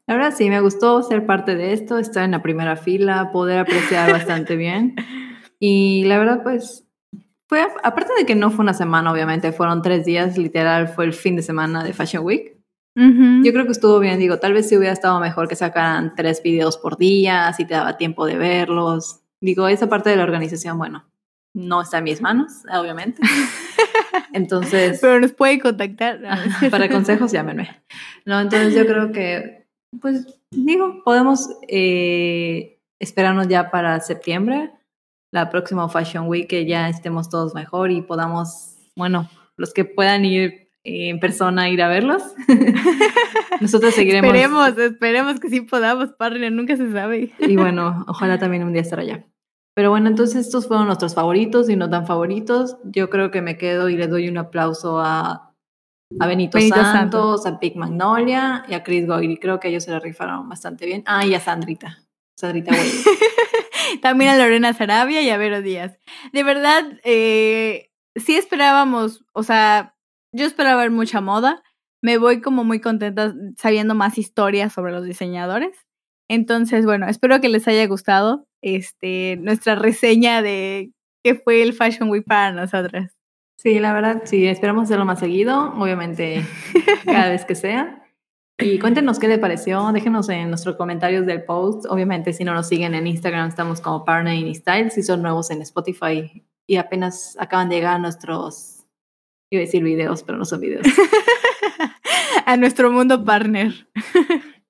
La 0.07 0.15
verdad 0.15 0.33
sí, 0.35 0.49
me 0.49 0.61
gustó 0.61 1.01
ser 1.03 1.25
parte 1.25 1.55
de 1.55 1.73
esto, 1.73 1.97
estar 1.97 2.23
en 2.23 2.31
la 2.31 2.41
primera 2.41 2.75
fila, 2.75 3.31
poder 3.31 3.59
apreciar 3.59 4.11
bastante 4.11 4.55
bien. 4.55 4.95
Y 5.63 6.05
la 6.05 6.17
verdad, 6.17 6.41
pues, 6.41 6.87
fue, 7.47 7.61
aparte 7.83 8.13
de 8.17 8.25
que 8.25 8.33
no 8.33 8.49
fue 8.49 8.63
una 8.63 8.73
semana, 8.73 9.11
obviamente, 9.11 9.51
fueron 9.51 9.83
tres 9.83 10.05
días, 10.05 10.35
literal, 10.35 10.87
fue 10.87 11.05
el 11.05 11.13
fin 11.13 11.35
de 11.35 11.43
semana 11.43 11.83
de 11.83 11.93
Fashion 11.93 12.25
Week. 12.25 12.57
Yo 12.95 13.53
creo 13.53 13.65
que 13.65 13.71
estuvo 13.71 13.99
bien, 13.99 14.19
digo, 14.19 14.39
tal 14.39 14.53
vez 14.53 14.67
si 14.67 14.75
hubiera 14.75 14.91
estado 14.91 15.19
mejor 15.19 15.47
que 15.47 15.55
sacaran 15.55 16.15
tres 16.15 16.41
videos 16.41 16.77
por 16.77 16.97
día, 16.97 17.53
si 17.53 17.65
te 17.65 17.75
daba 17.75 17.95
tiempo 17.95 18.25
de 18.25 18.37
verlos. 18.37 19.21
Digo, 19.39 19.67
esa 19.67 19.87
parte 19.87 20.09
de 20.09 20.15
la 20.15 20.23
organización, 20.23 20.79
bueno, 20.79 21.05
no 21.53 21.81
está 21.81 21.99
en 21.99 22.05
mis 22.05 22.21
manos, 22.21 22.63
obviamente. 22.73 23.21
Entonces. 24.33 24.99
Pero 25.01 25.19
nos 25.19 25.33
pueden 25.33 25.59
contactar. 25.59 26.19
para 26.71 26.89
consejos, 26.89 27.31
llámenme. 27.31 27.81
No, 28.25 28.39
entonces 28.39 28.75
yo 28.75 28.85
creo 28.85 29.11
que, 29.11 29.65
pues, 29.99 30.25
digo, 30.51 31.01
podemos 31.03 31.49
eh, 31.67 32.79
esperarnos 32.99 33.47
ya 33.47 33.71
para 33.71 33.99
septiembre, 33.99 34.71
la 35.31 35.49
próxima 35.49 35.87
Fashion 35.89 36.27
Week, 36.27 36.47
que 36.47 36.65
ya 36.65 36.89
estemos 36.89 37.29
todos 37.29 37.53
mejor 37.55 37.91
y 37.91 38.01
podamos, 38.01 38.75
bueno, 38.95 39.29
los 39.57 39.73
que 39.73 39.85
puedan 39.85 40.25
ir 40.25 40.69
en 40.83 41.19
persona 41.19 41.69
ir 41.69 41.81
a 41.81 41.87
verlos. 41.87 42.23
Nosotros 43.61 43.93
seguiremos. 43.93 44.27
Esperemos, 44.27 44.77
esperemos 44.77 45.39
que 45.39 45.49
sí 45.49 45.61
podamos, 45.61 46.09
partner, 46.13 46.51
nunca 46.51 46.75
se 46.75 46.91
sabe. 46.91 47.31
y 47.39 47.55
bueno, 47.55 48.03
ojalá 48.07 48.39
también 48.39 48.63
un 48.63 48.73
día 48.73 48.81
estar 48.81 48.99
allá. 48.99 49.25
Pero 49.73 49.89
bueno, 49.89 50.09
entonces 50.09 50.47
estos 50.47 50.67
fueron 50.67 50.87
nuestros 50.87 51.15
favoritos 51.15 51.69
y 51.69 51.75
no 51.75 51.89
tan 51.89 52.05
favoritos. 52.05 52.77
Yo 52.83 53.09
creo 53.09 53.31
que 53.31 53.41
me 53.41 53.57
quedo 53.57 53.89
y 53.89 53.95
le 53.95 54.07
doy 54.07 54.27
un 54.27 54.37
aplauso 54.37 54.99
a, 54.99 55.53
a 56.19 56.27
Benito, 56.27 56.59
Santos, 56.59 57.45
a 57.45 57.51
Big 57.51 57.77
Magnolia 57.77 58.65
y 58.67 58.73
a 58.73 58.83
Chris 58.83 59.07
Goyri. 59.07 59.37
Creo 59.37 59.59
que 59.59 59.69
ellos 59.69 59.83
se 59.83 59.91
la 59.91 59.99
rifaron 59.99 60.49
bastante 60.49 60.85
bien. 60.85 61.03
Ah, 61.05 61.25
y 61.25 61.33
a 61.33 61.39
Sandrita. 61.39 61.99
Sandrita 62.37 62.73
También 64.01 64.31
a 64.31 64.37
Lorena 64.37 64.73
Sarabia 64.73 65.21
y 65.21 65.29
a 65.29 65.37
Vero 65.37 65.61
Díaz. 65.61 65.97
De 66.33 66.43
verdad, 66.43 66.83
eh, 67.03 67.91
sí 68.15 68.35
esperábamos, 68.35 69.23
o 69.33 69.43
sea, 69.43 69.95
yo 70.33 70.45
esperaba 70.45 70.81
ver 70.81 70.91
mucha 70.91 71.21
moda. 71.21 71.63
Me 72.01 72.17
voy 72.17 72.41
como 72.41 72.63
muy 72.63 72.81
contenta 72.81 73.33
sabiendo 73.57 73.95
más 73.95 74.17
historias 74.17 74.73
sobre 74.73 74.91
los 74.91 75.05
diseñadores. 75.05 75.77
Entonces, 76.29 76.85
bueno, 76.85 77.07
espero 77.07 77.41
que 77.41 77.49
les 77.49 77.67
haya 77.67 77.85
gustado 77.87 78.47
este, 78.61 79.37
nuestra 79.41 79.75
reseña 79.75 80.41
de 80.41 80.91
qué 81.23 81.35
fue 81.35 81.61
el 81.61 81.73
Fashion 81.73 82.09
Week 82.09 82.25
para 82.25 82.51
nosotras. 82.51 83.15
Sí, 83.57 83.79
la 83.79 83.93
verdad, 83.93 84.23
sí, 84.25 84.47
esperamos 84.47 84.85
hacerlo 84.85 85.05
más 85.05 85.19
seguido, 85.19 85.73
obviamente 85.75 86.43
cada 87.05 87.29
vez 87.29 87.45
que 87.45 87.55
sea. 87.55 88.01
Y 88.57 88.79
cuéntenos 88.79 89.19
qué 89.19 89.27
les 89.27 89.39
pareció, 89.39 89.91
déjenos 89.91 90.29
en 90.29 90.49
nuestros 90.49 90.75
comentarios 90.75 91.25
del 91.25 91.43
post. 91.43 91.85
Obviamente, 91.89 92.33
si 92.33 92.43
no 92.43 92.53
nos 92.53 92.67
siguen 92.67 92.93
en 92.93 93.07
Instagram, 93.07 93.49
estamos 93.49 93.81
como 93.81 94.05
Partner 94.05 94.35
in 94.35 94.53
Style. 94.53 94.91
Si 94.91 95.01
son 95.01 95.21
nuevos 95.21 95.49
en 95.49 95.61
Spotify 95.63 96.43
y 96.67 96.75
apenas 96.75 97.35
acaban 97.39 97.69
de 97.69 97.75
llegar 97.75 97.95
a 97.95 97.99
nuestros, 97.99 98.85
iba 99.51 99.61
a 99.61 99.65
decir 99.65 99.83
videos, 99.83 100.23
pero 100.23 100.37
no 100.37 100.45
son 100.45 100.61
videos. 100.61 100.85
a 102.45 102.57
nuestro 102.57 102.91
mundo 102.91 103.23
partner. 103.23 103.87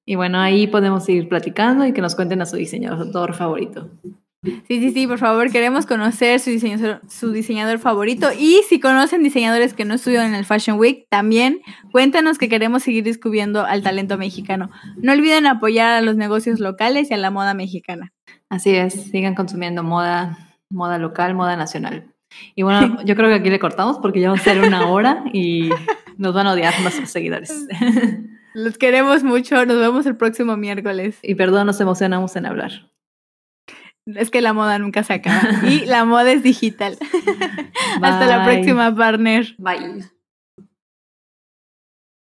Y 0.06 0.16
bueno, 0.16 0.40
ahí 0.40 0.68
podemos 0.68 1.06
seguir 1.06 1.30
platicando 1.30 1.86
y 1.86 1.94
que 1.94 2.02
nos 2.02 2.16
cuenten 2.16 2.42
a 2.42 2.46
su 2.46 2.58
diseñador 2.58 3.34
favorito. 3.34 3.90
Sí, 4.44 4.62
sí, 4.68 4.92
sí, 4.92 5.06
por 5.06 5.20
favor, 5.20 5.52
queremos 5.52 5.86
conocer 5.86 6.40
su 6.40 6.50
diseñador, 6.50 7.00
su 7.08 7.32
diseñador 7.32 7.78
favorito 7.78 8.30
y 8.36 8.62
si 8.68 8.80
conocen 8.80 9.22
diseñadores 9.22 9.76
que 9.76 9.86
no 9.86 9.94
estudian 9.94 10.26
en 10.26 10.34
el 10.34 10.46
Fashion 10.46 10.80
Week, 10.80 11.06
también 11.10 11.62
cuéntanos 11.92 12.40
que 12.40 12.50
queremos 12.50 12.82
seguir 12.82 13.04
descubriendo 13.04 13.64
al 13.64 13.84
talento 13.84 14.18
mexicano. 14.18 14.72
No 14.98 15.12
olviden 15.12 15.46
apoyar 15.46 15.94
a 15.94 16.02
los 16.02 16.16
negocios 16.16 16.60
locales 16.60 17.12
y 17.12 17.14
a 17.14 17.18
la 17.18 17.30
moda 17.30 17.54
mexicana. 17.54 18.14
Así 18.50 18.72
es, 18.72 19.12
sigan 19.12 19.36
consumiendo 19.36 19.84
moda, 19.84 20.58
moda 20.72 20.98
local, 20.98 21.36
moda 21.36 21.56
nacional. 21.56 22.12
Y 22.56 22.64
bueno, 22.64 22.98
yo 23.06 23.16
creo 23.16 23.30
que 23.30 23.36
aquí 23.36 23.52
le 23.52 23.60
cortamos 23.60 24.00
porque 24.00 24.22
ya 24.22 24.30
va 24.30 24.38
a 24.38 24.40
ser 24.40 24.60
una 24.60 24.88
hora 24.88 25.24
y 25.34 25.70
nos 26.18 26.34
van 26.34 26.48
a 26.48 26.54
odiar 26.54 26.74
nuestros 26.82 27.12
seguidores. 27.12 27.68
Los 28.54 28.78
queremos 28.78 29.24
mucho. 29.24 29.66
Nos 29.66 29.80
vemos 29.80 30.06
el 30.06 30.16
próximo 30.16 30.58
miércoles. 30.58 31.20
Y 31.22 31.36
perdón, 31.36 31.68
nos 31.68 31.80
emocionamos 31.80 32.36
en 32.36 32.46
hablar. 32.46 32.92
Es 34.06 34.32
que 34.32 34.42
la 34.42 34.54
moda 34.54 34.80
nunca 34.80 35.04
se 35.04 35.14
acaba. 35.14 35.42
y 35.68 35.86
la 35.86 36.06
moda 36.06 36.32
es 36.32 36.44
digital. 36.44 36.98
Hasta 38.02 38.26
la 38.26 38.44
próxima, 38.44 38.96
partner. 38.96 39.56
Bye. 39.58 40.06